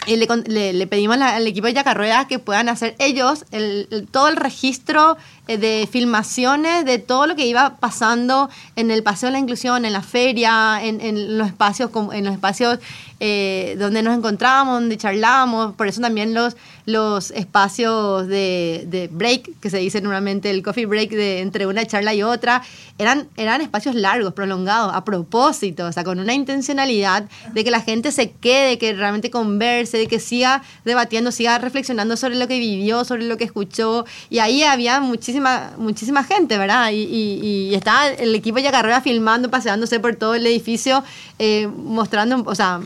y 0.06 0.16
le, 0.16 0.72
le, 0.72 0.86
pedimos 0.86 1.16
al 1.18 1.46
equipo 1.46 1.66
de 1.66 1.74
Yacarrueda 1.74 2.26
que 2.26 2.38
puedan 2.38 2.68
hacer 2.68 2.94
ellos 2.98 3.44
el, 3.50 4.08
todo 4.10 4.28
el 4.28 4.36
registro 4.36 5.16
de 5.46 5.88
filmaciones 5.90 6.84
de 6.84 6.98
todo 6.98 7.26
lo 7.26 7.34
que 7.34 7.46
iba 7.46 7.76
pasando 7.76 8.48
en 8.76 8.90
el 8.90 9.02
Paseo 9.02 9.28
de 9.28 9.32
la 9.32 9.38
Inclusión, 9.38 9.84
en 9.84 9.92
la 9.92 10.02
feria, 10.02 10.78
en, 10.82 11.00
en 11.00 11.36
los 11.36 11.48
espacios, 11.48 11.90
en 12.12 12.24
los 12.24 12.32
espacios 12.32 12.78
eh, 13.24 13.76
donde 13.78 14.02
nos 14.02 14.18
encontrábamos, 14.18 14.80
donde 14.80 14.96
charlábamos. 14.96 15.76
Por 15.76 15.86
eso 15.86 16.00
también 16.00 16.34
los, 16.34 16.56
los 16.86 17.30
espacios 17.30 18.26
de, 18.26 18.84
de, 18.88 19.06
break, 19.06 19.60
que 19.60 19.70
se 19.70 19.78
dice 19.78 20.00
normalmente 20.00 20.50
el 20.50 20.60
coffee 20.64 20.86
break 20.86 21.10
de 21.10 21.38
entre 21.38 21.66
una 21.66 21.86
charla 21.86 22.14
y 22.14 22.24
otra, 22.24 22.64
eran, 22.98 23.28
eran 23.36 23.60
espacios 23.60 23.94
largos, 23.94 24.32
prolongados, 24.32 24.92
a 24.92 25.04
propósito, 25.04 25.86
o 25.86 25.92
sea, 25.92 26.02
con 26.02 26.18
una 26.18 26.34
intencionalidad 26.34 27.26
de 27.52 27.62
que 27.62 27.70
la 27.70 27.80
gente 27.80 28.10
se 28.10 28.32
quede, 28.32 28.76
que 28.76 28.92
realmente 28.92 29.30
converse, 29.30 29.98
de 29.98 30.08
que 30.08 30.18
siga 30.18 30.64
debatiendo, 30.84 31.30
siga 31.30 31.58
reflexionando 31.58 32.16
sobre 32.16 32.34
lo 32.34 32.48
que 32.48 32.58
vivió, 32.58 33.04
sobre 33.04 33.24
lo 33.24 33.36
que 33.36 33.44
escuchó. 33.44 34.04
Y 34.30 34.40
ahí 34.40 34.64
había 34.64 34.98
muchísima, 35.32 35.72
muchísima 35.78 36.24
gente, 36.24 36.58
¿verdad? 36.58 36.90
Y, 36.92 37.74
estaba 37.74 38.08
el 38.08 38.34
equipo 38.34 38.58
de 38.60 38.70
carrera 38.70 39.00
filmando, 39.00 39.50
paseándose 39.50 39.98
por 40.00 40.14
todo 40.16 40.34
el 40.34 40.46
edificio, 40.46 41.02
eh, 41.38 41.66
mostrando, 41.66 42.42
o 42.44 42.54
sea, 42.54 42.80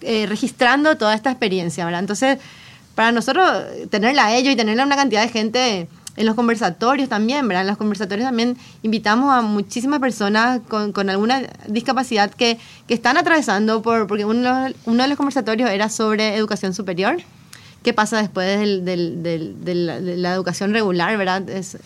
eh, 0.00 0.26
registrando 0.26 0.96
toda 0.96 1.14
esta 1.14 1.30
experiencia, 1.30 1.84
¿verdad? 1.84 2.00
Entonces, 2.00 2.38
para 2.94 3.12
nosotros 3.12 3.46
tenerla 3.90 4.26
a 4.26 4.34
ellos 4.34 4.52
y 4.52 4.56
tenerla 4.56 4.82
a 4.82 4.86
una 4.86 4.96
cantidad 4.96 5.22
de 5.22 5.28
gente 5.28 5.88
en 6.16 6.26
los 6.26 6.34
conversatorios 6.34 7.08
también, 7.08 7.46
¿verdad? 7.46 7.62
En 7.62 7.68
los 7.68 7.78
conversatorios 7.78 8.26
también 8.26 8.56
invitamos 8.82 9.32
a 9.32 9.42
muchísimas 9.42 10.00
personas 10.00 10.60
con, 10.68 10.92
con 10.92 11.08
alguna 11.08 11.42
discapacidad 11.68 12.30
que, 12.30 12.58
que, 12.88 12.94
están 12.94 13.16
atravesando 13.16 13.80
por, 13.80 14.06
porque 14.06 14.24
uno, 14.24 14.64
de 14.64 15.08
los 15.08 15.16
conversatorios 15.16 15.70
era 15.70 15.88
sobre 15.88 16.34
educación 16.34 16.74
superior. 16.74 17.18
¿Qué 17.82 17.94
pasa 17.94 18.20
después 18.20 18.58
del, 18.58 18.84
del, 18.84 19.22
de 19.64 19.74
la, 20.16 20.34
educación 20.34 20.72
regular, 20.72 21.16
verdad? 21.16 21.48
Es, 21.48 21.78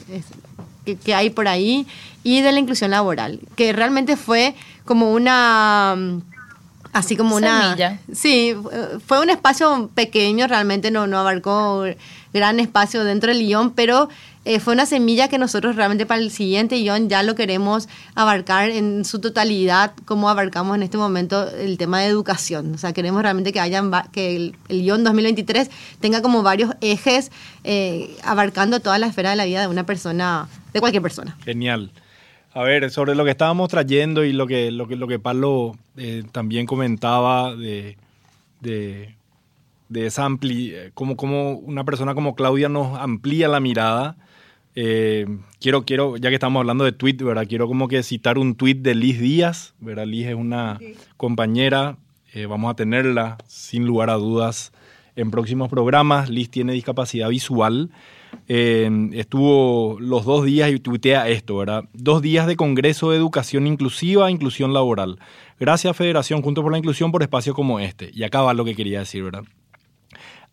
que, 0.85 0.97
que, 0.97 1.15
hay 1.15 1.31
por 1.31 1.47
ahí. 1.49 1.87
Y 2.23 2.41
de 2.41 2.53
la 2.53 2.59
inclusión 2.59 2.91
laboral, 2.91 3.41
que 3.55 3.73
realmente 3.73 4.17
fue 4.17 4.55
como 4.85 5.13
una 5.13 5.97
así 6.93 7.17
como 7.17 7.35
una 7.35 7.99
sí 8.13 8.55
fue 9.05 9.21
un 9.21 9.29
espacio 9.29 9.91
pequeño 9.95 10.47
realmente 10.47 10.93
no 10.93 11.09
no 11.09 11.19
abarcó 11.19 11.85
gran 12.33 12.61
espacio 12.61 13.03
dentro 13.03 13.33
del 13.33 13.41
guion 13.41 13.73
pero 13.73 14.09
eh, 14.45 14.61
fue 14.61 14.75
una 14.75 14.87
semilla 14.87 15.29
que 15.29 15.39
nosotros 15.39 15.77
realmente 15.77 16.07
para 16.07 16.21
el 16.21 16.31
siguiente 16.31 16.77
guion 16.77 17.09
ya 17.09 17.23
lo 17.23 17.35
queremos 17.35 17.89
abarcar 18.15 18.71
en 18.71 19.05
su 19.05 19.21
totalidad 19.21 19.93
como 20.05 20.29
abarcamos 20.29 20.77
en 20.77 20.83
este 20.83 20.99
momento 20.99 21.49
el 21.51 21.79
tema 21.79 22.01
de 22.01 22.07
educación 22.07 22.75
o 22.75 22.79
sea 22.79 22.93
queremos 22.93 23.23
realmente 23.23 23.53
que 23.53 23.61
hayan 23.61 23.91
que 24.13 24.37
el, 24.37 24.55
guion 24.69 25.05
2023 25.05 25.71
tenga 26.01 26.23
como 26.23 26.43
varios 26.43 26.75
ejes 26.81 27.31
eh, 27.65 28.17
abarcando 28.23 28.81
toda 28.81 28.99
la 28.99 29.07
esfera 29.07 29.31
de 29.31 29.37
la 29.37 29.45
vida 29.45 29.61
de 29.63 29.69
una 29.69 29.87
persona 29.87 30.49
de 30.73 30.81
cualquier 30.81 31.03
persona 31.03 31.37
genial 31.45 31.91
a 32.55 32.63
ver, 32.63 32.89
sobre 32.93 33.17
lo 33.17 33.25
que 33.25 33.33
estábamos 33.33 33.69
trayendo 33.69 34.25
y 34.25 34.33
lo 34.33 34.47
que, 34.47 34.71
lo 34.71 34.87
que, 34.87 34.95
lo 34.95 35.09
que 35.09 35.19
Pablo 35.19 35.77
eh, 35.97 36.23
también 36.31 36.67
comentaba 36.67 37.57
de, 37.57 37.97
de, 38.61 39.17
esa 39.93 40.25
ampli, 40.25 40.73
como, 40.95 41.17
como 41.17 41.55
una 41.55 41.83
persona 41.83 42.15
como 42.15 42.37
Claudia 42.37 42.69
nos 42.69 42.97
amplía 42.97 43.49
la 43.49 43.59
mirada. 43.59 44.17
Eh, 44.75 45.27
quiero, 45.61 45.85
quiero, 45.85 46.17
ya 46.17 46.29
que 46.31 46.35
estamos 46.35 46.61
hablando 46.61 46.85
de 46.85 46.93
tweet, 46.93 47.17
¿verdad? 47.17 47.47
Quiero 47.49 47.69
como 47.69 47.89
que 47.89 48.03
citar 48.03 48.39
un 48.39 48.55
tweet 48.55 48.77
de 48.77 48.95
Liz 48.95 49.21
Díaz, 49.21 49.75
¿verdad? 49.81 50.07
Liz 50.07 50.27
es 50.27 50.35
una 50.35 50.81
compañera, 51.17 51.99
eh, 52.33 52.47
vamos 52.47 52.71
a 52.71 52.75
tenerla 52.75 53.39
sin 53.47 53.87
lugar 53.87 54.11
a 54.11 54.15
dudas 54.15 54.73
en 55.17 55.31
próximos 55.31 55.69
programas. 55.69 56.29
Liz 56.29 56.51
tiene 56.51 56.73
discapacidad 56.73 57.29
visual 57.29 57.91
estuvo 58.47 59.99
los 60.01 60.25
dos 60.25 60.45
días 60.45 60.71
y 60.71 60.79
tuitea 60.79 61.29
esto, 61.29 61.57
¿verdad? 61.57 61.85
Dos 61.93 62.23
días 62.23 62.47
de 62.47 62.57
Congreso 62.57 63.11
de 63.11 63.17
Educación 63.17 63.67
Inclusiva 63.67 64.29
e 64.29 64.33
Inclusión 64.33 64.73
Laboral. 64.73 65.19
Gracias 65.59 65.97
Federación 65.97 66.43
Juntos 66.43 66.63
por 66.63 66.73
la 66.73 66.79
Inclusión 66.79 67.13
por 67.13 67.23
espacios 67.23 67.55
como 67.55 67.81
este. 67.81 68.11
Y 68.13 68.25
acá 68.25 68.43
va 68.43 68.55
lo 68.55 68.65
que 68.65 68.75
quería 68.75 69.01
decir, 69.01 69.23
¿verdad? 69.25 69.45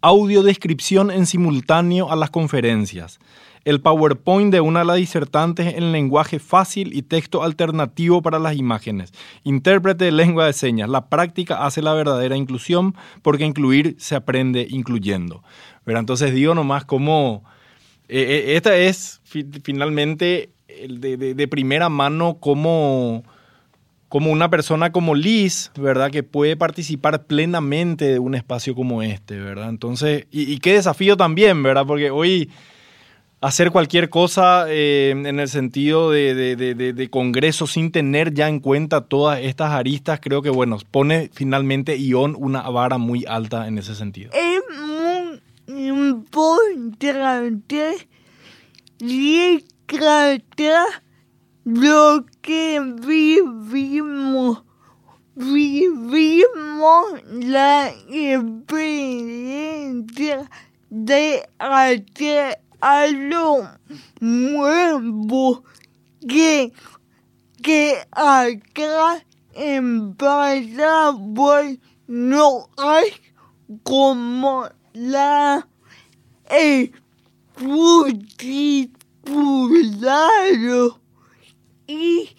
Audiodescripción 0.01 1.11
en 1.11 1.25
simultáneo 1.25 2.11
a 2.11 2.15
las 2.15 2.29
conferencias. 2.31 3.19
El 3.63 3.81
PowerPoint 3.81 4.51
de 4.51 4.61
una 4.61 4.79
de 4.79 4.85
las 4.85 4.95
disertantes 4.97 5.75
en 5.75 5.91
lenguaje 5.91 6.39
fácil 6.39 6.95
y 6.95 7.03
texto 7.03 7.43
alternativo 7.43 8.21
para 8.21 8.39
las 8.39 8.55
imágenes. 8.55 9.13
Intérprete 9.43 10.05
de 10.05 10.11
lengua 10.11 10.47
de 10.47 10.53
señas. 10.53 10.89
La 10.89 11.09
práctica 11.09 11.65
hace 11.65 11.81
la 11.81 11.93
verdadera 11.93 12.35
inclusión 12.35 12.95
porque 13.21 13.45
incluir 13.45 13.95
se 13.99 14.15
aprende 14.15 14.67
incluyendo. 14.69 15.43
¿verdad? 15.85 16.01
Entonces 16.01 16.33
digo 16.33 16.55
nomás 16.55 16.85
cómo 16.85 17.43
eh, 18.13 18.43
eh, 18.47 18.55
esta 18.57 18.75
es 18.75 19.21
finalmente 19.63 20.51
de, 20.89 21.33
de, 21.33 21.47
primera 21.47 21.87
mano 21.87 22.37
cómo, 22.41 23.23
como 24.09 24.31
una 24.31 24.49
persona 24.49 24.91
como 24.91 25.15
Liz, 25.15 25.71
¿verdad? 25.77 26.11
Que 26.11 26.21
puede 26.21 26.57
participar 26.57 27.25
plenamente 27.25 28.05
de 28.05 28.19
un 28.19 28.35
espacio 28.35 28.75
como 28.75 29.01
este, 29.01 29.39
¿verdad? 29.39 29.69
Entonces, 29.69 30.27
y, 30.29 30.57
qué 30.59 30.73
desafío 30.73 31.15
también, 31.15 31.63
¿verdad? 31.63 31.85
Porque 31.85 32.11
hoy 32.11 32.49
hacer 33.41 33.71
cualquier 33.71 34.09
cosa 34.09 34.65
eh, 34.69 35.09
en 35.09 35.39
el 35.39 35.49
sentido 35.49 36.11
de, 36.11 37.07
congreso 37.11 37.67
sin 37.67 37.91
tener 37.91 38.33
ya 38.33 38.47
en 38.47 38.59
cuenta 38.59 39.01
todas 39.01 39.39
estas 39.39 39.71
aristas, 39.71 40.19
creo 40.21 40.43
que, 40.43 40.51
bueno, 40.51 40.77
pone 40.91 41.31
finalmente 41.33 41.97
Ion 41.97 42.35
una 42.37 42.61
vara 42.69 42.99
muy 42.99 43.25
alta 43.27 43.67
en 43.67 43.79
ese 43.79 43.95
sentido. 43.95 44.29
Es 44.33 44.61
muy 44.77 45.41
importante 45.87 48.07
lo 51.65 52.25
que 52.41 52.79
vivimos. 53.05 54.63
Vivimos 55.33 57.05
la 57.25 57.89
experiencia 58.11 60.49
de 60.89 61.47
hacer 61.57 62.59
algo 62.81 63.69
nuevo 64.19 65.63
que, 66.27 66.73
que 67.61 67.95
acá 68.11 69.23
en 69.53 70.15
Paraguay 70.15 71.79
no 72.07 72.67
hay 72.77 73.13
como 73.83 74.67
la 74.93 75.67
expulsado 76.49 77.39
y 81.87 82.29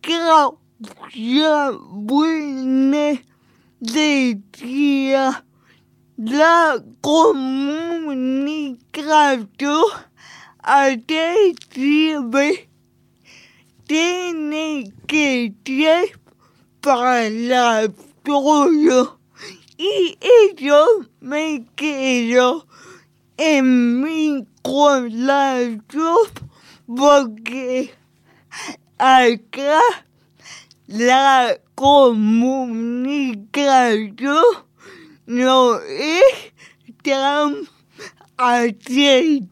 Claudia 0.00 1.70
Buene 1.90 3.24
decía 3.80 5.44
la 6.16 6.82
comunicación 7.02 9.50
sirve 11.70 12.70
tiene 13.86 14.90
que 15.06 15.54
ser 15.64 16.18
para 16.80 17.88
todo 18.24 19.20
y 19.76 20.16
yo 20.56 20.86
me 21.20 21.66
quedo 21.76 22.66
en 23.36 24.00
mi 24.00 24.46
corazón 24.62 26.30
porque 26.86 27.92
acá 28.96 29.82
la 30.86 31.58
comunicación 31.74 34.65
no 35.26 35.78
es 35.80 36.52
tan 37.02 37.56
accesible. 38.36 39.46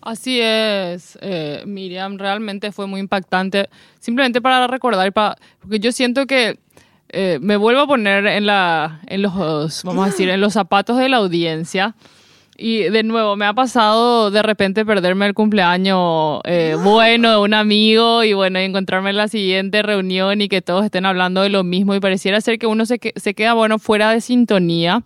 Así 0.00 0.40
es, 0.40 1.16
eh, 1.20 1.62
Miriam, 1.64 2.18
realmente 2.18 2.72
fue 2.72 2.86
muy 2.88 2.98
impactante. 3.00 3.68
Simplemente 4.00 4.40
para 4.40 4.66
recordar, 4.66 5.12
para, 5.12 5.36
porque 5.60 5.78
yo 5.78 5.92
siento 5.92 6.26
que 6.26 6.58
eh, 7.10 7.38
me 7.40 7.56
vuelvo 7.56 7.82
a 7.82 7.86
poner 7.86 8.26
en, 8.26 8.46
la, 8.46 9.00
en 9.06 9.22
los, 9.22 9.82
vamos 9.84 10.04
a 10.04 10.10
decir, 10.10 10.28
en 10.28 10.40
los 10.40 10.54
zapatos 10.54 10.98
de 10.98 11.08
la 11.08 11.18
audiencia. 11.18 11.94
Y 12.62 12.84
de 12.90 13.02
nuevo, 13.02 13.34
me 13.34 13.44
ha 13.44 13.54
pasado 13.54 14.30
de 14.30 14.40
repente 14.40 14.86
perderme 14.86 15.26
el 15.26 15.34
cumpleaños 15.34 16.40
eh, 16.44 16.76
bueno 16.80 17.32
de 17.32 17.38
un 17.38 17.54
amigo 17.54 18.22
y 18.22 18.34
bueno, 18.34 18.60
encontrarme 18.60 19.10
en 19.10 19.16
la 19.16 19.26
siguiente 19.26 19.82
reunión 19.82 20.40
y 20.40 20.48
que 20.48 20.62
todos 20.62 20.84
estén 20.84 21.04
hablando 21.04 21.42
de 21.42 21.48
lo 21.48 21.64
mismo 21.64 21.92
y 21.92 21.98
pareciera 21.98 22.40
ser 22.40 22.60
que 22.60 22.68
uno 22.68 22.86
se, 22.86 23.00
se 23.16 23.34
queda, 23.34 23.54
bueno, 23.54 23.80
fuera 23.80 24.12
de 24.12 24.20
sintonía. 24.20 25.02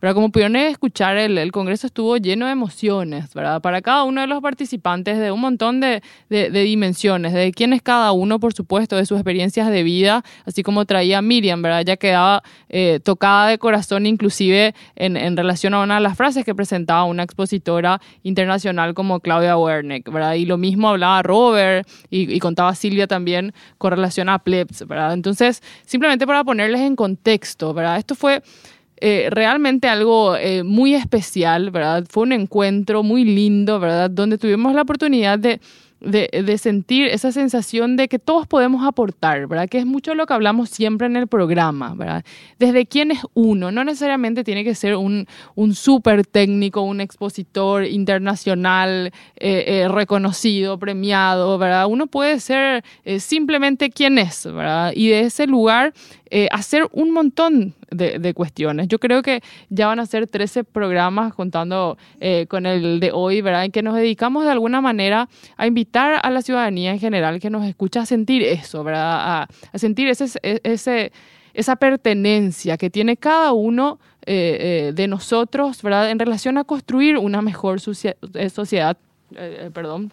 Pero 0.00 0.14
como 0.14 0.32
pudieron 0.32 0.56
escuchar, 0.56 1.18
el, 1.18 1.36
el, 1.36 1.52
Congreso 1.52 1.86
estuvo 1.86 2.16
lleno 2.16 2.46
de 2.46 2.52
emociones, 2.52 3.32
¿verdad? 3.34 3.60
Para 3.60 3.82
cada 3.82 4.04
uno 4.04 4.22
de 4.22 4.26
los 4.26 4.40
participantes 4.40 5.18
de 5.18 5.30
un 5.30 5.40
montón 5.40 5.80
de, 5.80 6.02
de, 6.30 6.48
dimensiones, 6.50 7.34
de 7.34 7.52
quién 7.52 7.74
es 7.74 7.82
cada 7.82 8.12
uno, 8.12 8.40
por 8.40 8.54
supuesto, 8.54 8.96
de 8.96 9.04
sus 9.04 9.18
experiencias 9.18 9.70
de 9.70 9.82
vida, 9.82 10.24
así 10.46 10.62
como 10.62 10.86
traía 10.86 11.20
Miriam, 11.20 11.60
¿verdad? 11.60 11.84
Ya 11.84 11.98
quedaba 11.98 12.42
eh, 12.70 13.00
tocada 13.04 13.48
de 13.48 13.58
corazón 13.58 14.06
inclusive 14.06 14.74
en, 14.96 15.18
en, 15.18 15.36
relación 15.36 15.74
a 15.74 15.80
una 15.80 15.96
de 15.96 16.00
las 16.00 16.16
frases 16.16 16.46
que 16.46 16.54
presentaba 16.54 17.04
una 17.04 17.22
expositora 17.22 18.00
internacional 18.22 18.94
como 18.94 19.20
Claudia 19.20 19.58
Werneck, 19.58 20.10
¿verdad? 20.10 20.34
Y 20.34 20.46
lo 20.46 20.56
mismo 20.56 20.88
hablaba 20.88 21.22
Robert 21.22 21.86
y, 22.08 22.32
y 22.32 22.38
contaba 22.38 22.74
Silvia 22.74 23.06
también 23.06 23.52
con 23.76 23.90
relación 23.90 24.30
a 24.30 24.38
Plebs, 24.38 24.86
¿verdad? 24.88 25.12
Entonces, 25.12 25.62
simplemente 25.84 26.26
para 26.26 26.42
ponerles 26.42 26.80
en 26.80 26.96
contexto, 26.96 27.74
¿verdad? 27.74 27.98
Esto 27.98 28.14
fue 28.14 28.42
eh, 29.00 29.28
realmente 29.30 29.88
algo 29.88 30.36
eh, 30.36 30.62
muy 30.62 30.94
especial, 30.94 31.70
¿verdad? 31.70 32.04
Fue 32.08 32.24
un 32.24 32.32
encuentro 32.32 33.02
muy 33.02 33.24
lindo, 33.24 33.80
¿verdad? 33.80 34.10
Donde 34.10 34.38
tuvimos 34.38 34.74
la 34.74 34.82
oportunidad 34.82 35.38
de 35.38 35.60
de, 36.00 36.58
sentir 36.58 37.06
esa 37.08 37.30
sensación 37.30 37.96
de 37.96 38.08
que 38.08 38.18
todos 38.18 38.46
podemos 38.46 38.86
aportar, 38.86 39.46
¿verdad? 39.46 39.68
Que 39.68 39.78
es 39.78 39.86
mucho 39.86 40.14
lo 40.14 40.26
que 40.26 40.32
hablamos 40.32 40.70
siempre 40.70 41.06
en 41.06 41.16
el 41.16 41.26
programa, 41.26 41.94
¿verdad? 41.94 42.24
Desde 42.58 42.86
quién 42.86 43.10
es 43.10 43.20
uno, 43.34 43.70
no 43.70 43.84
necesariamente 43.84 44.42
tiene 44.42 44.64
que 44.64 44.74
ser 44.74 44.96
un, 44.96 45.26
un 45.54 45.74
súper 45.74 46.26
técnico, 46.26 46.80
un 46.82 47.00
expositor 47.00 47.84
internacional 47.84 49.12
eh, 49.36 49.64
eh, 49.66 49.88
reconocido, 49.88 50.78
premiado, 50.78 51.58
¿verdad? 51.58 51.86
Uno 51.86 52.06
puede 52.06 52.40
ser 52.40 52.82
eh, 53.04 53.20
simplemente 53.20 53.90
quién 53.90 54.18
es, 54.18 54.46
¿verdad? 54.46 54.92
Y 54.94 55.08
de 55.08 55.20
ese 55.20 55.46
lugar 55.46 55.92
hacer 56.50 56.88
un 56.92 57.10
montón 57.10 57.74
de, 57.90 58.18
de, 58.20 58.34
cuestiones. 58.34 58.86
Yo 58.86 59.00
creo 59.00 59.20
que 59.20 59.42
ya 59.68 59.88
van 59.88 59.98
a 59.98 60.06
ser 60.06 60.28
13 60.28 60.62
programas 60.62 61.34
contando 61.34 61.98
con 62.48 62.66
el 62.66 63.00
de 63.00 63.10
hoy, 63.12 63.40
¿verdad? 63.40 63.64
En 63.64 63.72
que 63.72 63.82
nos 63.82 63.96
dedicamos 63.96 64.44
de 64.44 64.50
alguna 64.50 64.80
manera 64.80 65.28
a 65.56 65.66
invitar 65.66 66.20
a 66.22 66.30
la 66.30 66.42
ciudadanía 66.42 66.92
en 66.92 67.00
general 67.00 67.40
que 67.40 67.50
nos 67.50 67.66
escucha 67.66 68.02
a 68.02 68.06
sentir 68.06 68.42
eso, 68.42 68.84
¿verdad? 68.84 69.48
A, 69.72 69.78
sentir 69.78 70.08
ese, 70.08 70.26
ese, 70.42 71.12
esa 71.54 71.76
pertenencia 71.76 72.76
que 72.76 72.90
tiene 72.90 73.16
cada 73.16 73.52
uno 73.52 73.98
eh, 74.26 74.88
eh, 74.88 74.92
de 74.92 75.08
nosotros, 75.08 75.82
¿verdad? 75.82 76.10
En 76.10 76.18
relación 76.18 76.58
a 76.58 76.64
construir 76.64 77.16
una 77.18 77.42
mejor 77.42 77.80
eh, 77.80 78.50
sociedad, 78.50 78.96
perdón, 79.72 80.12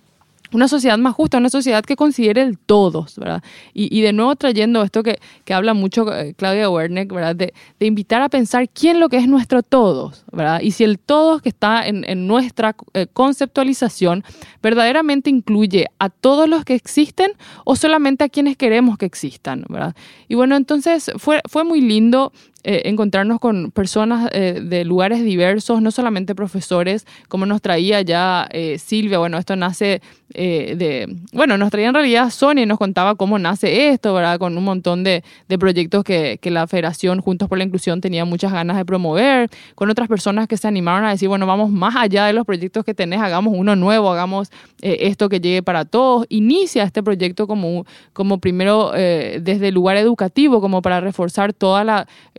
una 0.51 0.67
sociedad 0.67 0.97
más 0.97 1.13
justa, 1.13 1.37
una 1.37 1.49
sociedad 1.49 1.83
que 1.83 1.95
considere 1.95 2.41
el 2.41 2.57
todos, 2.57 3.17
¿verdad? 3.17 3.43
Y, 3.73 4.01
de 4.01 4.13
nuevo 4.13 4.35
trayendo 4.35 4.83
esto 4.83 5.03
que, 5.03 5.19
que 5.43 5.53
habla 5.53 5.73
mucho 5.73 6.13
eh, 6.13 6.33
Claudia 6.35 6.69
Werneck, 6.69 7.11
¿verdad? 7.11 7.35
De, 7.35 7.53
de, 7.79 7.85
invitar 7.85 8.21
a 8.21 8.29
pensar 8.29 8.69
quién 8.69 8.99
lo 8.99 9.09
que 9.09 9.17
es 9.17 9.27
nuestro 9.27 9.63
todos, 9.63 10.25
¿verdad? 10.31 10.61
Y 10.61 10.71
si 10.71 10.83
el 10.83 10.99
todos 10.99 11.41
que 11.41 11.49
está 11.49 11.87
en, 11.87 12.03
en 12.07 12.27
nuestra 12.27 12.75
eh, 12.93 13.07
conceptualización 13.11 14.23
verdaderamente 14.61 15.29
incluye 15.29 15.87
a 15.99 16.09
todos 16.09 16.47
los 16.47 16.63
que 16.65 16.75
existen 16.75 17.31
o 17.65 17.75
solamente 17.75 18.23
a 18.23 18.29
quienes 18.29 18.57
queremos 18.57 18.97
que 18.97 19.05
existan, 19.05 19.65
¿verdad? 19.69 19.95
Y 20.27 20.35
bueno, 20.35 20.55
entonces 20.55 21.11
fue, 21.17 21.41
fue 21.49 21.63
muy 21.63 21.81
lindo 21.81 22.31
eh, 22.63 22.89
encontrarnos 22.89 23.39
con 23.39 23.71
personas 23.71 24.29
eh, 24.33 24.59
de 24.63 24.83
lugares 24.83 25.23
diversos, 25.23 25.81
no 25.81 25.91
solamente 25.91 26.33
profesores, 26.33 27.05
como 27.29 27.45
nos 27.45 27.61
traía 27.61 28.01
ya 28.01 28.47
eh, 28.51 28.79
Silvia, 28.79 29.19
bueno, 29.19 29.37
esto 29.37 29.55
nace 29.55 30.01
de, 30.29 31.07
bueno, 31.31 31.57
nos 31.57 31.71
traía 31.71 31.87
en 31.87 31.93
realidad 31.93 32.29
Sonia 32.29 32.63
y 32.63 32.65
nos 32.67 32.77
contaba 32.77 33.15
cómo 33.15 33.39
nace 33.39 33.89
esto, 33.89 34.13
¿verdad? 34.13 34.37
Con 34.37 34.55
un 34.57 34.63
montón 34.63 35.03
de, 35.03 35.23
de 35.47 35.57
proyectos 35.57 36.03
que, 36.03 36.37
que, 36.39 36.51
la 36.51 36.67
Federación 36.67 37.21
Juntos 37.21 37.47
por 37.47 37.57
la 37.57 37.63
Inclusión 37.63 38.01
tenía 38.01 38.25
muchas 38.25 38.51
ganas 38.51 38.75
de 38.75 38.85
promover, 38.85 39.49
con 39.73 39.89
otras 39.89 40.09
personas 40.09 40.47
que 40.47 40.57
se 40.57 40.67
animaron 40.67 41.05
a 41.05 41.11
decir, 41.11 41.29
bueno, 41.29 41.47
vamos 41.47 41.71
más 41.71 41.95
allá 41.95 42.25
de 42.25 42.33
los 42.33 42.45
proyectos 42.45 42.83
que 42.83 42.93
tenés, 42.93 43.21
hagamos 43.21 43.53
uno 43.55 43.75
nuevo, 43.77 44.11
hagamos 44.11 44.51
esto 44.81 45.29
que 45.29 45.39
llegue 45.39 45.63
para 45.63 45.85
todos. 45.85 46.25
Inicia 46.29 46.83
este 46.83 47.01
proyecto 47.01 47.47
como, 47.47 47.85
como 48.13 48.37
primero 48.39 48.91
desde 48.91 49.69
el 49.69 49.73
lugar 49.73 49.97
educativo, 49.97 50.61
como 50.61 50.81
para 50.81 50.99
reforzar 50.99 51.53
todos 51.53 51.79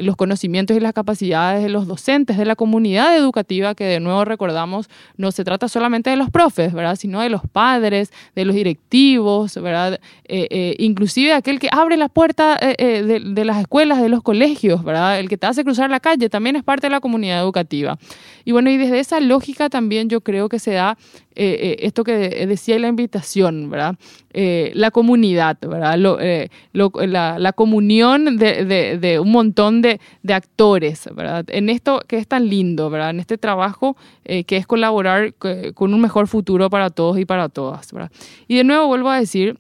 los 0.09 0.17
conocimientos 0.17 0.75
y 0.75 0.81
las 0.81 0.95
capacidades 0.95 1.63
de 1.63 1.69
los 1.69 1.87
docentes, 1.87 2.39
de 2.39 2.47
la 2.47 2.57
comunidad 2.57 3.15
educativa, 3.15 3.75
que 3.75 3.85
de 3.85 4.01
nuevo 4.01 4.25
recordamos, 4.25 4.89
no 5.19 5.33
se 5.33 5.45
trata 5.45 5.69
solamente 5.69 6.09
de 6.09 6.17
los 6.17 6.31
profes, 6.31 6.73
¿verdad? 6.73 6.97
Sino 6.97 7.21
de 7.21 7.29
los 7.29 7.43
padres, 7.47 8.11
de 8.35 8.47
los 8.47 8.57
directivos, 8.57 9.55
¿verdad? 9.57 10.01
Eh, 10.25 10.49
eh, 10.51 10.77
inclusive 10.79 11.35
aquel 11.35 11.59
que 11.59 11.69
abre 11.71 11.99
la 11.99 12.09
puerta 12.09 12.59
eh, 12.59 13.03
de, 13.03 13.45
las 13.45 13.59
escuelas, 13.59 14.01
de 14.01 14.09
los 14.09 14.23
colegios, 14.23 14.83
¿verdad? 14.83 15.21
El 15.21 15.29
que 15.29 15.37
te 15.37 15.47
hace 15.47 15.63
cruzar 15.63 15.91
la 15.91 16.01
calle 16.01 16.31
también 16.31 16.57
es 16.57 16.65
parte 16.65 16.87
de 16.87 16.91
la 16.91 17.01
comunidad 17.01 17.43
educativa. 17.43 17.99
Y 18.47 18.53
bueno, 18.53 18.71
y 18.71 18.79
desde 18.79 19.01
esa 19.01 19.21
lógica 19.21 19.69
también 19.69 20.09
yo 20.09 20.23
creo 20.23 20.49
que 20.49 20.59
se 20.59 20.73
da 20.73 20.97
esto 21.41 22.03
que 22.03 22.47
decía 22.49 22.81
la 22.81 22.89
invitación, 22.89 23.71
¿verdad? 23.71 23.95
la 24.33 24.91
comunidad, 24.91 25.57
¿verdad? 25.61 25.97
la, 25.97 27.53
comunión 27.53 28.39
de, 28.39 29.19
un 29.23 29.31
montón 29.31 29.81
de, 29.81 29.98
de 30.23 30.35
actores, 30.35 31.09
¿verdad? 31.15 31.45
En 31.49 31.69
esto 31.69 32.03
que 32.07 32.17
es 32.17 32.27
tan 32.27 32.49
lindo, 32.49 32.91
¿verdad? 32.91 33.11
En 33.11 33.21
este 33.21 33.39
trabajo 33.39 33.97
eh, 34.25 34.45
que 34.45 34.57
es 34.57 34.67
colaborar 34.67 35.35
con 35.75 35.95
un 35.95 36.01
mejor 36.01 36.29
futuro 36.29 36.71
para 36.71 36.91
todos 36.91 37.19
y 37.19 37.25
para 37.25 37.49
todas, 37.49 37.93
¿verdad? 37.93 38.11
Y 38.47 38.57
de 38.57 38.65
nuevo 38.65 38.87
vuelvo 38.87 39.11
a 39.11 39.19
decir, 39.19 39.59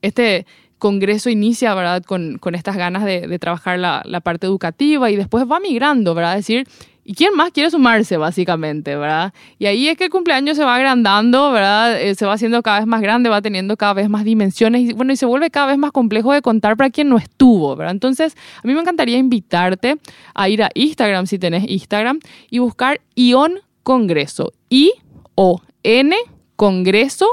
este 0.00 0.46
Congreso 0.82 1.30
inicia, 1.30 1.74
¿verdad? 1.74 2.02
Con, 2.02 2.38
con 2.38 2.56
estas 2.56 2.76
ganas 2.76 3.04
de, 3.04 3.38
trabajar 3.38 3.78
la, 3.78 4.02
la, 4.04 4.20
parte 4.20 4.48
educativa 4.48 5.12
y 5.12 5.16
después 5.16 5.44
va 5.48 5.60
migrando, 5.60 6.12
¿verdad? 6.12 6.32
Es 6.32 6.46
decir, 6.46 6.66
¿y 7.04 7.14
quién 7.14 7.34
más 7.34 7.50
quiere 7.50 7.70
sumarse, 7.70 8.16
básicamente, 8.16 8.96
¿verdad? 8.96 9.32
Y 9.58 9.66
ahí 9.66 9.88
es 9.88 9.96
que 9.96 10.04
el 10.04 10.10
cumpleaños 10.10 10.56
se 10.56 10.64
va 10.64 10.76
agrandando, 10.76 11.50
¿verdad? 11.52 12.00
Eh, 12.00 12.14
se 12.14 12.26
va 12.26 12.34
haciendo 12.34 12.62
cada 12.62 12.78
vez 12.78 12.86
más 12.86 13.00
grande, 13.02 13.28
va 13.28 13.42
teniendo 13.42 13.76
cada 13.76 13.94
vez 13.94 14.08
más 14.08 14.24
dimensiones 14.24 14.82
y, 14.82 14.92
bueno, 14.92 15.12
y 15.12 15.16
se 15.16 15.26
vuelve 15.26 15.50
cada 15.50 15.66
vez 15.66 15.78
más 15.78 15.92
complejo 15.92 16.32
de 16.32 16.42
contar 16.42 16.76
para 16.76 16.90
quien 16.90 17.08
no 17.08 17.18
estuvo, 17.18 17.74
¿verdad? 17.76 17.92
Entonces, 17.92 18.36
a 18.62 18.66
mí 18.66 18.74
me 18.74 18.80
encantaría 18.80 19.18
invitarte 19.18 19.98
a 20.34 20.48
ir 20.48 20.62
a 20.62 20.70
Instagram, 20.74 21.26
si 21.26 21.38
tenés 21.38 21.68
Instagram, 21.68 22.20
y 22.50 22.58
buscar 22.58 23.00
Ion 23.14 23.60
Congreso. 23.82 24.52
I-O-N 24.68 26.16
Congreso 26.56 27.26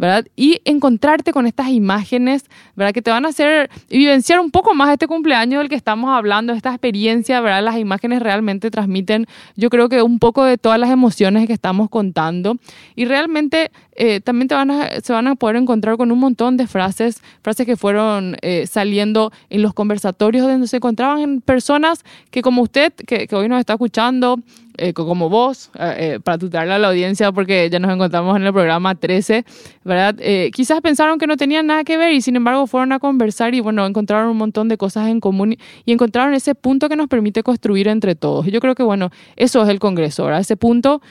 ¿verdad? 0.00 0.24
Y 0.34 0.62
encontrarte 0.64 1.30
con 1.30 1.46
estas 1.46 1.68
imágenes, 1.68 2.46
¿verdad? 2.74 2.94
Que 2.94 3.02
te 3.02 3.10
van 3.10 3.26
a 3.26 3.28
hacer 3.28 3.70
vivenciar 3.90 4.40
un 4.40 4.50
poco 4.50 4.74
más 4.74 4.90
este 4.90 5.06
cumpleaños 5.06 5.60
del 5.60 5.68
que 5.68 5.74
estamos 5.74 6.10
hablando, 6.10 6.54
esta 6.54 6.70
experiencia, 6.70 7.40
¿verdad? 7.42 7.62
Las 7.62 7.76
imágenes 7.76 8.22
realmente 8.22 8.70
transmiten, 8.70 9.26
yo 9.56 9.68
creo 9.68 9.90
que 9.90 10.02
un 10.02 10.18
poco 10.18 10.44
de 10.44 10.56
todas 10.56 10.80
las 10.80 10.90
emociones 10.90 11.46
que 11.46 11.52
estamos 11.52 11.90
contando 11.90 12.56
y 12.96 13.04
realmente 13.04 13.70
eh, 13.94 14.22
también 14.22 14.48
te 14.48 14.54
van 14.54 14.70
a, 14.70 14.88
se 15.02 15.12
van 15.12 15.26
a 15.26 15.34
poder 15.34 15.56
encontrar 15.56 15.98
con 15.98 16.10
un 16.10 16.18
montón 16.18 16.56
de 16.56 16.66
frases, 16.66 17.22
frases 17.42 17.66
que 17.66 17.76
fueron 17.76 18.38
eh, 18.40 18.66
saliendo 18.66 19.30
en 19.50 19.60
los 19.60 19.74
conversatorios 19.74 20.46
donde 20.46 20.66
se 20.66 20.78
encontraban 20.78 21.42
personas 21.42 22.04
que 22.30 22.40
como 22.40 22.62
usted, 22.62 22.94
que, 22.94 23.26
que 23.26 23.36
hoy 23.36 23.50
nos 23.50 23.60
está 23.60 23.74
escuchando, 23.74 24.38
eh, 24.80 24.94
como 24.94 25.28
vos, 25.28 25.70
eh, 25.78 25.94
eh, 25.98 26.20
para 26.20 26.38
tutearle 26.38 26.72
a 26.72 26.78
la 26.78 26.88
audiencia, 26.88 27.32
porque 27.32 27.68
ya 27.68 27.78
nos 27.78 27.92
encontramos 27.92 28.34
en 28.34 28.44
el 28.44 28.52
programa 28.52 28.94
13, 28.94 29.44
¿verdad? 29.84 30.16
quizás 30.52 30.80
pensaron 30.80 31.18
que 31.18 31.26
no 31.26 31.36
tenían 31.36 31.66
nada 31.66 31.84
que 31.84 31.98
ver 31.98 32.12
y 32.12 32.22
sin 32.22 32.36
embargo 32.36 32.66
fueron 32.66 32.92
a 32.92 32.98
conversar 32.98 33.54
y 33.54 33.60
bueno, 33.60 33.84
encontraron 33.84 34.30
un 34.30 34.38
montón 34.38 34.68
de 34.68 34.78
cosas 34.78 35.08
en 35.08 35.20
común 35.20 35.56
y 35.84 35.92
encontraron 35.92 36.32
ese 36.32 36.54
punto 36.54 36.88
que 36.88 36.96
nos 36.96 37.08
permite 37.08 37.42
construir 37.42 37.88
entre 37.88 38.14
todos. 38.14 38.46
Yo 38.46 38.60
creo 38.60 38.74
que 38.74 38.82
bueno, 38.82 39.10
eso 39.36 39.62
es 39.62 39.68
el 39.68 39.78
Congreso, 39.78 40.24
¿verdad? 40.24 40.40
Ese 40.40 40.56
punto 40.56 41.02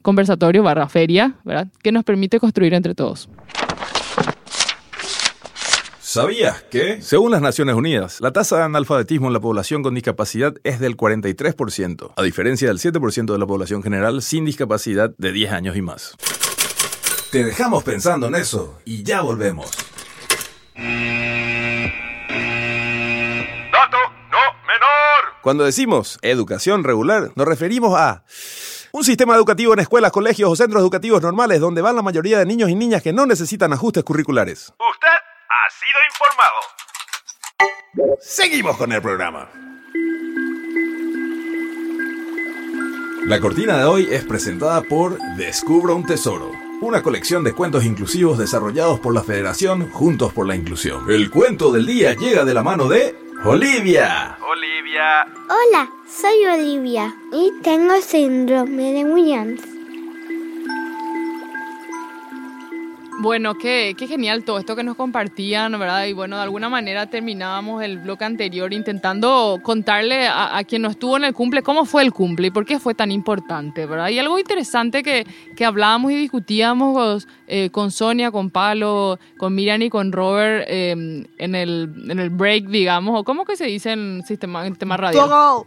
conversatorio 0.00 0.62
barra 0.62 0.88
feria, 0.88 1.34
¿verdad? 1.44 1.68
Que 1.82 1.92
nos 1.92 2.04
permite 2.04 2.40
construir 2.40 2.72
entre 2.72 2.94
todos. 2.94 3.28
¿Sabías 6.16 6.62
que? 6.62 7.02
Según 7.02 7.30
las 7.30 7.42
Naciones 7.42 7.74
Unidas, 7.74 8.22
la 8.22 8.32
tasa 8.32 8.56
de 8.56 8.62
analfabetismo 8.62 9.26
en 9.26 9.34
la 9.34 9.40
población 9.40 9.82
con 9.82 9.94
discapacidad 9.94 10.54
es 10.64 10.80
del 10.80 10.96
43%, 10.96 12.14
a 12.16 12.22
diferencia 12.22 12.68
del 12.68 12.78
7% 12.78 13.32
de 13.32 13.38
la 13.38 13.46
población 13.46 13.82
general 13.82 14.22
sin 14.22 14.46
discapacidad 14.46 15.10
de 15.18 15.32
10 15.32 15.52
años 15.52 15.76
y 15.76 15.82
más. 15.82 16.16
Te 17.30 17.44
dejamos 17.44 17.84
pensando 17.84 18.28
en 18.28 18.36
eso 18.36 18.78
y 18.86 19.02
ya 19.02 19.20
volvemos. 19.20 19.70
Dato 20.74 20.86
no 24.30 24.38
menor. 24.66 25.34
Cuando 25.42 25.64
decimos 25.64 26.18
educación 26.22 26.82
regular, 26.82 27.30
nos 27.34 27.46
referimos 27.46 27.94
a 27.94 28.24
un 28.92 29.04
sistema 29.04 29.36
educativo 29.36 29.74
en 29.74 29.80
escuelas, 29.80 30.12
colegios 30.12 30.50
o 30.50 30.56
centros 30.56 30.80
educativos 30.80 31.20
normales 31.20 31.60
donde 31.60 31.82
van 31.82 31.94
la 31.94 32.00
mayoría 32.00 32.38
de 32.38 32.46
niños 32.46 32.70
y 32.70 32.74
niñas 32.74 33.02
que 33.02 33.12
no 33.12 33.26
necesitan 33.26 33.74
ajustes 33.74 34.02
curriculares. 34.02 34.72
Usted 34.78 35.26
ha 35.56 35.70
sido 35.70 35.98
informado. 36.10 36.60
Seguimos 38.20 38.76
con 38.76 38.92
el 38.92 39.00
programa. 39.00 39.48
La 43.24 43.40
cortina 43.40 43.78
de 43.78 43.84
hoy 43.84 44.06
es 44.10 44.24
presentada 44.24 44.82
por 44.82 45.18
Descubra 45.36 45.94
un 45.94 46.06
Tesoro, 46.06 46.52
una 46.80 47.02
colección 47.02 47.42
de 47.42 47.54
cuentos 47.54 47.84
inclusivos 47.84 48.38
desarrollados 48.38 49.00
por 49.00 49.14
la 49.14 49.24
Federación 49.24 49.90
Juntos 49.90 50.32
por 50.32 50.46
la 50.46 50.54
Inclusión. 50.54 51.10
El 51.10 51.30
cuento 51.30 51.72
del 51.72 51.86
día 51.86 52.14
llega 52.14 52.44
de 52.44 52.54
la 52.54 52.62
mano 52.62 52.88
de 52.88 53.18
Olivia. 53.44 54.38
Olivia. 54.40 55.26
Hola, 55.48 55.90
soy 56.08 56.44
Olivia 56.46 57.14
y 57.32 57.52
tengo 57.62 58.00
síndrome 58.00 58.92
de 58.92 59.04
Williams. 59.04 59.75
Bueno, 63.18 63.54
qué, 63.54 63.94
qué, 63.96 64.06
genial 64.06 64.44
todo 64.44 64.58
esto 64.58 64.76
que 64.76 64.84
nos 64.84 64.94
compartían, 64.94 65.72
¿verdad? 65.78 66.04
Y 66.04 66.12
bueno, 66.12 66.36
de 66.36 66.42
alguna 66.42 66.68
manera 66.68 67.06
terminábamos 67.06 67.82
el 67.82 67.98
bloque 67.98 68.26
anterior 68.26 68.74
intentando 68.74 69.58
contarle 69.62 70.26
a, 70.26 70.56
a, 70.56 70.64
quien 70.64 70.82
no 70.82 70.88
estuvo 70.88 71.16
en 71.16 71.24
el 71.24 71.32
cumple 71.32 71.62
cómo 71.62 71.86
fue 71.86 72.02
el 72.02 72.12
cumple 72.12 72.48
y 72.48 72.50
por 72.50 72.66
qué 72.66 72.78
fue 72.78 72.94
tan 72.94 73.10
importante, 73.10 73.86
¿verdad? 73.86 74.10
Y 74.10 74.18
algo 74.18 74.38
interesante 74.38 75.02
que, 75.02 75.26
que 75.56 75.64
hablábamos 75.64 76.12
y 76.12 76.16
discutíamos 76.16 77.26
eh, 77.46 77.70
con 77.70 77.90
Sonia, 77.90 78.30
con 78.30 78.50
Palo, 78.50 79.18
con 79.38 79.54
Miriam 79.54 79.80
y 79.80 79.88
con 79.88 80.12
Robert 80.12 80.66
eh, 80.68 80.90
en, 80.90 81.54
el, 81.54 81.94
en 82.10 82.18
el 82.18 82.28
break, 82.30 82.66
digamos, 82.66 83.18
o 83.18 83.24
cómo 83.24 83.46
que 83.46 83.56
se 83.56 83.64
dice 83.64 83.92
en 83.92 84.24
sistema, 84.26 84.66
en 84.66 84.76
tema. 84.76 84.96
Todo. 85.10 85.66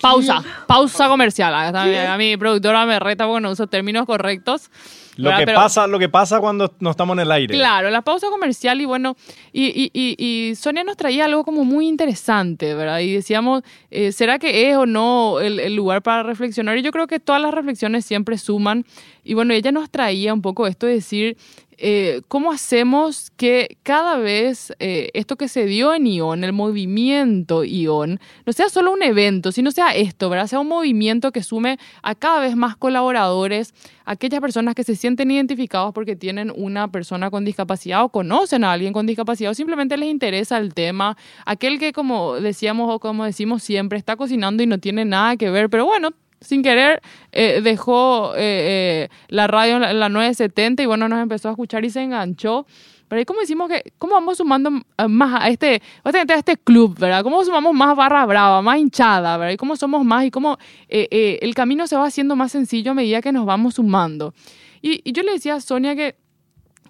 Pausa, 0.00 0.42
pausa 0.66 1.08
comercial. 1.08 1.52
A, 1.54 2.16
mi 2.16 2.36
productora 2.36 2.86
me 2.86 2.98
reta 3.00 3.26
porque 3.26 3.40
no 3.40 3.50
uso 3.50 3.66
términos 3.66 4.06
correctos. 4.06 4.70
Lo 5.16 5.30
que, 5.36 5.46
Pero- 5.46 5.56
pasa, 5.58 5.88
lo 5.88 5.98
que 5.98 6.08
pasa 6.08 6.38
cuando 6.38 6.72
no 6.78 6.90
estamos 6.92 7.14
en 7.16 7.20
el 7.22 7.32
aire. 7.32 7.52
Claro, 7.56 7.90
la 7.90 8.02
pausa 8.02 8.28
comercial 8.30 8.80
y 8.80 8.84
bueno, 8.84 9.16
y, 9.52 9.64
y- 9.66 9.90
y- 9.92 10.14
y 10.50 10.54
Sonia 10.54 10.84
nos 10.84 10.96
traía 10.96 11.24
algo 11.24 11.42
como 11.44 11.64
muy 11.64 11.88
interesante, 11.88 12.72
¿verdad? 12.74 13.00
Y 13.00 13.12
decíamos, 13.14 13.64
eh, 13.90 14.12
¿será 14.12 14.38
que 14.38 14.70
es 14.70 14.76
o 14.76 14.86
no 14.86 15.40
el, 15.40 15.58
el 15.58 15.74
lugar 15.74 16.02
para 16.02 16.22
reflexionar? 16.22 16.78
Y 16.78 16.82
yo 16.82 16.92
creo 16.92 17.08
que 17.08 17.18
todas 17.18 17.42
las 17.42 17.52
reflexiones 17.52 18.04
siempre 18.04 18.38
suman. 18.38 18.84
Y 19.24 19.34
bueno, 19.34 19.52
ella 19.54 19.72
nos 19.72 19.90
traía 19.90 20.32
un 20.32 20.40
poco 20.40 20.68
esto 20.68 20.86
de 20.86 20.92
decir, 20.94 21.36
eh, 21.80 22.22
¿cómo 22.26 22.50
hacemos 22.50 23.30
que 23.36 23.78
cada 23.84 24.18
vez 24.18 24.72
eh, 24.80 25.10
esto 25.14 25.36
que 25.36 25.46
se 25.46 25.64
dio 25.66 25.94
en 25.94 26.06
ION, 26.06 26.42
el 26.42 26.52
movimiento 26.52 27.62
ION, 27.64 28.18
no 28.44 28.52
sea 28.52 28.68
solo 28.68 28.92
un 28.92 29.02
evento, 29.02 29.52
sino 29.52 29.70
sea 29.70 29.94
esto, 29.94 30.28
¿verdad? 30.28 30.48
Sea 30.48 30.58
un 30.58 30.66
movimiento 30.66 31.30
que 31.30 31.42
sume 31.42 31.78
a 32.02 32.16
cada 32.16 32.40
vez 32.40 32.56
más 32.56 32.76
colaboradores, 32.76 33.74
aquellas 34.04 34.40
personas 34.40 34.74
que 34.74 34.82
se 34.82 34.96
sienten 34.96 35.30
identificados 35.30 35.94
porque 35.94 36.16
tienen 36.16 36.52
una 36.56 36.88
persona 36.88 37.30
con 37.30 37.44
discapacidad 37.44 38.02
o 38.02 38.08
conocen 38.08 38.64
a 38.64 38.72
alguien 38.72 38.92
con 38.92 39.06
discapacidad 39.06 39.52
o 39.52 39.54
simplemente 39.54 39.96
les 39.96 40.08
interesa 40.08 40.58
el 40.58 40.74
tema, 40.74 41.16
aquel 41.46 41.78
que 41.78 41.92
como 41.92 42.40
decíamos 42.40 42.92
o 42.92 42.98
como 42.98 43.24
decimos 43.24 43.62
siempre 43.62 43.98
está 43.98 44.16
cocinando 44.16 44.62
y 44.62 44.66
no 44.66 44.78
tiene 44.78 45.04
nada 45.04 45.36
que 45.36 45.48
ver, 45.50 45.70
pero 45.70 45.86
bueno, 45.86 46.10
sin 46.40 46.62
querer 46.62 47.00
eh, 47.32 47.60
dejó 47.62 48.34
eh, 48.34 48.38
eh, 48.38 49.08
la 49.28 49.46
radio 49.46 49.76
en 49.76 49.82
la, 49.82 49.92
la 49.92 50.08
970 50.08 50.82
y 50.82 50.86
bueno, 50.86 51.08
nos 51.08 51.20
empezó 51.20 51.48
a 51.48 51.52
escuchar 51.52 51.84
y 51.84 51.90
se 51.90 52.02
enganchó. 52.02 52.66
Pero 53.08 53.20
ahí 53.20 53.24
como 53.24 53.40
decimos 53.40 53.70
que, 53.70 53.92
¿cómo 53.96 54.14
vamos 54.14 54.36
sumando 54.36 54.70
más 55.08 55.42
a 55.42 55.48
este, 55.48 55.80
a 56.04 56.10
este 56.10 56.58
club, 56.58 56.98
¿verdad? 56.98 57.22
¿Cómo 57.22 57.42
sumamos 57.42 57.72
más 57.72 57.96
barra 57.96 58.26
brava, 58.26 58.60
más 58.60 58.78
hinchada, 58.78 59.38
¿verdad? 59.38 59.54
Y 59.54 59.56
cómo 59.56 59.76
somos 59.76 60.04
más 60.04 60.26
y 60.26 60.30
cómo 60.30 60.58
el 60.88 61.54
camino 61.54 61.86
se 61.86 61.96
va 61.96 62.04
haciendo 62.04 62.36
más 62.36 62.52
sencillo 62.52 62.90
a 62.90 62.94
medida 62.94 63.22
que 63.22 63.32
nos 63.32 63.46
vamos 63.46 63.76
sumando. 63.76 64.34
Y, 64.82 65.00
y 65.08 65.12
yo 65.12 65.22
le 65.22 65.32
decía 65.32 65.54
a 65.54 65.60
Sonia 65.62 65.96
que 65.96 66.16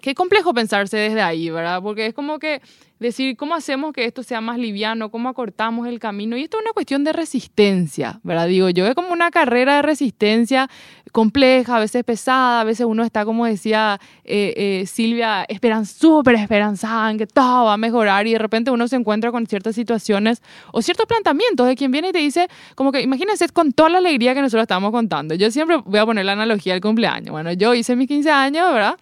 qué 0.01 0.13
complejo 0.13 0.53
pensarse 0.53 0.97
desde 0.97 1.21
ahí, 1.21 1.49
¿verdad? 1.49 1.81
Porque 1.81 2.07
es 2.07 2.13
como 2.13 2.37
que 2.37 2.61
decir, 2.99 3.37
¿cómo 3.37 3.55
hacemos 3.55 3.93
que 3.93 4.05
esto 4.05 4.23
sea 4.23 4.41
más 4.41 4.57
liviano? 4.57 5.09
¿Cómo 5.09 5.29
acortamos 5.29 5.87
el 5.87 5.99
camino? 5.99 6.35
Y 6.37 6.43
esto 6.43 6.57
es 6.57 6.63
una 6.63 6.73
cuestión 6.73 7.03
de 7.03 7.13
resistencia, 7.13 8.19
¿verdad? 8.23 8.47
Digo 8.47 8.69
yo, 8.69 8.85
es 8.85 8.95
como 8.95 9.13
una 9.13 9.31
carrera 9.31 9.77
de 9.77 9.81
resistencia 9.81 10.69
compleja, 11.11 11.77
a 11.77 11.79
veces 11.79 12.03
pesada, 12.03 12.61
a 12.61 12.63
veces 12.63 12.85
uno 12.85 13.03
está, 13.03 13.25
como 13.25 13.45
decía 13.45 13.99
eh, 14.23 14.53
eh, 14.55 14.85
Silvia, 14.85 15.45
esperan, 15.47 15.85
súper 15.85 16.35
esperanzada 16.35 17.09
en 17.09 17.17
que 17.17 17.25
todo 17.25 17.65
va 17.65 17.73
a 17.73 17.77
mejorar 17.77 18.27
y 18.27 18.33
de 18.33 18.39
repente 18.39 18.69
uno 18.71 18.87
se 18.87 18.95
encuentra 18.95 19.31
con 19.31 19.47
ciertas 19.47 19.75
situaciones 19.75 20.41
o 20.71 20.81
ciertos 20.81 21.05
planteamientos 21.05 21.67
de 21.67 21.75
quien 21.75 21.91
viene 21.91 22.09
y 22.09 22.11
te 22.11 22.19
dice, 22.19 22.47
como 22.75 22.91
que 22.91 23.01
imagínense 23.01 23.47
con 23.49 23.71
toda 23.71 23.89
la 23.89 23.97
alegría 23.99 24.33
que 24.33 24.41
nosotros 24.41 24.63
estamos 24.63 24.91
contando. 24.91 25.35
Yo 25.35 25.49
siempre 25.51 25.77
voy 25.77 25.99
a 25.99 26.05
poner 26.05 26.25
la 26.25 26.33
analogía 26.33 26.73
del 26.73 26.81
cumpleaños. 26.81 27.31
Bueno, 27.31 27.51
yo 27.53 27.73
hice 27.73 27.95
mis 27.95 28.07
15 28.07 28.29
años, 28.29 28.71
¿verdad? 28.71 28.97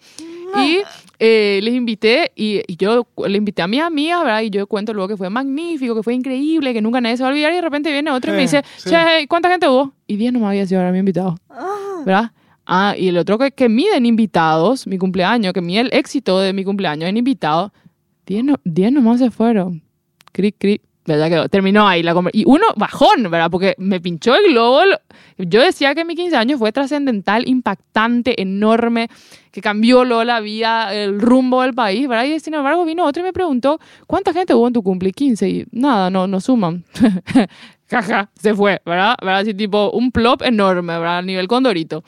Y 0.56 0.80
eh, 1.18 1.60
les 1.62 1.74
invité, 1.74 2.32
y, 2.36 2.62
y 2.66 2.76
yo 2.76 3.06
le 3.26 3.38
invité 3.38 3.62
a 3.62 3.66
mis 3.66 3.80
amigas, 3.80 4.22
¿verdad? 4.22 4.42
Y 4.42 4.50
yo 4.50 4.66
cuento 4.66 4.92
luego 4.92 5.08
que 5.08 5.16
fue 5.16 5.30
magnífico, 5.30 5.94
que 5.94 6.02
fue 6.02 6.14
increíble, 6.14 6.72
que 6.72 6.80
nunca 6.80 7.00
nadie 7.00 7.16
se 7.16 7.22
va 7.22 7.28
a 7.28 7.32
olvidar. 7.32 7.52
Y 7.52 7.56
de 7.56 7.62
repente 7.62 7.90
viene 7.90 8.10
otro 8.10 8.32
y 8.32 8.36
me 8.36 8.42
dice, 8.42 8.62
sí. 8.76 8.90
che, 8.90 9.26
¿cuánta 9.28 9.50
gente 9.50 9.68
hubo? 9.68 9.92
Y 10.06 10.16
10 10.16 10.32
no 10.32 10.40
me 10.40 10.46
había 10.46 10.66
sido 10.66 10.80
ahora 10.80 10.92
mi 10.92 10.98
invitado, 10.98 11.36
¿verdad? 12.04 12.32
Ah, 12.66 12.94
y 12.96 13.08
el 13.08 13.16
otro 13.16 13.38
que, 13.38 13.50
que 13.50 13.68
miden 13.68 14.04
invitados, 14.06 14.86
mi 14.86 14.98
cumpleaños, 14.98 15.52
que 15.52 15.62
mide 15.62 15.80
el 15.80 15.90
éxito 15.92 16.38
de 16.38 16.52
mi 16.52 16.64
cumpleaños 16.64 17.08
en 17.08 17.16
invitados, 17.16 17.72
10 18.26 18.44
no, 18.44 18.54
10 18.64 18.92
nomás 18.92 19.18
se 19.18 19.30
fueron. 19.30 19.82
Cric, 20.32 20.56
cric. 20.58 20.82
¿Verdad? 21.08 21.44
Que 21.44 21.48
terminó 21.48 21.88
ahí 21.88 22.02
la 22.02 22.12
conver- 22.14 22.32
Y 22.34 22.44
uno, 22.46 22.66
bajón, 22.76 23.22
¿verdad? 23.30 23.50
Porque 23.50 23.74
me 23.78 23.98
pinchó 23.98 24.34
el 24.36 24.52
globo. 24.52 24.84
lo- 24.84 24.98
Yo 25.38 25.62
decía 25.62 25.94
que 25.94 26.04
mi 26.04 26.14
15 26.14 26.36
años 26.36 26.58
fue 26.58 26.70
trascendental, 26.70 27.48
impactante, 27.48 28.42
enorme, 28.42 29.08
que 29.50 29.62
cambió 29.62 30.04
luego 30.04 30.22
la 30.24 30.40
vida, 30.40 30.92
el 30.94 31.18
rumbo 31.18 31.62
del 31.62 31.72
país, 31.72 32.06
¿verdad? 32.06 32.24
Y 32.24 32.38
sin 32.40 32.52
embargo 32.52 32.84
vino 32.84 33.06
otro 33.06 33.22
y 33.22 33.24
me 33.24 33.32
preguntó, 33.32 33.80
¿cuánta 34.06 34.34
gente 34.34 34.52
hubo 34.52 34.66
en 34.66 34.74
tu 34.74 34.82
cumple? 34.82 35.12
15. 35.12 35.48
Y 35.48 35.64
nada, 35.72 36.10
no, 36.10 36.26
no 36.26 36.40
suman. 36.40 36.84
Jaja, 37.88 38.28
se 38.38 38.54
fue, 38.54 38.82
¿verdad? 38.84 39.14
¿verdad? 39.22 39.38
Así 39.40 39.54
tipo 39.54 39.90
un 39.92 40.12
plop 40.12 40.42
enorme, 40.42 40.92
¿verdad? 40.98 41.18
A 41.18 41.22
nivel 41.22 41.48
condorito. 41.48 42.04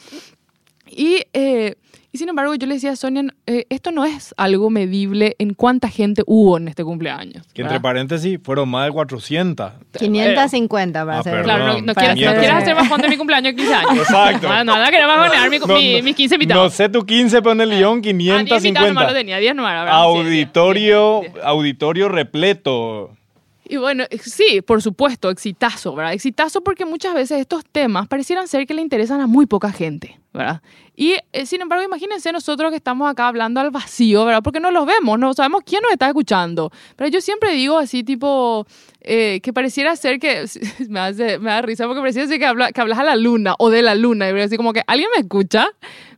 Y, 0.86 1.22
eh, 1.32 1.76
y 2.12 2.18
sin 2.18 2.28
embargo, 2.28 2.54
yo 2.56 2.66
le 2.66 2.74
decía 2.74 2.92
a 2.92 2.96
Sonia, 2.96 3.22
eh, 3.46 3.66
esto 3.70 3.92
no 3.92 4.04
es 4.04 4.34
algo 4.36 4.68
medible 4.70 5.36
en 5.38 5.54
cuánta 5.54 5.88
gente 5.88 6.22
hubo 6.26 6.56
en 6.58 6.66
este 6.68 6.82
cumpleaños. 6.84 7.46
Que 7.54 7.62
entre 7.62 7.78
paréntesis 7.80 8.38
fueron 8.42 8.68
más 8.68 8.86
de 8.86 8.92
400. 8.92 9.72
550 9.98 11.04
para 11.06 11.18
Ah, 11.18 11.22
ser. 11.22 11.42
Claro, 11.42 11.66
no, 11.66 11.80
no 11.82 11.94
quieras, 11.94 12.16
no 12.16 12.26
hacer- 12.28 12.38
quieras 12.40 12.62
hacer 12.62 12.74
bajón 12.74 13.00
de 13.02 13.08
mi 13.08 13.16
cumpleaños 13.16 13.52
de 13.54 13.56
15 13.56 13.74
años. 13.74 13.98
Exacto. 13.98 14.48
No, 14.48 14.64
no, 14.64 14.78
no 14.84 14.90
queremos 14.90 15.16
bajonear 15.16 15.50
mi- 15.50 15.58
No, 15.58 15.66
mi- 15.68 15.96
no. 15.98 16.02
mis 16.02 16.16
15 16.16 16.36
No 16.36 16.42
invitados. 16.42 16.74
sé 16.74 16.88
tu 16.88 17.04
15, 17.06 17.40
pero 17.42 17.52
en 17.52 17.60
el 17.60 17.68
León 17.70 17.98
Ah, 17.98 18.02
10 18.02 18.06
invitados 18.06 18.48
nomás 18.48 18.62
550. 18.62 19.06
lo 19.06 19.12
tenía, 19.14 19.38
10 19.38 19.54
no 19.54 19.68
era, 19.68 19.84
¿verdad? 19.84 19.98
Sí, 20.02 20.18
Auditorio, 20.18 21.20
10, 21.20 21.32
10. 21.34 21.44
auditorio 21.44 22.08
repleto. 22.08 23.10
Y 23.68 23.76
bueno, 23.76 24.02
eh, 24.10 24.18
sí, 24.18 24.62
por 24.62 24.82
supuesto, 24.82 25.30
exitazo, 25.30 25.94
¿verdad? 25.94 26.12
Exitazo 26.12 26.60
porque 26.62 26.84
muchas 26.84 27.14
veces 27.14 27.38
estos 27.40 27.64
temas 27.70 28.08
parecieran 28.08 28.48
ser 28.48 28.66
que 28.66 28.74
le 28.74 28.82
interesan 28.82 29.20
a 29.20 29.28
muy 29.28 29.46
poca 29.46 29.70
gente, 29.70 30.18
¿verdad? 30.32 30.60
Y 30.96 31.14
eh, 31.32 31.46
sin 31.46 31.62
embargo, 31.62 31.82
imagínense 31.84 32.30
nosotros 32.30 32.70
que 32.70 32.76
estamos 32.76 33.08
acá 33.10 33.26
hablando 33.28 33.60
al 33.60 33.70
vacío, 33.70 34.24
¿verdad? 34.26 34.42
Porque 34.42 34.60
no 34.60 34.70
los 34.70 34.84
vemos, 34.86 35.18
no 35.18 35.32
sabemos 35.32 35.62
quién 35.64 35.80
nos 35.82 35.92
está 35.92 36.08
escuchando. 36.08 36.70
Pero 36.96 37.08
yo 37.08 37.20
siempre 37.22 37.52
digo 37.52 37.78
así, 37.78 38.04
tipo, 38.04 38.66
eh, 39.00 39.40
que 39.42 39.52
pareciera 39.54 39.96
ser 39.96 40.18
que, 40.18 40.44
me, 40.90 41.00
hace- 41.00 41.38
me 41.38 41.50
da 41.50 41.62
risa 41.62 41.86
porque 41.86 42.00
pareciera 42.00 42.28
ser 42.28 42.38
que, 42.38 42.44
habla, 42.46 42.70
que 42.72 42.80
hablas 42.82 42.98
a 42.98 43.04
la 43.04 43.16
luna 43.16 43.54
o 43.58 43.70
de 43.70 43.80
la 43.82 43.94
luna, 43.94 44.28
y 44.30 44.40
así 44.40 44.56
como 44.58 44.72
que 44.74 44.82
alguien 44.86 45.08
me 45.16 45.22
escucha, 45.22 45.68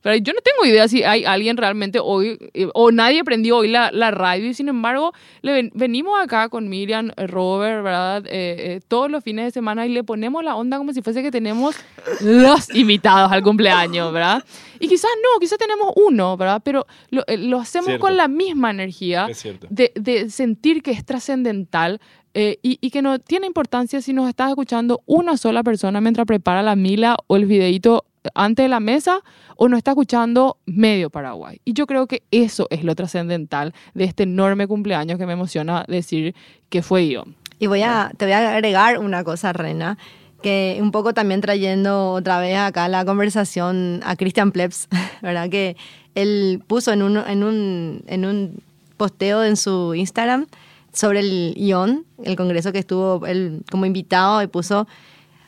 pero 0.03 0.17
yo 0.17 0.33
no 0.33 0.41
tengo 0.41 0.65
idea 0.67 0.89
si 0.89 1.05
hay 1.05 1.25
alguien 1.25 1.57
realmente 1.57 2.01
hoy, 2.03 2.37
eh, 2.53 2.67
o 2.75 2.91
nadie 2.91 3.23
prendió 3.23 3.59
hoy 3.59 3.69
la, 3.69 3.93
la 3.93 4.11
radio, 4.11 4.49
y 4.49 4.55
sin 4.55 4.69
embargo, 4.69 5.13
le 5.43 5.53
ven- 5.53 5.71
venimos 5.75 6.21
acá 6.21 6.49
con 6.49 6.69
Miriam, 6.69 7.13
eh, 7.17 7.29
Robert, 7.29 7.85
¿verdad? 7.85 8.25
Eh, 8.27 8.31
eh, 8.59 8.81
todos 8.89 9.09
los 9.09 9.23
fines 9.23 9.45
de 9.45 9.51
semana 9.53 9.87
y 9.87 9.91
le 9.91 10.03
ponemos 10.03 10.43
la 10.43 10.57
onda 10.57 10.77
como 10.79 10.93
si 10.93 11.03
fuese 11.03 11.23
que 11.23 11.31
tenemos 11.31 11.77
los 12.21 12.75
invitados 12.75 13.31
al 13.31 13.45
cumpleaños, 13.45 14.02
¿verdad? 14.11 14.43
Y 14.81 14.89
quizás 14.89 15.11
no, 15.23 15.39
quizás 15.39 15.59
tenemos 15.59 15.93
uno, 15.95 16.37
¿verdad? 16.37 16.61
Pero 16.65 16.87
lo, 17.11 17.23
eh, 17.27 17.37
lo 17.37 17.61
hacemos 17.61 17.87
Cierto. 17.87 18.01
con 18.01 18.17
la 18.17 18.27
misma 18.27 18.71
energía 18.71 19.29
de, 19.71 19.93
de 19.95 20.31
sentir 20.31 20.83
que 20.83 20.91
es 20.91 21.05
trascendental 21.05 22.01
eh, 22.35 22.59
y, 22.63 22.79
y 22.81 22.91
que 22.91 23.03
no 23.03 23.19
tiene 23.19 23.47
importancia 23.47 24.01
si 24.01 24.13
nos 24.15 24.29
está 24.29 24.49
escuchando 24.49 25.03
una 25.07 25.37
sola 25.37 25.63
persona 25.63 26.01
mientras 26.01 26.27
prepara 26.27 26.63
la 26.63 26.75
mila 26.75 27.17
o 27.27 27.37
el 27.37 27.45
videito 27.45 28.07
antes 28.35 28.65
de 28.65 28.69
la 28.69 28.81
mesa 28.81 29.21
o 29.57 29.69
nos 29.69 29.79
está 29.79 29.91
escuchando 29.93 30.57
medio 30.65 31.11
Paraguay. 31.11 31.61
Y 31.65 31.75
yo 31.75 31.87
creo 31.87 32.07
que 32.07 32.23
eso 32.31 32.67
es 32.71 32.85
lo 32.85 32.95
trascendental 32.95 33.75
de 33.95 34.05
este 34.05 34.23
enorme 34.23 34.67
cumpleaños 34.67 35.19
que 35.19 35.27
me 35.27 35.35
emociona 35.35 35.85
decir 35.89 36.35
que 36.69 36.83
fue 36.83 37.09
yo. 37.09 37.25
Y 37.59 37.67
voy 37.67 37.83
a, 37.83 38.11
te 38.17 38.25
voy 38.25 38.33
a 38.33 38.55
agregar 38.55 38.99
una 38.99 39.23
cosa, 39.25 39.53
Rena, 39.53 39.99
que 40.43 40.79
un 40.81 40.91
poco 40.91 41.15
también 41.15 41.41
trayendo 41.41 42.13
otra 42.13 42.41
vez 42.41 42.59
acá 42.59 42.89
la 42.89 43.05
conversación 43.05 44.01
a 44.05 44.17
Christian 44.17 44.53
Plebs, 44.53 44.89
¿verdad? 45.23 45.49
Que 45.49 45.77
él 46.15 46.63
puso 46.67 46.93
en 46.93 47.03
un, 47.03 47.17
en 47.17 47.43
un, 47.43 48.03
en 48.07 48.27
un 48.27 48.63
posteo 48.97 49.45
en 49.45 49.57
su 49.57 49.95
Instagram 49.95 50.47
sobre 50.93 51.21
el 51.21 51.55
ION, 51.57 52.05
el 52.23 52.37
congreso 52.37 52.73
que 52.73 52.81
estuvo 52.81 53.27
él 53.27 53.63
como 53.71 53.87
invitado, 53.87 54.43
y 54.43 54.47
puso 54.47 54.87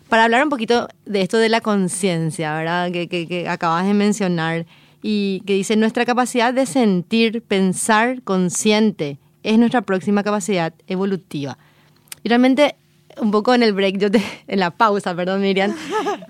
para 0.08 0.24
hablar 0.24 0.42
un 0.42 0.50
poquito 0.50 0.88
de 1.04 1.22
esto 1.22 1.36
de 1.36 1.48
la 1.48 1.60
conciencia, 1.60 2.54
¿verdad? 2.54 2.90
Que, 2.90 3.08
que, 3.08 3.26
que 3.26 3.48
acabas 3.48 3.86
de 3.86 3.94
mencionar, 3.94 4.64
y 5.06 5.40
que 5.40 5.52
dice, 5.52 5.76
nuestra 5.76 6.06
capacidad 6.06 6.54
de 6.54 6.64
sentir, 6.64 7.42
pensar 7.42 8.22
consciente 8.22 9.18
es 9.42 9.58
nuestra 9.58 9.82
próxima 9.82 10.22
capacidad 10.22 10.72
evolutiva. 10.86 11.58
Y 12.22 12.30
realmente, 12.30 12.74
un 13.20 13.30
poco 13.30 13.54
en 13.54 13.62
el 13.62 13.72
break, 13.72 13.98
yo 13.98 14.10
te- 14.10 14.22
en 14.48 14.60
la 14.60 14.70
pausa, 14.70 15.14
perdón 15.14 15.40
Miriam, 15.40 15.74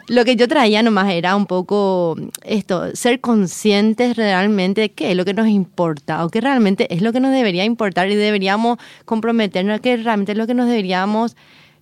lo 0.09 0.25
que 0.25 0.37
yo 0.37 0.49
traía 0.49 0.83
nomás 0.83 1.11
era 1.13 1.35
un 1.37 1.47
poco 1.47 2.17
esto, 2.43 2.95
ser 2.95 3.21
conscientes 3.21 4.17
realmente 4.17 4.81
de 4.83 4.93
qué 4.93 5.11
es 5.11 5.17
lo 5.17 5.25
que 5.25 5.35
nos 5.35 5.49
importa 5.49 6.25
o 6.25 6.29
qué 6.31 6.41
realmente 6.41 6.93
es 6.95 7.03
lo 7.03 7.13
que 7.13 7.21
nos 7.21 7.33
debería 7.33 7.65
importar 7.65 8.11
y 8.11 8.15
deberíamos 8.15 8.79
comprometernos, 9.05 9.81
que 9.81 9.97
realmente 9.97 10.33
es 10.33 10.39
lo 10.39 10.47
que 10.47 10.55
nos 10.55 10.67
deberíamos 10.69 11.37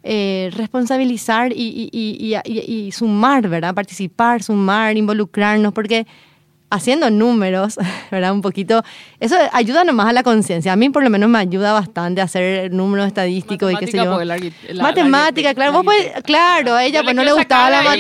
eh, 0.04 0.50
responsabilizar 0.56 1.52
y- 1.52 1.88
y- 1.92 2.34
y- 2.44 2.72
y 2.86 2.90
sumar, 2.92 3.48
¿verdad? 3.48 3.72
Participar, 3.72 4.42
sumar, 4.42 4.96
involucrarnos, 4.96 5.72
porque 5.72 6.06
haciendo 6.72 7.10
números, 7.10 7.78
¿verdad? 8.10 8.32
Un 8.32 8.40
poquito, 8.42 8.82
eso 9.20 9.36
ayuda 9.52 9.84
nomás 9.84 10.08
a 10.08 10.12
la 10.12 10.22
conciencia. 10.22 10.72
A 10.72 10.76
mí 10.76 10.88
por 10.90 11.02
lo 11.04 11.10
menos 11.10 11.28
me 11.28 11.38
ayuda 11.38 11.72
bastante 11.72 12.20
a 12.20 12.24
hacer 12.24 12.72
números 12.72 13.06
estadísticos 13.06 13.72
y 13.72 13.76
qué 13.76 13.86
sé 13.86 13.96
yo. 13.98 14.24
la 14.24 14.36
la- 14.36 14.82
matemática, 14.82 15.48
la- 15.50 15.54
claro. 15.54 15.72
la- 15.72 15.78
Vos 15.78 15.86
podés- 15.86 16.22
claro, 16.22 16.74
a 16.74 16.84
ella 16.84 17.02
pues 17.02 17.14
no 17.14 17.22
le 17.24 17.32
gustaba 17.32 17.70
la 17.70 17.82
más 17.82 17.96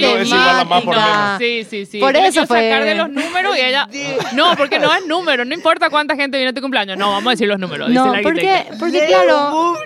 por 0.82 0.96
matemática. 0.96 1.36
Sí, 1.38 1.64
sí, 1.68 1.86
sí. 1.86 1.98
Por 2.00 2.14
Yo 2.14 2.20
eso 2.20 2.46
fue- 2.46 2.70
sacar 2.70 2.84
de 2.84 2.94
los 2.94 3.08
números 3.10 3.56
y 3.56 3.60
ella... 3.60 3.88
No, 4.34 4.56
porque 4.56 4.78
no 4.78 4.92
es 4.94 5.06
número. 5.06 5.44
No 5.44 5.54
importa 5.54 5.90
cuánta 5.90 6.16
gente 6.16 6.38
viene 6.38 6.50
a 6.50 6.54
tu 6.54 6.60
cumpleaños. 6.62 6.96
No, 6.96 7.10
vamos 7.10 7.26
a 7.26 7.30
decir 7.30 7.46
los 7.48 7.58
números. 7.58 7.88
dice 7.88 8.00
No, 8.00 8.14
la 8.14 8.22
porque, 8.22 8.66
porque 8.78 9.06
claro, 9.06 9.76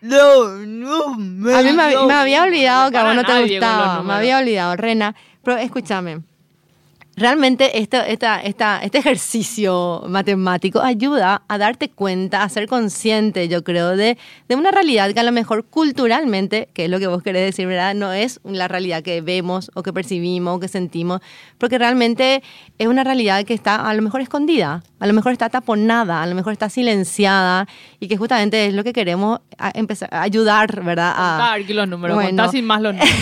No, 0.00 0.48
no, 0.66 1.14
me 1.18 1.54
a 1.54 1.62
mí 1.62 1.72
me, 1.72 2.06
me 2.06 2.14
había 2.14 2.42
olvidado 2.42 2.90
que 2.90 2.96
a 2.96 3.04
vos 3.04 3.14
no 3.14 3.24
te 3.24 3.42
gustaba. 3.42 4.02
Me 4.02 4.14
había 4.14 4.38
olvidado, 4.38 4.76
Rena. 4.76 5.14
Pero 5.44 5.58
escúchame. 5.58 6.20
Realmente 7.20 7.78
esto, 7.80 7.98
esta, 7.98 8.40
esta, 8.40 8.80
este 8.82 8.96
ejercicio 8.98 10.02
matemático 10.08 10.80
ayuda 10.80 11.42
a 11.48 11.58
darte 11.58 11.90
cuenta, 11.90 12.42
a 12.42 12.48
ser 12.48 12.66
consciente, 12.66 13.46
yo 13.46 13.62
creo, 13.62 13.94
de, 13.94 14.16
de 14.48 14.56
una 14.56 14.70
realidad 14.70 15.12
que 15.12 15.20
a 15.20 15.22
lo 15.22 15.30
mejor 15.30 15.66
culturalmente, 15.66 16.70
que 16.72 16.86
es 16.86 16.90
lo 16.90 16.98
que 16.98 17.06
vos 17.08 17.22
querés 17.22 17.42
decir, 17.44 17.66
¿verdad? 17.66 17.94
No 17.94 18.12
es 18.14 18.40
la 18.42 18.68
realidad 18.68 19.02
que 19.02 19.20
vemos 19.20 19.70
o 19.74 19.82
que 19.82 19.92
percibimos 19.92 20.56
o 20.56 20.60
que 20.60 20.68
sentimos, 20.68 21.20
porque 21.58 21.76
realmente 21.76 22.42
es 22.78 22.86
una 22.88 23.04
realidad 23.04 23.44
que 23.44 23.52
está 23.52 23.76
a 23.88 23.92
lo 23.92 24.00
mejor 24.00 24.22
escondida, 24.22 24.82
a 24.98 25.06
lo 25.06 25.12
mejor 25.12 25.32
está 25.32 25.50
taponada, 25.50 26.22
a 26.22 26.26
lo 26.26 26.34
mejor 26.34 26.54
está 26.54 26.70
silenciada 26.70 27.68
y 28.00 28.08
que 28.08 28.16
justamente 28.16 28.64
es 28.66 28.72
lo 28.72 28.82
que 28.82 28.94
queremos 28.94 29.40
a- 29.58 29.72
empezar 29.74 30.08
a 30.10 30.22
ayudar, 30.22 30.82
¿verdad? 30.82 31.12
A, 31.14 31.36
Contar 31.58 31.76
los 31.76 31.86
números. 31.88 32.14
Bueno. 32.14 32.28
Contar 32.30 32.50
sin 32.50 32.64
más 32.64 32.80
los 32.80 32.94
números. 32.94 33.14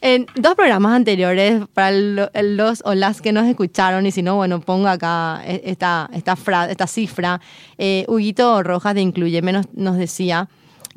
en 0.00 0.26
dos 0.34 0.54
programas 0.54 0.94
anteriores, 0.94 1.62
para 1.72 1.90
lo- 1.92 2.30
los 2.42 2.82
o 2.84 2.94
las 2.94 3.20
que 3.20 3.32
nos 3.32 3.46
escucharon, 3.46 4.04
y 4.06 4.10
si 4.12 4.22
no, 4.22 4.36
bueno, 4.36 4.60
pongo 4.60 4.88
acá 4.88 5.42
e- 5.46 5.62
esta, 5.64 6.08
esta, 6.12 6.36
fra- 6.36 6.70
esta 6.70 6.86
cifra, 6.86 7.40
eh, 7.78 8.04
Huguito 8.08 8.62
Rojas 8.62 8.94
de 8.94 9.00
Incluyeme 9.02 9.52
nos, 9.52 9.66
nos 9.74 9.96
decía 9.96 10.48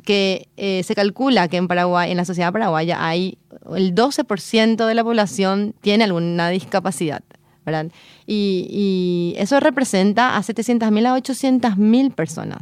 que 0.03 0.49
eh, 0.57 0.83
se 0.83 0.93
calcula 0.95 1.47
que 1.47 1.57
en 1.57 1.67
Paraguay, 1.67 2.11
en 2.11 2.17
la 2.17 2.25
sociedad 2.25 2.51
paraguaya, 2.51 3.05
hay 3.05 3.37
el 3.75 3.95
12% 3.95 4.85
de 4.85 4.93
la 4.93 5.03
población 5.03 5.73
tiene 5.81 6.03
alguna 6.03 6.49
discapacidad. 6.49 7.23
Y, 8.27 8.67
y 8.69 9.41
eso 9.41 9.59
representa 9.59 10.37
a 10.37 10.41
700.000 10.41 11.07
a 11.07 11.17
800.000 11.17 12.13
personas. 12.13 12.59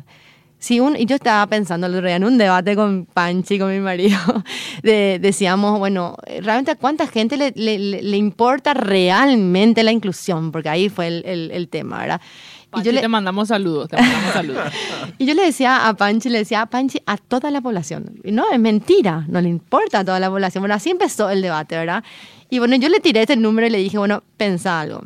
Si 0.64 0.80
un, 0.80 0.96
y 0.96 1.06
yo 1.06 1.16
estaba 1.18 1.46
pensando 1.48 1.88
el 1.88 1.96
otro 1.96 2.08
día 2.08 2.16
en 2.16 2.24
un 2.24 2.38
debate 2.38 2.74
con 2.74 3.06
Panchi, 3.06 3.60
con 3.60 3.70
mi 3.70 3.82
marido, 3.82 4.18
de- 4.82 5.20
decíamos, 5.22 5.78
bueno, 5.78 6.16
realmente 6.42 6.72
a 6.72 6.76
cuánta 6.76 7.06
gente 7.06 7.36
le, 7.36 7.52
le- 7.54 8.02
le- 8.02 8.16
importa 8.18 8.74
realmente 8.74 9.84
la 9.84 9.92
inclusión, 9.92 10.54
porque 10.54 10.70
ahí 10.70 10.88
fue 10.88 11.08
el, 11.08 11.26
el- 11.26 11.52
el 11.52 11.68
tema, 11.68 12.00
¿verdad? 12.00 12.22
Y 12.68 12.68
Pachi, 12.78 12.86
yo, 12.86 12.92
le, 12.94 13.02
te 13.02 13.08
mandamos 13.10 13.50
saludos. 13.50 13.90
Te 13.90 13.98
mandamos 13.98 14.32
saludos. 14.32 14.64
y 15.18 15.26
yo 15.26 15.34
le 15.34 15.44
decía 15.44 15.86
a 15.86 15.96
Panchi, 15.96 16.30
le 16.30 16.38
decía 16.38 16.62
a 16.62 16.66
Panchi, 16.68 17.02
a 17.06 17.18
toda 17.18 17.52
la 17.52 17.60
población. 17.60 18.22
Y 18.24 18.32
no, 18.32 18.46
es 18.50 18.58
mentira, 18.58 19.26
no 19.28 19.42
le 19.42 19.50
importa 19.50 20.00
a 20.00 20.06
toda 20.06 20.22
la 20.22 20.30
población. 20.30 20.62
Bueno, 20.62 20.76
así 20.76 20.90
empezó 20.92 21.30
el 21.30 21.42
debate, 21.42 21.76
¿verdad? 21.76 22.06
Y 22.50 22.60
bueno, 22.60 22.78
yo 22.78 22.88
le 22.88 23.02
tiré 23.02 23.20
este 23.24 23.36
número 23.36 23.68
y 23.68 23.70
le 23.70 23.80
dije, 23.80 23.98
bueno, 23.98 24.24
pensa 24.38 24.80
algo. 24.80 25.02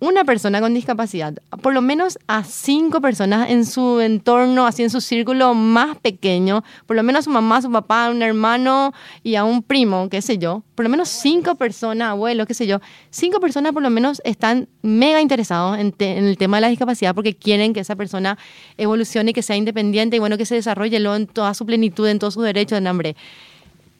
Una 0.00 0.22
persona 0.24 0.60
con 0.60 0.74
discapacidad, 0.74 1.34
por 1.60 1.74
lo 1.74 1.82
menos 1.82 2.20
a 2.28 2.44
cinco 2.44 3.00
personas 3.00 3.50
en 3.50 3.66
su 3.66 3.98
entorno, 3.98 4.64
así 4.64 4.84
en 4.84 4.90
su 4.90 5.00
círculo 5.00 5.54
más 5.54 5.96
pequeño, 5.98 6.62
por 6.86 6.94
lo 6.94 7.02
menos 7.02 7.20
a 7.20 7.22
su 7.24 7.30
mamá, 7.30 7.56
a 7.56 7.62
su 7.62 7.72
papá, 7.72 8.06
a 8.06 8.10
un 8.10 8.22
hermano 8.22 8.92
y 9.24 9.34
a 9.34 9.42
un 9.42 9.60
primo, 9.60 10.08
qué 10.08 10.22
sé 10.22 10.38
yo, 10.38 10.62
por 10.76 10.84
lo 10.84 10.88
menos 10.88 11.08
cinco 11.08 11.56
personas, 11.56 12.10
abuelos, 12.10 12.46
qué 12.46 12.54
sé 12.54 12.68
yo, 12.68 12.80
cinco 13.10 13.40
personas 13.40 13.72
por 13.72 13.82
lo 13.82 13.90
menos 13.90 14.22
están 14.24 14.68
mega 14.82 15.20
interesados 15.20 15.76
en, 15.80 15.92
el 15.98 16.38
tema 16.38 16.58
de 16.58 16.60
la 16.60 16.68
discapacidad 16.68 17.12
porque 17.12 17.34
quieren 17.34 17.72
que 17.72 17.80
esa 17.80 17.96
persona 17.96 18.38
evolucione 18.76 19.32
que 19.32 19.42
sea 19.42 19.56
independiente 19.56 20.14
y 20.14 20.20
bueno, 20.20 20.38
que 20.38 20.46
se 20.46 20.54
desarrolle 20.54 20.98
en 20.98 21.26
toda 21.26 21.54
su 21.54 21.66
plenitud, 21.66 22.06
en 22.06 22.20
todos 22.20 22.34
sus 22.34 22.44
derechos, 22.44 22.78
en 22.78 22.86
hambre. 22.86 23.16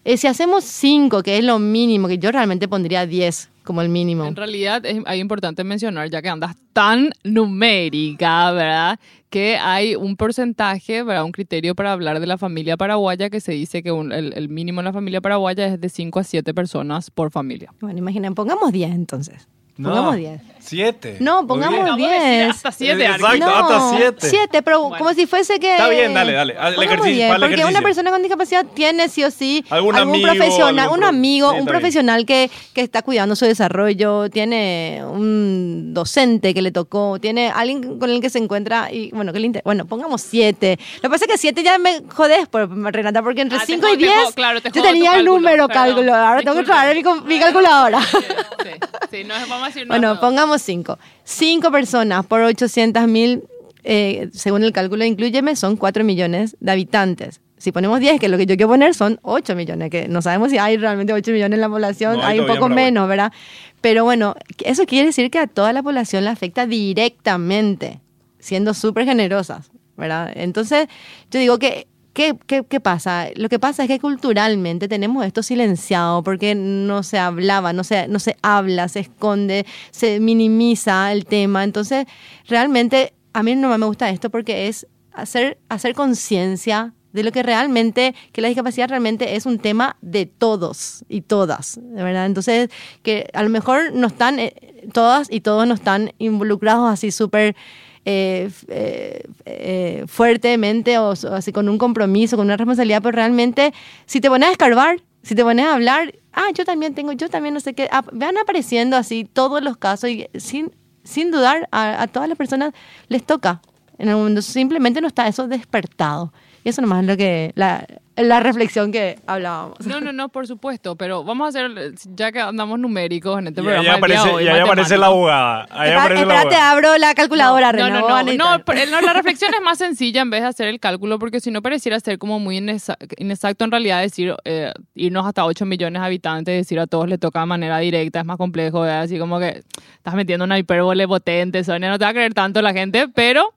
Eh, 0.05 0.17
si 0.17 0.29
hacemos 0.29 0.63
cinco, 0.63 1.25
que 1.25 1.39
es 1.39 1.45
lo 1.45 1.59
mínimo, 1.59 2.07
que 2.07 2.19
yo 2.19 2.31
realmente 2.31 2.69
pondría 2.69 3.05
10 3.05 3.51
como 3.69 3.83
el 3.83 3.91
mínimo. 3.91 4.25
En 4.25 4.35
realidad 4.35 4.85
es, 4.87 4.97
es 5.07 5.21
importante 5.21 5.63
mencionar, 5.63 6.09
ya 6.11 6.23
que 6.23 6.29
andas 6.31 6.57
tan 6.73 7.11
numérica, 7.23 8.51
¿verdad? 8.53 8.99
Que 9.31 9.57
hay 9.59 9.95
un 9.95 10.17
porcentaje, 10.17 11.03
¿verdad? 11.03 11.25
Un 11.25 11.33
criterio 11.33 11.75
para 11.75 11.93
hablar 11.93 12.19
de 12.19 12.27
la 12.27 12.39
familia 12.39 12.77
paraguaya 12.79 13.29
que 13.31 13.41
se 13.41 13.53
dice 13.53 13.83
que 13.83 13.93
un- 13.93 14.11
el, 14.13 14.33
el 14.35 14.49
mínimo 14.49 14.81
en 14.81 14.87
la 14.87 14.93
familia 14.93 15.21
paraguaya 15.21 15.67
es 15.67 15.81
de 15.81 15.89
5 15.91 16.19
a 16.21 16.25
7 16.25 16.55
personas 16.55 17.11
por 17.11 17.31
familia. 17.31 17.73
Bueno, 17.81 17.99
imaginen, 17.99 18.35
pongamos 18.35 18.73
10 18.73 18.91
entonces. 18.93 19.47
No, 19.77 19.91
Pongamos 19.91 20.17
10. 20.17 20.41
Siete. 20.69 21.17
No, 21.21 21.47
pongamos 21.47 21.97
10. 21.97 22.51
hasta 22.51 22.73
siete, 22.73 23.07
Exacto. 23.07 23.39
No, 23.39 23.47
hasta 23.57 23.97
siete. 23.97 24.29
siete, 24.31 24.63
pero 24.63 24.91
como 24.97 25.13
si 25.15 25.27
fuese 25.27 25.59
que... 25.59 25.73
Está 25.73 25.89
bien, 25.89 26.13
dale, 26.15 26.33
dale, 26.33 26.55
Pongamos 26.55 26.85
ejercicio, 26.85 27.13
10, 27.15 27.31
haz 27.31 27.35
el 27.37 27.41
porque 27.41 27.55
ejercicio. 27.55 27.69
una 27.79 27.83
persona 27.83 28.11
con 28.11 28.23
discapacidad 28.23 28.67
tiene 28.75 29.09
sí 29.09 29.25
o 29.25 29.31
sí 29.31 29.65
Algún 29.71 29.95
algún 29.97 30.15
amigo, 30.15 30.29
profesional, 30.29 30.79
algún 30.79 30.99
un 30.99 31.05
amigo, 31.05 31.53
Sí, 31.53 31.61
un 31.61 31.67
profesional 31.67 32.27
que, 32.27 32.51
que 32.75 32.81
está 32.83 33.03
cuidando 33.03 33.35
su 33.37 33.45
desarrollo, 33.45 34.29
tiene 34.31 35.03
un 35.05 35.95
docente 35.95 36.53
que 36.55 36.63
le 36.63 36.71
tocó, 36.73 37.19
tiene 37.21 37.51
alguien 37.51 37.99
con 37.99 38.11
el 38.11 38.21
que 38.21 38.31
se 38.31 38.39
encuentra 38.39 38.93
y 38.93 39.11
bueno, 39.13 39.33
que 39.33 39.41
le 39.41 39.47
inter- 39.47 39.63
bueno, 39.65 39.87
pongamos 39.87 40.21
siete. 40.23 40.79
Lo 40.97 41.03
que 41.03 41.09
pasa 41.11 41.25
es 41.25 41.31
que 41.33 41.39
siete 41.39 41.63
ya 41.63 41.79
me 41.79 42.03
jodés, 42.15 42.47
por, 42.49 42.69
Renata, 42.93 43.23
porque 43.23 43.41
entre 43.43 43.59
Ah, 43.59 43.61
te 43.61 43.67
cinco 43.67 43.87
jodo, 43.87 43.95
y 43.95 43.99
te 43.99 44.05
diez 44.05 44.17
jodo, 44.23 44.33
claro, 44.33 44.61
te 44.61 44.71
yo 44.71 44.83
tenía 44.83 45.15
el 45.17 45.25
número, 45.25 45.69
cálculo, 45.69 46.15
ahora 46.15 46.43
tengo 46.43 46.57
que 46.57 46.65
traer 46.65 46.97
mi, 46.97 47.03
mi 47.27 47.39
calculadora. 47.41 48.01
Sí, 48.03 48.71
sí, 49.11 49.25
no, 49.25 49.35
vamos 49.49 49.63
a 49.63 49.67
decir 49.69 49.83
no, 49.87 49.93
Bueno, 49.95 50.15
no. 50.15 50.21
Pongamos 50.59 50.63
cinco. 50.63 50.99
Cinco 51.25 51.71
personas 51.71 52.27
por 52.27 52.41
800 52.41 53.07
mil, 53.09 53.45
eh, 53.85 54.29
según 54.33 54.65
el 54.65 54.73
cálculo 54.73 55.03
de 55.03 55.09
Incluyeme, 55.09 55.57
son 55.57 55.77
4 55.77 56.05
millones 56.05 56.57
de 56.61 56.73
habitantes. 56.73 57.41
Si 57.57 57.73
ponemos 57.73 57.99
10, 57.99 58.21
que 58.21 58.27
es 58.27 58.33
lo 58.33 58.39
que 58.39 58.47
yo 58.47 58.57
quiero 58.57 58.69
poner, 58.69 58.95
son 58.95 59.19
8 59.23 59.57
millones, 59.57 59.91
que 59.91 60.07
no 60.07 60.23
sabemos 60.23 60.51
si 60.51 60.59
hay 60.59 60.77
realmente 60.77 61.13
8 61.13 61.33
millones 61.33 61.57
en 61.57 61.61
la 61.61 61.69
población, 61.69 62.19
No, 62.19 62.23
hay 62.23 62.35
hay 62.35 62.41
un 62.41 62.47
poco 62.47 62.69
menos, 62.69 63.09
¿verdad? 63.09 63.33
Pero 63.81 64.05
bueno, 64.05 64.37
eso 64.65 64.87
quiere 64.87 65.07
decir 65.07 65.31
que 65.31 65.39
a 65.39 65.47
toda 65.47 65.73
la 65.73 65.83
población 65.83 66.25
le 66.25 66.31
afecta 66.31 66.67
directamente, 66.67 68.01
siendo 68.39 68.75
súper 68.75 69.07
generosas, 69.07 69.71
¿verdad? 69.97 70.31
Entonces, 70.35 70.87
yo 71.31 71.41
digo 71.41 71.59
que 71.59 71.89
¿Qué, 72.13 72.37
qué, 72.47 72.65
qué 72.65 72.81
pasa? 72.81 73.29
Lo 73.37 73.49
que 73.49 73.59
pasa 73.59 73.85
es 73.85 73.89
que 73.89 74.01
culturalmente 74.01 74.89
tenemos 74.89 75.25
esto 75.25 75.43
silenciado 75.43 76.23
porque 76.23 76.55
no 76.55 77.03
se 77.03 77.19
hablaba, 77.19 77.73
no 77.73 77.85
se, 77.85 78.09
no 78.09 78.19
se 78.19 78.37
habla, 78.43 78.89
se 78.89 79.01
esconde, 79.01 79.67
se 79.91 80.19
minimiza 80.19 81.13
el 81.13 81.27
tema. 81.27 81.63
Entonces, 81.63 82.07
realmente 82.49 83.15
a 83.33 83.43
mí 83.43 83.55
no 83.55 83.77
me 83.77 83.87
gusta 83.87 84.11
esto 84.11 84.31
porque 84.31 84.69
es 84.69 84.87
hacer, 85.13 85.59
hacer 85.69 85.95
conciencia 85.95 86.95
de 87.19 87.25
lo 87.25 87.33
que 87.33 87.43
realmente, 87.43 88.15
que 88.33 88.41
la 88.41 88.47
discapacidad 88.47 88.89
realmente 88.89 89.35
es 89.35 89.45
un 89.45 89.59
tema 89.59 89.97
de 90.01 90.25
todos 90.25 91.05
y 91.09 91.23
todas, 91.23 91.81
de 91.83 92.01
¿verdad? 92.01 92.27
Entonces, 92.27 92.71
que 93.03 93.29
a 93.35 93.43
lo 93.43 93.51
mejor 93.51 93.93
no 93.93 94.07
están, 94.07 94.39
eh, 94.39 94.55
todas 94.93 95.27
y 95.29 95.41
todos 95.41 95.67
no 95.67 95.75
están 95.75 96.13
involucrados 96.19 96.89
así 96.89 97.11
súper 97.11 97.57
eh, 98.05 98.51
eh, 98.69 100.05
fuertemente 100.07 100.97
o, 100.99 101.11
así 101.11 101.53
con 101.53 101.69
un 101.69 101.77
compromiso, 101.77 102.37
con 102.37 102.47
una 102.47 102.57
responsabilidad, 102.57 103.03
pero 103.03 103.17
realmente 103.17 103.75
si 104.07 104.21
te 104.21 104.29
pones 104.29 104.49
a 104.49 104.53
escarbar, 104.53 105.01
si 105.25 105.35
te 105.35 105.43
pones 105.43 105.67
a 105.67 105.75
hablar, 105.75 106.15
ah, 106.33 106.51
yo 106.55 106.65
también 106.65 106.95
tengo, 106.95 107.11
yo 107.11 107.29
también 107.29 107.53
no 107.53 107.59
sé 107.59 107.75
qué, 107.75 107.91
van 108.13 108.39
apareciendo 108.39 108.97
así 108.97 109.25
todos 109.25 109.61
los 109.61 109.77
casos 109.77 110.09
y 110.09 110.29
sin, 110.35 110.71
sin 111.03 111.33
dudar 111.33 111.69
a 111.73 112.07
todas 112.07 112.29
las 112.29 112.39
personas 112.39 112.73
les 113.09 113.25
toca 113.25 113.61
en 113.99 114.09
el 114.09 114.17
mundo, 114.17 114.41
simplemente 114.41 115.01
no 115.01 115.09
está 115.09 115.27
eso 115.27 115.49
despertado. 115.49 116.33
Y 116.69 116.71
eso 116.71 116.83
nomás 116.83 117.01
es 117.01 117.07
lo 117.07 117.17
que, 117.17 117.53
la, 117.55 117.87
la 118.17 118.41
reflexión 118.41 118.93
que 118.93 119.19
hablábamos. 119.27 119.79
No, 119.87 120.01
no, 120.01 120.13
no, 120.13 120.29
por 120.29 120.47
supuesto, 120.47 120.97
pero 120.97 121.25
vamos 121.25 121.47
a 121.47 121.49
hacer, 121.49 121.95
ya 122.15 122.31
que 122.31 122.41
andamos 122.41 122.79
numéricos 122.79 123.39
en 123.39 123.47
este 123.47 123.61
Y 123.61 123.65
programa. 123.65 123.83
día 123.85 123.95
aparece, 123.95 124.29
hoy, 124.29 124.45
y 124.45 124.49
ahí 124.49 124.61
aparece 124.61 124.99
la 124.99 125.07
abogada. 125.07 125.67
Ahí 125.71 125.89
Espera- 125.89 126.01
aparece 126.03 126.27
la 126.27 126.35
espérate, 126.35 126.57
abogada. 126.57 126.71
abro 126.73 126.99
la 126.99 127.15
calculadora, 127.15 127.73
No, 127.73 127.89
no, 127.89 128.01
no, 128.01 128.23
no, 128.23 128.57
no, 128.91 129.01
la 129.01 129.13
reflexión 129.15 129.55
es 129.55 129.61
más 129.63 129.79
sencilla 129.79 130.21
en 130.21 130.29
vez 130.29 130.43
de 130.43 130.49
hacer 130.49 130.69
el 130.69 130.79
cálculo, 130.79 131.19
porque 131.19 131.41
si 131.41 131.51
no 131.51 131.63
pareciera 131.63 131.99
ser 132.01 132.19
como 132.19 132.39
muy 132.39 132.59
inexacto 132.59 133.65
en 133.65 133.71
realidad 133.71 134.03
decir, 134.03 134.35
eh, 134.45 134.73
irnos 134.95 135.25
hasta 135.27 135.47
8 135.47 135.65
millones 135.65 136.03
de 136.03 136.07
habitantes, 136.07 136.55
decir 136.55 136.79
a 136.81 136.87
todos 136.87 137.09
les 137.09 137.19
toca 137.19 137.41
de 137.41 137.47
manera 137.47 137.79
directa, 137.79 138.21
es 138.21 138.27
más 138.27 138.37
complejo, 138.37 138.81
¿verdad? 138.83 139.03
así 139.03 139.19
como 139.19 139.39
que 139.39 139.63
estás 139.97 140.15
metiendo 140.15 140.45
una 140.45 140.59
hipérbole 140.59 141.09
potente, 141.09 141.65
Sonia, 141.65 141.89
no 141.89 141.99
te 141.99 142.05
va 142.05 142.11
a 142.11 142.15
creer 142.15 142.35
tanto 142.35 142.61
la 142.61 142.73
gente, 142.75 143.09
pero... 143.09 143.55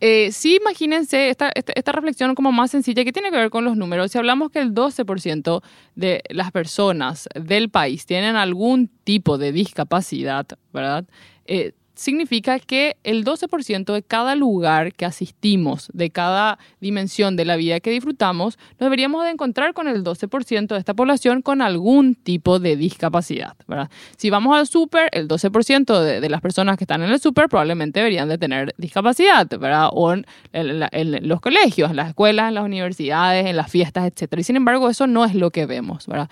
Eh, 0.00 0.32
sí, 0.32 0.56
imagínense 0.56 1.28
esta, 1.28 1.50
esta, 1.54 1.72
esta 1.76 1.92
reflexión 1.92 2.34
como 2.34 2.52
más 2.52 2.70
sencilla 2.70 3.04
que 3.04 3.12
tiene 3.12 3.30
que 3.30 3.36
ver 3.36 3.50
con 3.50 3.64
los 3.64 3.76
números. 3.76 4.10
Si 4.10 4.18
hablamos 4.18 4.50
que 4.50 4.60
el 4.60 4.74
12% 4.74 5.62
de 5.94 6.22
las 6.30 6.50
personas 6.52 7.28
del 7.34 7.68
país 7.68 8.06
tienen 8.06 8.36
algún 8.36 8.88
tipo 9.04 9.36
de 9.36 9.52
discapacidad, 9.52 10.46
¿verdad? 10.72 11.04
Eh, 11.44 11.72
significa 12.00 12.58
que 12.58 12.96
el 13.04 13.26
12% 13.26 13.92
de 13.92 14.02
cada 14.02 14.34
lugar 14.34 14.94
que 14.94 15.04
asistimos, 15.04 15.90
de 15.92 16.08
cada 16.08 16.58
dimensión 16.80 17.36
de 17.36 17.44
la 17.44 17.56
vida 17.56 17.78
que 17.80 17.90
disfrutamos, 17.90 18.58
nos 18.78 18.86
deberíamos 18.86 19.22
de 19.24 19.30
encontrar 19.32 19.74
con 19.74 19.86
el 19.86 20.02
12% 20.02 20.68
de 20.68 20.78
esta 20.78 20.94
población 20.94 21.42
con 21.42 21.60
algún 21.60 22.14
tipo 22.14 22.58
de 22.58 22.76
discapacidad, 22.76 23.54
¿verdad? 23.68 23.90
Si 24.16 24.30
vamos 24.30 24.56
al 24.56 24.66
súper, 24.66 25.10
el 25.12 25.28
12% 25.28 26.20
de, 26.20 26.30
las 26.30 26.40
personas 26.40 26.78
que 26.78 26.84
están 26.84 27.02
en 27.02 27.10
el 27.10 27.20
súper 27.20 27.50
probablemente 27.50 28.00
deberían 28.00 28.30
de 28.30 28.38
tener 28.38 28.74
discapacidad, 28.78 29.46
¿verdad? 29.58 29.90
O 29.92 30.14
en, 30.14 30.24
los 31.28 31.40
colegios, 31.42 31.90
en 31.90 31.96
las 31.96 32.08
escuelas, 32.08 32.48
en 32.48 32.54
las 32.54 32.64
universidades, 32.64 33.44
en 33.44 33.56
las 33.56 33.70
fiestas, 33.70 34.06
etcétera. 34.06 34.40
Y 34.40 34.44
sin 34.44 34.56
embargo, 34.56 34.88
eso 34.88 35.06
no 35.06 35.26
es 35.26 35.34
lo 35.34 35.50
que 35.50 35.66
vemos, 35.66 36.06
¿verdad? 36.06 36.30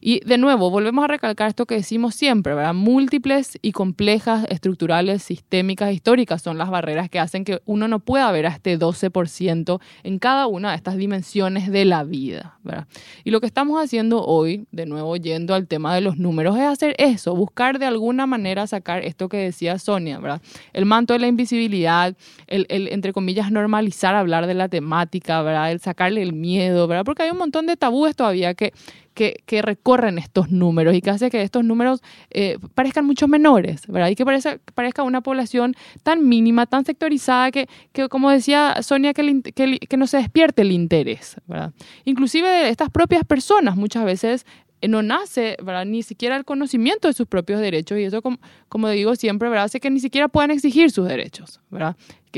Y 0.00 0.20
de 0.24 0.38
nuevo, 0.38 0.70
volvemos 0.70 1.04
a 1.04 1.08
recalcar 1.08 1.48
esto 1.48 1.66
que 1.66 1.74
decimos 1.74 2.14
siempre, 2.14 2.54
¿verdad? 2.54 2.72
Múltiples 2.72 3.58
y 3.60 3.72
complejas, 3.72 4.46
estructurales, 4.48 5.22
sistémicas, 5.22 5.92
históricas 5.92 6.40
son 6.40 6.56
las 6.56 6.70
barreras 6.70 7.10
que 7.10 7.18
hacen 7.18 7.44
que 7.44 7.60
uno 7.66 7.86
no 7.86 8.00
pueda 8.00 8.32
ver 8.32 8.46
a 8.46 8.50
este 8.50 8.78
12% 8.78 9.78
en 10.02 10.18
cada 10.18 10.46
una 10.46 10.70
de 10.70 10.76
estas 10.76 10.96
dimensiones 10.96 11.70
de 11.70 11.84
la 11.84 12.04
vida, 12.04 12.58
¿verdad? 12.62 12.86
Y 13.24 13.30
lo 13.30 13.40
que 13.40 13.46
estamos 13.46 13.82
haciendo 13.82 14.24
hoy, 14.24 14.66
de 14.72 14.86
nuevo 14.86 15.16
yendo 15.16 15.54
al 15.54 15.66
tema 15.66 15.94
de 15.94 16.00
los 16.00 16.16
números, 16.16 16.56
es 16.56 16.64
hacer 16.64 16.94
eso, 16.96 17.36
buscar 17.36 17.78
de 17.78 17.84
alguna 17.84 18.26
manera 18.26 18.66
sacar 18.66 19.04
esto 19.04 19.28
que 19.28 19.36
decía 19.36 19.78
Sonia, 19.78 20.18
¿verdad? 20.18 20.40
El 20.72 20.86
manto 20.86 21.12
de 21.12 21.18
la 21.18 21.26
invisibilidad, 21.26 22.16
el, 22.46 22.64
el, 22.70 22.88
entre 22.88 23.12
comillas, 23.12 23.52
normalizar 23.52 24.14
hablar 24.14 24.46
de 24.46 24.54
la 24.54 24.68
temática, 24.68 25.42
¿verdad? 25.42 25.70
El 25.72 25.80
sacarle 25.80 26.22
el 26.22 26.32
miedo, 26.32 26.86
¿verdad? 26.86 27.04
Porque 27.04 27.24
hay 27.24 27.30
un 27.30 27.38
montón 27.38 27.66
de 27.66 27.76
tabúes 27.76 28.16
todavía 28.16 28.54
que 28.54 28.72
que, 29.14 29.62
recorren 29.62 30.18
estos 30.18 30.50
números 30.50 30.94
y 30.94 31.00
que 31.00 31.10
hace 31.10 31.30
que 31.30 31.42
estos 31.42 31.64
números 31.64 32.02
eh, 32.30 32.58
parezcan 32.74 33.04
mucho 33.04 33.28
menores, 33.28 33.86
¿verdad? 33.86 34.08
Y 34.08 34.14
que 34.14 34.24
parezca, 34.24 34.58
parezca 34.74 35.02
una 35.02 35.20
población 35.20 35.74
tan 36.02 36.28
mínima, 36.28 36.66
tan 36.66 36.84
sectorizada, 36.84 37.50
que, 37.50 37.68
que 37.92 38.08
como 38.08 38.30
decía 38.30 38.76
Sonia, 38.82 39.12
que, 39.12 39.42
que, 39.54 39.78
que 39.78 39.96
no 39.96 40.06
se 40.06 40.18
despierte 40.18 40.62
el 40.62 40.72
interés, 40.72 41.36
¿verdad? 41.46 41.72
Inclusive 42.04 42.48
de 42.48 42.68
estas 42.70 42.90
propias 42.90 43.24
personas 43.24 43.76
muchas 43.76 44.04
veces 44.04 44.46
no 44.88 45.02
nace. 45.02 45.56
Ni 45.86 46.02
siquiera 46.02 46.36
el 46.36 46.44
conocimiento 46.44 47.08
de 47.08 47.14
sus 47.14 47.26
propios 47.26 47.60
derechos 47.60 47.98
y 47.98 48.04
eso, 48.04 48.22
como, 48.22 48.88
digo 48.88 49.14
siempre. 49.16 49.48
Hace 49.58 49.80
que 49.80 49.90
ni 49.90 50.00
siquiera 50.00 50.28
puedan 50.28 50.50
exigir 50.50 50.90
sus 50.90 51.08
derechos, 51.08 51.60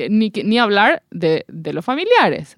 ni, 0.08 0.58
hablar 0.58 1.02
de, 1.10 1.44
los 1.48 1.84
familiares. 1.84 2.56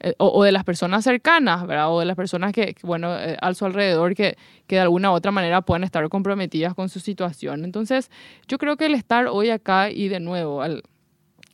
Eh, 0.00 0.12
o, 0.18 0.44
de 0.44 0.52
las 0.52 0.64
personas 0.64 1.04
cercanas. 1.04 1.64
O 1.88 2.00
de 2.00 2.06
las 2.06 2.16
personas 2.16 2.52
que, 2.52 2.74
que, 2.74 2.86
bueno, 2.86 3.16
eh, 3.18 3.36
a 3.40 3.54
su 3.54 3.64
alrededor 3.64 4.14
que, 4.14 4.36
que 4.66 4.76
de 4.76 4.82
alguna 4.82 5.10
u 5.10 5.14
otra 5.14 5.32
manera 5.32 5.62
puedan 5.62 5.84
estar 5.84 6.08
comprometidas 6.08 6.74
con 6.74 6.88
su 6.88 7.00
situación. 7.00 7.64
Entonces, 7.64 8.10
yo 8.48 8.58
creo 8.58 8.76
que 8.76 8.86
el 8.86 8.94
estar 8.94 9.26
hoy 9.26 9.50
acá 9.50 9.90
y 9.90 10.08
de 10.08 10.20
nuevo, 10.20 10.62
al, 10.62 10.82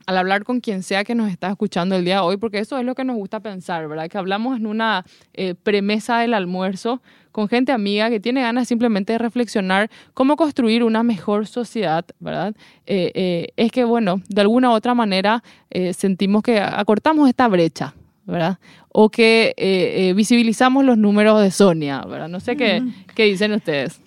al 0.07 0.18
hablar 0.18 0.44
con 0.44 0.61
quien 0.61 0.82
sea 0.82 1.05
que 1.05 1.14
nos 1.14 1.30
está 1.30 1.48
escuchando 1.48 1.96
el 1.96 2.05
día 2.05 2.16
de 2.16 2.20
hoy, 2.20 2.36
porque 2.36 2.59
eso 2.59 2.78
es 2.78 2.84
lo 2.84 2.94
que 2.94 3.05
nos 3.05 3.16
gusta 3.16 3.40
pensar, 3.40 3.88
¿verdad? 3.88 4.09
Que 4.09 4.18
hablamos 4.18 4.57
en 4.57 4.66
una 4.66 5.05
eh, 5.32 5.55
premesa 5.55 6.18
del 6.18 6.34
almuerzo 6.34 7.00
con 7.32 7.48
gente 7.48 7.72
amiga 7.72 8.11
que 8.11 8.20
tiene 8.20 8.42
ganas 8.42 8.68
simplemente 8.68 9.14
de 9.14 9.18
reflexionar 9.18 9.90
cómo 10.14 10.36
construir 10.36 10.84
una 10.84 11.03
mejor 11.03 11.46
sociedad, 11.46 12.05
¿verdad? 12.20 12.55
Eh, 12.86 13.11
eh, 13.14 13.48
es 13.57 13.72
que, 13.72 13.84
bueno, 13.84 14.22
de 14.28 14.42
alguna 14.42 14.70
u 14.70 14.74
otra 14.74 14.94
manera 14.94 15.42
eh, 15.70 15.94
sentimos 15.94 16.42
que 16.42 16.61
acortamos 16.61 17.28
esta 17.28 17.48
brecha, 17.48 17.94
¿verdad? 18.26 18.59
O 18.90 19.09
que 19.09 20.12
visibilizamos 20.14 20.84
los 20.84 20.98
números 20.98 21.42
de 21.42 21.50
Sonia, 21.50 22.03
¿verdad? 22.03 22.28
No 22.28 22.38
sé 22.38 22.57
qué, 22.57 22.82
qué 23.14 23.24
dicen 23.24 23.53
ustedes. 23.53 24.00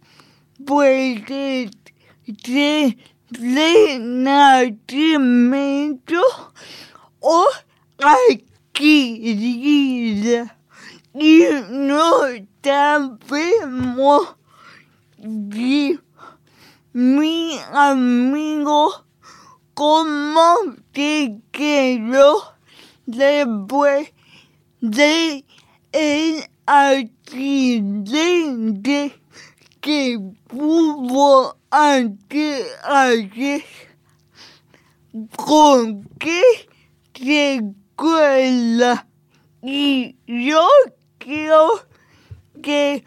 puede 0.65 1.69
ser 2.43 2.97
de 3.29 3.99
nacimiento 3.99 6.19
o 7.19 7.45
adquirida 8.29 10.57
y 11.13 11.43
no 11.69 12.21
sabemos 12.63 14.35
si 15.51 15.99
mi 16.95 17.59
amigo 17.73 19.05
cómo 19.73 20.55
te 20.93 21.41
quedó 21.51 22.55
después 23.05 24.13
de 24.79 25.43
el 25.91 26.45
accidente 26.65 28.01
que 29.81 30.17
hubo 30.53 31.57
anteayer. 31.69 33.65
¿Con 35.35 36.07
qué 36.17 36.41
secuela? 37.13 39.05
Y 39.61 40.15
yo 40.25 40.65
creo 41.17 41.71
que 42.63 43.03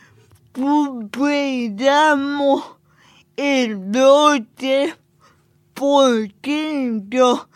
superamos 0.55 1.59
el 3.39 3.79
12% 5.75 7.49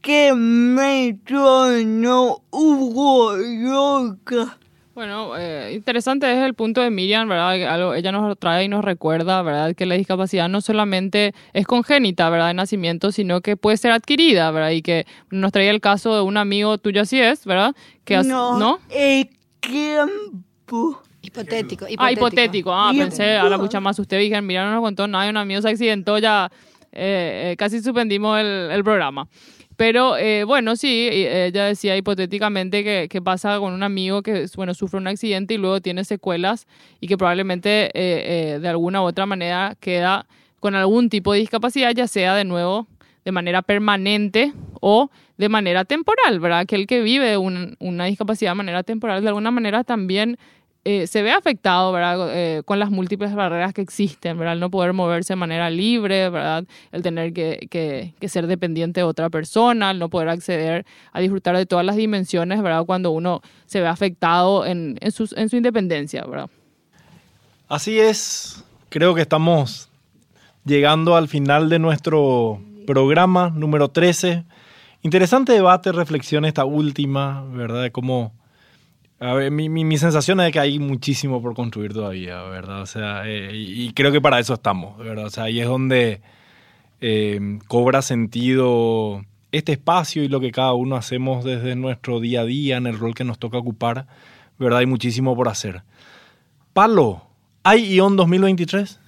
que 0.00 0.32
me 0.34 1.18
sonó 1.28 2.42
Hugo 2.50 3.36
Roca. 3.36 4.58
Bueno, 4.94 5.38
eh, 5.38 5.72
interesante 5.74 6.30
es 6.30 6.44
el 6.44 6.52
punto 6.52 6.82
de 6.82 6.90
Miriam, 6.90 7.26
¿verdad? 7.26 7.52
Algo, 7.72 7.94
ella 7.94 8.12
nos 8.12 8.38
trae 8.38 8.64
y 8.64 8.68
nos 8.68 8.84
recuerda, 8.84 9.40
¿verdad? 9.40 9.74
Que 9.74 9.86
la 9.86 9.94
discapacidad 9.94 10.50
no 10.50 10.60
solamente 10.60 11.32
es 11.54 11.66
congénita, 11.66 12.28
¿verdad? 12.28 12.48
De 12.48 12.54
nacimiento, 12.54 13.10
sino 13.10 13.40
que 13.40 13.56
puede 13.56 13.78
ser 13.78 13.92
adquirida, 13.92 14.50
¿verdad? 14.50 14.70
Y 14.72 14.82
que 14.82 15.06
nos 15.30 15.50
traía 15.50 15.70
el 15.70 15.80
caso 15.80 16.14
de 16.14 16.20
un 16.20 16.36
amigo 16.36 16.76
tuyo, 16.76 17.00
así 17.00 17.18
es, 17.18 17.46
¿verdad? 17.46 17.74
Que 18.04 18.16
has- 18.16 18.26
no, 18.26 18.58
¿no? 18.58 18.80
el 18.90 19.30
tiempo. 19.60 21.00
Hipotético, 21.22 21.86
hipotético. 21.88 22.02
Ah, 22.04 22.10
hipotético. 22.12 22.72
Ah, 22.74 22.90
pensé, 22.98 23.36
a 23.36 23.48
la 23.48 23.58
mucha 23.58 23.80
más 23.80 23.98
usted, 23.98 24.18
dije, 24.18 24.40
mira, 24.42 24.64
no 24.64 24.72
nos 24.72 24.82
contó 24.82 25.06
nada, 25.06 25.28
un 25.30 25.36
amigo 25.36 25.62
se 25.62 25.68
accidentó, 25.68 26.18
ya 26.18 26.50
eh, 26.92 27.52
eh, 27.52 27.56
casi 27.56 27.80
suspendimos 27.80 28.38
el, 28.40 28.70
el 28.72 28.84
programa. 28.84 29.28
Pero 29.76 30.16
eh, 30.18 30.44
bueno, 30.44 30.76
sí, 30.76 31.08
y 31.10 31.26
ella 31.26 31.64
decía 31.64 31.96
hipotéticamente 31.96 32.84
que, 32.84 33.08
que 33.08 33.22
pasa 33.22 33.58
con 33.58 33.72
un 33.72 33.82
amigo 33.82 34.22
que 34.22 34.46
bueno, 34.54 34.74
sufre 34.74 34.98
un 34.98 35.06
accidente 35.06 35.54
y 35.54 35.58
luego 35.58 35.80
tiene 35.80 36.04
secuelas 36.04 36.66
y 37.00 37.06
que 37.06 37.16
probablemente 37.16 37.86
eh, 37.86 37.90
eh, 37.94 38.58
de 38.60 38.68
alguna 38.68 39.00
u 39.00 39.04
otra 39.06 39.24
manera 39.24 39.74
queda 39.80 40.26
con 40.60 40.74
algún 40.74 41.08
tipo 41.08 41.32
de 41.32 41.38
discapacidad, 41.40 41.92
ya 41.94 42.06
sea 42.06 42.34
de 42.34 42.44
nuevo 42.44 42.86
de 43.24 43.32
manera 43.32 43.62
permanente 43.62 44.52
o 44.80 45.10
de 45.38 45.48
manera 45.48 45.84
temporal, 45.84 46.38
¿verdad? 46.38 46.58
Aquel 46.60 46.86
que 46.86 47.00
vive 47.00 47.36
un- 47.38 47.76
una 47.80 48.04
discapacidad 48.04 48.50
de 48.50 48.56
manera 48.56 48.82
temporal 48.82 49.22
de 49.22 49.28
alguna 49.28 49.50
manera 49.50 49.84
también 49.84 50.36
eh, 50.84 51.06
se 51.06 51.22
ve 51.22 51.30
afectado, 51.30 51.92
¿verdad? 51.92 52.28
Eh, 52.36 52.62
con 52.64 52.78
las 52.78 52.90
múltiples 52.90 53.34
barreras 53.34 53.72
que 53.72 53.82
existen, 53.82 54.36
¿verdad? 54.38 54.54
El 54.54 54.60
no 54.60 54.70
poder 54.70 54.92
moverse 54.92 55.32
de 55.32 55.36
manera 55.36 55.70
libre, 55.70 56.28
¿verdad? 56.28 56.64
El 56.90 57.02
tener 57.02 57.32
que, 57.32 58.14
ser 58.26 58.46
dependiente 58.46 59.00
de 59.00 59.04
otra 59.04 59.30
persona, 59.30 59.92
el 59.92 59.98
no 59.98 60.10
poder 60.10 60.28
acceder 60.28 60.84
a 61.12 61.20
disfrutar 61.20 61.56
de 61.56 61.66
todas 61.66 61.86
las 61.86 61.96
dimensiones, 61.96 62.62
¿verdad? 62.62 62.84
Cuando 62.84 63.10
uno 63.12 63.42
se 63.66 63.80
ve 63.80 63.86
afectado 63.86 64.66
en 64.66 64.98
su 65.12 65.56
independencia, 65.56 66.24
¿verdad? 66.24 66.50
Así 67.68 67.98
es, 67.98 68.64
creo 68.88 69.14
que 69.14 69.22
estamos 69.22 69.88
llegando 70.64 71.16
al 71.16 71.28
final 71.28 71.68
de 71.68 71.78
nuestro 71.78 72.60
programa 72.86 73.50
número 73.50 73.88
13. 73.88 74.44
Interesante 75.02 75.52
debate, 75.52 75.90
reflexión 75.92 76.44
esta 76.44 76.64
última, 76.64 77.44
¿verdad? 77.44 77.82
De 77.82 77.90
cómo... 77.90 78.32
A 79.22 79.34
ver, 79.34 79.52
mi, 79.52 79.68
mi, 79.68 79.84
mi 79.84 79.98
sensación 79.98 80.40
es 80.40 80.50
que 80.50 80.58
hay 80.58 80.80
muchísimo 80.80 81.40
por 81.40 81.54
construir 81.54 81.92
todavía, 81.92 82.42
¿verdad? 82.42 82.82
O 82.82 82.86
sea, 82.86 83.22
eh, 83.24 83.52
y 83.54 83.92
creo 83.92 84.10
que 84.10 84.20
para 84.20 84.40
eso 84.40 84.54
estamos, 84.54 84.98
¿verdad? 84.98 85.26
O 85.26 85.30
sea, 85.30 85.44
ahí 85.44 85.60
es 85.60 85.68
donde 85.68 86.20
eh, 87.00 87.60
cobra 87.68 88.02
sentido 88.02 89.24
este 89.52 89.70
espacio 89.70 90.24
y 90.24 90.28
lo 90.28 90.40
que 90.40 90.50
cada 90.50 90.72
uno 90.72 90.96
hacemos 90.96 91.44
desde 91.44 91.76
nuestro 91.76 92.18
día 92.18 92.40
a 92.40 92.44
día, 92.44 92.76
en 92.78 92.88
el 92.88 92.98
rol 92.98 93.14
que 93.14 93.22
nos 93.22 93.38
toca 93.38 93.58
ocupar, 93.58 94.08
¿verdad? 94.58 94.80
Hay 94.80 94.86
muchísimo 94.86 95.36
por 95.36 95.46
hacer. 95.46 95.84
Palo, 96.72 97.22
¿hay 97.62 97.94
ION 97.94 98.16
2023? 98.16 98.98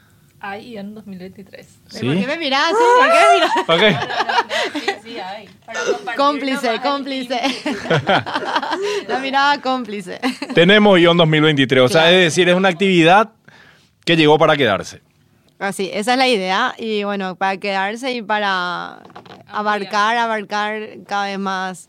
Hay 0.47 0.77
en 0.77 0.95
2023. 0.95 1.67
¿Sí? 1.89 2.05
¿Por 2.07 2.17
qué 2.19 2.27
me 2.27 2.37
mirás 2.37 2.65
así? 2.65 2.75
¿Por 2.99 3.09
qué 3.09 3.21
me 3.31 3.35
mirás? 3.35 4.03
Ok. 4.75 4.75
Sí, 4.75 4.93
sí, 5.03 5.19
hay. 5.19 5.49
Para 5.65 5.81
compartir 5.85 6.15
Cómplice, 6.17 6.81
cómplice. 6.83 7.41
La 9.09 9.19
mirada 9.21 9.59
cómplice. 9.63 10.21
Tenemos 10.55 11.01
ION 11.01 11.17
2023, 11.17 11.83
o 11.83 11.89
sea, 11.89 12.03
Claro. 12.03 12.17
es 12.19 12.25
decir, 12.25 12.47
es 12.51 12.55
una 12.55 12.69
actividad 12.69 13.31
que 14.05 14.17
llegó 14.17 14.37
para 14.37 14.55
quedarse. 14.55 15.01
Así, 15.59 15.89
esa 15.95 16.13
es 16.13 16.19
la 16.19 16.29
idea. 16.29 16.75
Y 16.77 17.05
bueno, 17.05 17.37
para 17.37 17.57
quedarse 17.57 18.13
y 18.13 18.21
para 18.21 18.99
abarcar, 19.47 20.19
abarcar 20.19 20.83
cada 21.09 21.25
vez 21.25 21.39
más, 21.39 21.89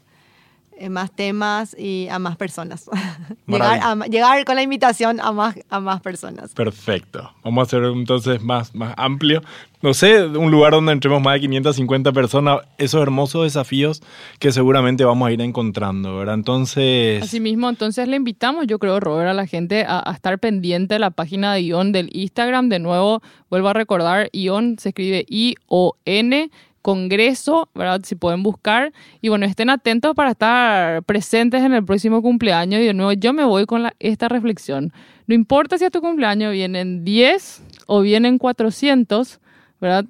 más 0.89 1.11
temas 1.11 1.75
y 1.77 2.07
a 2.09 2.19
más 2.19 2.37
personas. 2.37 2.89
llegar, 3.47 3.79
a 3.81 3.95
llegar 4.07 4.45
con 4.45 4.55
la 4.55 4.63
invitación 4.63 5.19
a 5.19 5.31
más, 5.31 5.55
a 5.69 5.79
más 5.79 6.01
personas. 6.01 6.53
Perfecto. 6.53 7.31
Vamos 7.43 7.61
a 7.61 7.63
hacer 7.63 7.83
entonces 7.85 8.41
más, 8.41 8.75
más 8.75 8.93
amplio. 8.97 9.41
No 9.81 9.93
sé, 9.93 10.25
un 10.25 10.49
lugar 10.49 10.71
donde 10.71 10.93
entremos 10.93 11.21
más 11.21 11.35
de 11.35 11.41
550 11.41 12.11
personas, 12.11 12.61
esos 12.77 13.01
hermosos 13.01 13.43
desafíos 13.43 14.01
que 14.39 14.51
seguramente 14.51 15.05
vamos 15.05 15.27
a 15.27 15.31
ir 15.31 15.41
encontrando, 15.41 16.17
¿verdad? 16.17 16.35
Entonces, 16.35 17.21
Asimismo, 17.21 17.69
entonces 17.69 18.07
le 18.07 18.15
invitamos, 18.15 18.65
yo 18.67 18.79
creo, 18.79 18.99
Robert, 18.99 19.29
a 19.29 19.33
la 19.33 19.45
gente 19.45 19.85
a, 19.87 20.01
a 20.09 20.13
estar 20.13 20.39
pendiente 20.39 20.95
de 20.95 20.99
la 20.99 21.11
página 21.11 21.53
de 21.53 21.61
ION 21.61 21.91
del 21.91 22.09
Instagram. 22.13 22.69
De 22.69 22.79
nuevo, 22.79 23.21
vuelvo 23.49 23.69
a 23.69 23.73
recordar, 23.73 24.29
ION 24.31 24.77
se 24.79 24.89
escribe 24.89 25.25
I-O-N, 25.29 26.49
Congreso, 26.85 27.67
¿verdad? 27.73 28.01
Si 28.03 28.13
pueden 28.13 28.43
buscar. 28.43 28.93
Y 29.19 29.29
bueno, 29.29 29.47
estén 29.47 29.71
atentos 29.71 30.13
para 30.13 30.29
estar 30.31 31.01
presentes 31.01 31.63
en 31.63 31.73
el 31.73 31.83
próximo 31.83 32.21
cumpleaños. 32.21 32.79
Y 32.79 32.85
de 32.85 32.93
nuevo, 32.93 33.11
yo 33.13 33.33
me 33.33 33.43
voy 33.43 33.65
con 33.65 33.81
la- 33.81 33.95
esta 33.99 34.27
reflexión. 34.29 34.93
No 35.25 35.33
importa 35.33 35.79
si 35.79 35.85
a 35.85 35.89
tu 35.89 35.99
cumpleaños 35.99 36.53
vienen 36.53 37.03
10 37.03 37.63
o 37.87 38.01
vienen 38.01 38.37
400, 38.37 39.39
¿verdad? 39.81 40.05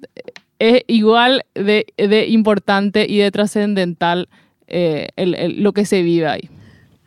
Es 0.58 0.82
igual 0.86 1.46
de, 1.54 1.86
de 1.96 2.26
importante 2.26 3.06
y 3.08 3.16
de 3.20 3.30
trascendental 3.30 4.28
eh, 4.66 5.08
el- 5.16 5.34
el- 5.34 5.62
lo 5.62 5.72
que 5.72 5.86
se 5.86 6.02
vive 6.02 6.26
ahí. 6.28 6.50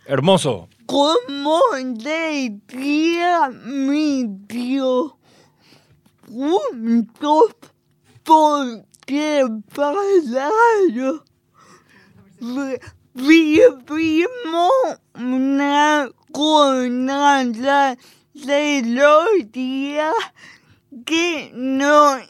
hermoso. 0.08 0.68
¿Cómo 0.88 1.60
decía 1.78 3.50
mi 3.68 4.26
tío? 4.48 5.16
Juntos 6.28 7.56
pararon. 9.76 11.24
Vi- 12.40 12.78
Vivimos 13.16 14.72
una 15.16 16.10
jornada 16.34 17.98
de 18.34 18.82
los 18.86 19.52
días 19.52 20.14
que 21.06 21.52
nos 21.54 22.22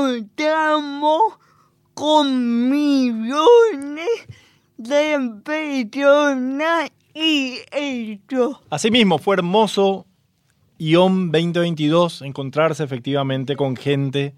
encontramos 0.00 1.20
con 1.94 2.70
millones 2.70 4.08
de 4.78 5.30
personas 5.44 6.90
y 7.14 7.58
hechos. 7.72 8.56
Asimismo, 8.70 9.18
fue 9.18 9.34
hermoso 9.36 10.06
ION 10.78 11.30
2022 11.30 12.22
encontrarse 12.22 12.84
efectivamente 12.84 13.54
con 13.56 13.76
gente 13.76 14.34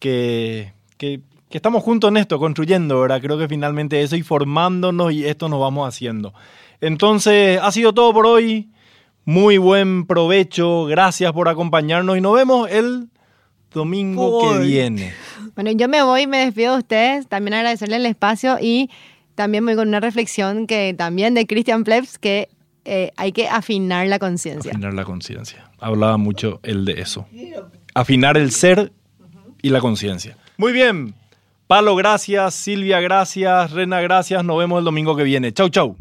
que, 0.00 0.72
que, 0.98 1.20
que 1.48 1.58
estamos 1.58 1.82
juntos 1.82 2.10
en 2.10 2.18
esto, 2.18 2.38
construyendo, 2.38 3.00
¿verdad? 3.00 3.20
Creo 3.22 3.38
que 3.38 3.48
finalmente 3.48 4.02
eso 4.02 4.16
y 4.16 4.22
formándonos 4.22 5.12
y 5.12 5.24
esto 5.24 5.48
nos 5.48 5.60
vamos 5.60 5.88
haciendo. 5.88 6.34
Entonces, 6.80 7.58
ha 7.62 7.72
sido 7.72 7.92
todo 7.92 8.12
por 8.12 8.26
hoy. 8.26 8.68
Muy 9.24 9.58
buen 9.58 10.06
provecho, 10.06 10.84
gracias 10.84 11.32
por 11.32 11.48
acompañarnos 11.48 12.16
y 12.16 12.20
nos 12.22 12.34
vemos 12.34 12.70
el 12.70 13.08
domingo 13.72 14.40
que 14.40 14.58
viene. 14.60 15.12
Bueno, 15.54 15.70
yo 15.72 15.86
me 15.88 16.02
voy 16.02 16.22
y 16.22 16.26
me 16.26 16.38
despido 16.38 16.72
de 16.72 16.78
ustedes. 16.78 17.26
También 17.26 17.54
agradecerle 17.54 17.96
el 17.96 18.06
espacio 18.06 18.56
y 18.58 18.88
también 19.34 19.66
voy 19.66 19.76
con 19.76 19.88
una 19.88 20.00
reflexión 20.00 20.66
que 20.66 20.94
también 20.96 21.34
de 21.34 21.46
Christian 21.46 21.84
Plebs 21.84 22.18
que 22.18 22.48
eh, 22.84 23.12
hay 23.16 23.32
que 23.32 23.48
afinar 23.48 24.06
la 24.06 24.18
conciencia. 24.18 24.72
Afinar 24.72 24.94
la 24.94 25.04
conciencia. 25.04 25.70
Hablaba 25.78 26.16
mucho 26.16 26.58
él 26.62 26.86
de 26.86 27.00
eso. 27.02 27.26
Afinar 27.92 28.38
el 28.38 28.50
ser 28.50 28.92
y 29.60 29.68
la 29.68 29.80
conciencia. 29.80 30.38
Muy 30.58 30.72
bien. 30.72 31.14
Palo, 31.68 31.94
gracias. 31.94 32.54
Silvia, 32.54 32.98
gracias. 32.98 33.70
Rena, 33.70 34.00
gracias. 34.00 34.44
Nos 34.44 34.58
vemos 34.58 34.80
el 34.80 34.84
domingo 34.84 35.14
que 35.14 35.22
viene. 35.22 35.52
Chau, 35.52 35.68
chau. 35.68 35.96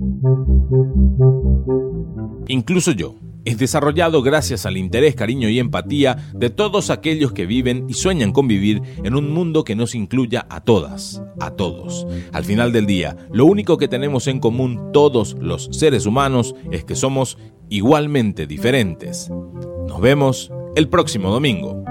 Incluso 2.47 2.91
yo. 2.91 3.16
Es 3.45 3.60
desarrollado 3.60 4.24
gracias 4.24 4.66
al 4.66 4.76
interés, 4.76 5.16
cariño 5.16 5.47
y 5.47 5.60
empatía 5.60 6.18
de 6.34 6.49
todos 6.49 6.89
aquellos 6.89 7.32
que 7.34 7.45
viven 7.45 7.86
y 7.88 7.93
sueñan 7.93 8.34
con 8.34 8.47
vivir 8.47 8.82
en 9.03 9.16
un 9.16 9.32
mundo 9.32 9.64
que 9.64 9.76
nos 9.76 9.95
incluya 9.95 10.47
a 10.49 10.60
todas, 10.60 11.22
a 11.39 11.51
todos. 11.51 12.08
Al 12.34 12.43
final 12.43 12.74
del 12.74 12.88
día, 12.88 13.16
lo 13.32 13.45
único 13.45 13.78
que 13.78 13.88
tenemos 13.88 14.28
en 14.28 14.39
común 14.39 14.91
todos 14.91 15.38
los 15.39 15.70
seres 15.72 16.05
humanos 16.05 16.55
es 16.72 16.84
que 16.84 16.95
somos 16.95 17.38
igualmente 17.70 18.47
diferentes. 18.47 19.30
Nos 19.88 20.01
vemos 20.01 20.51
el 20.76 20.89
próximo 20.89 21.30
domingo. 21.30 21.86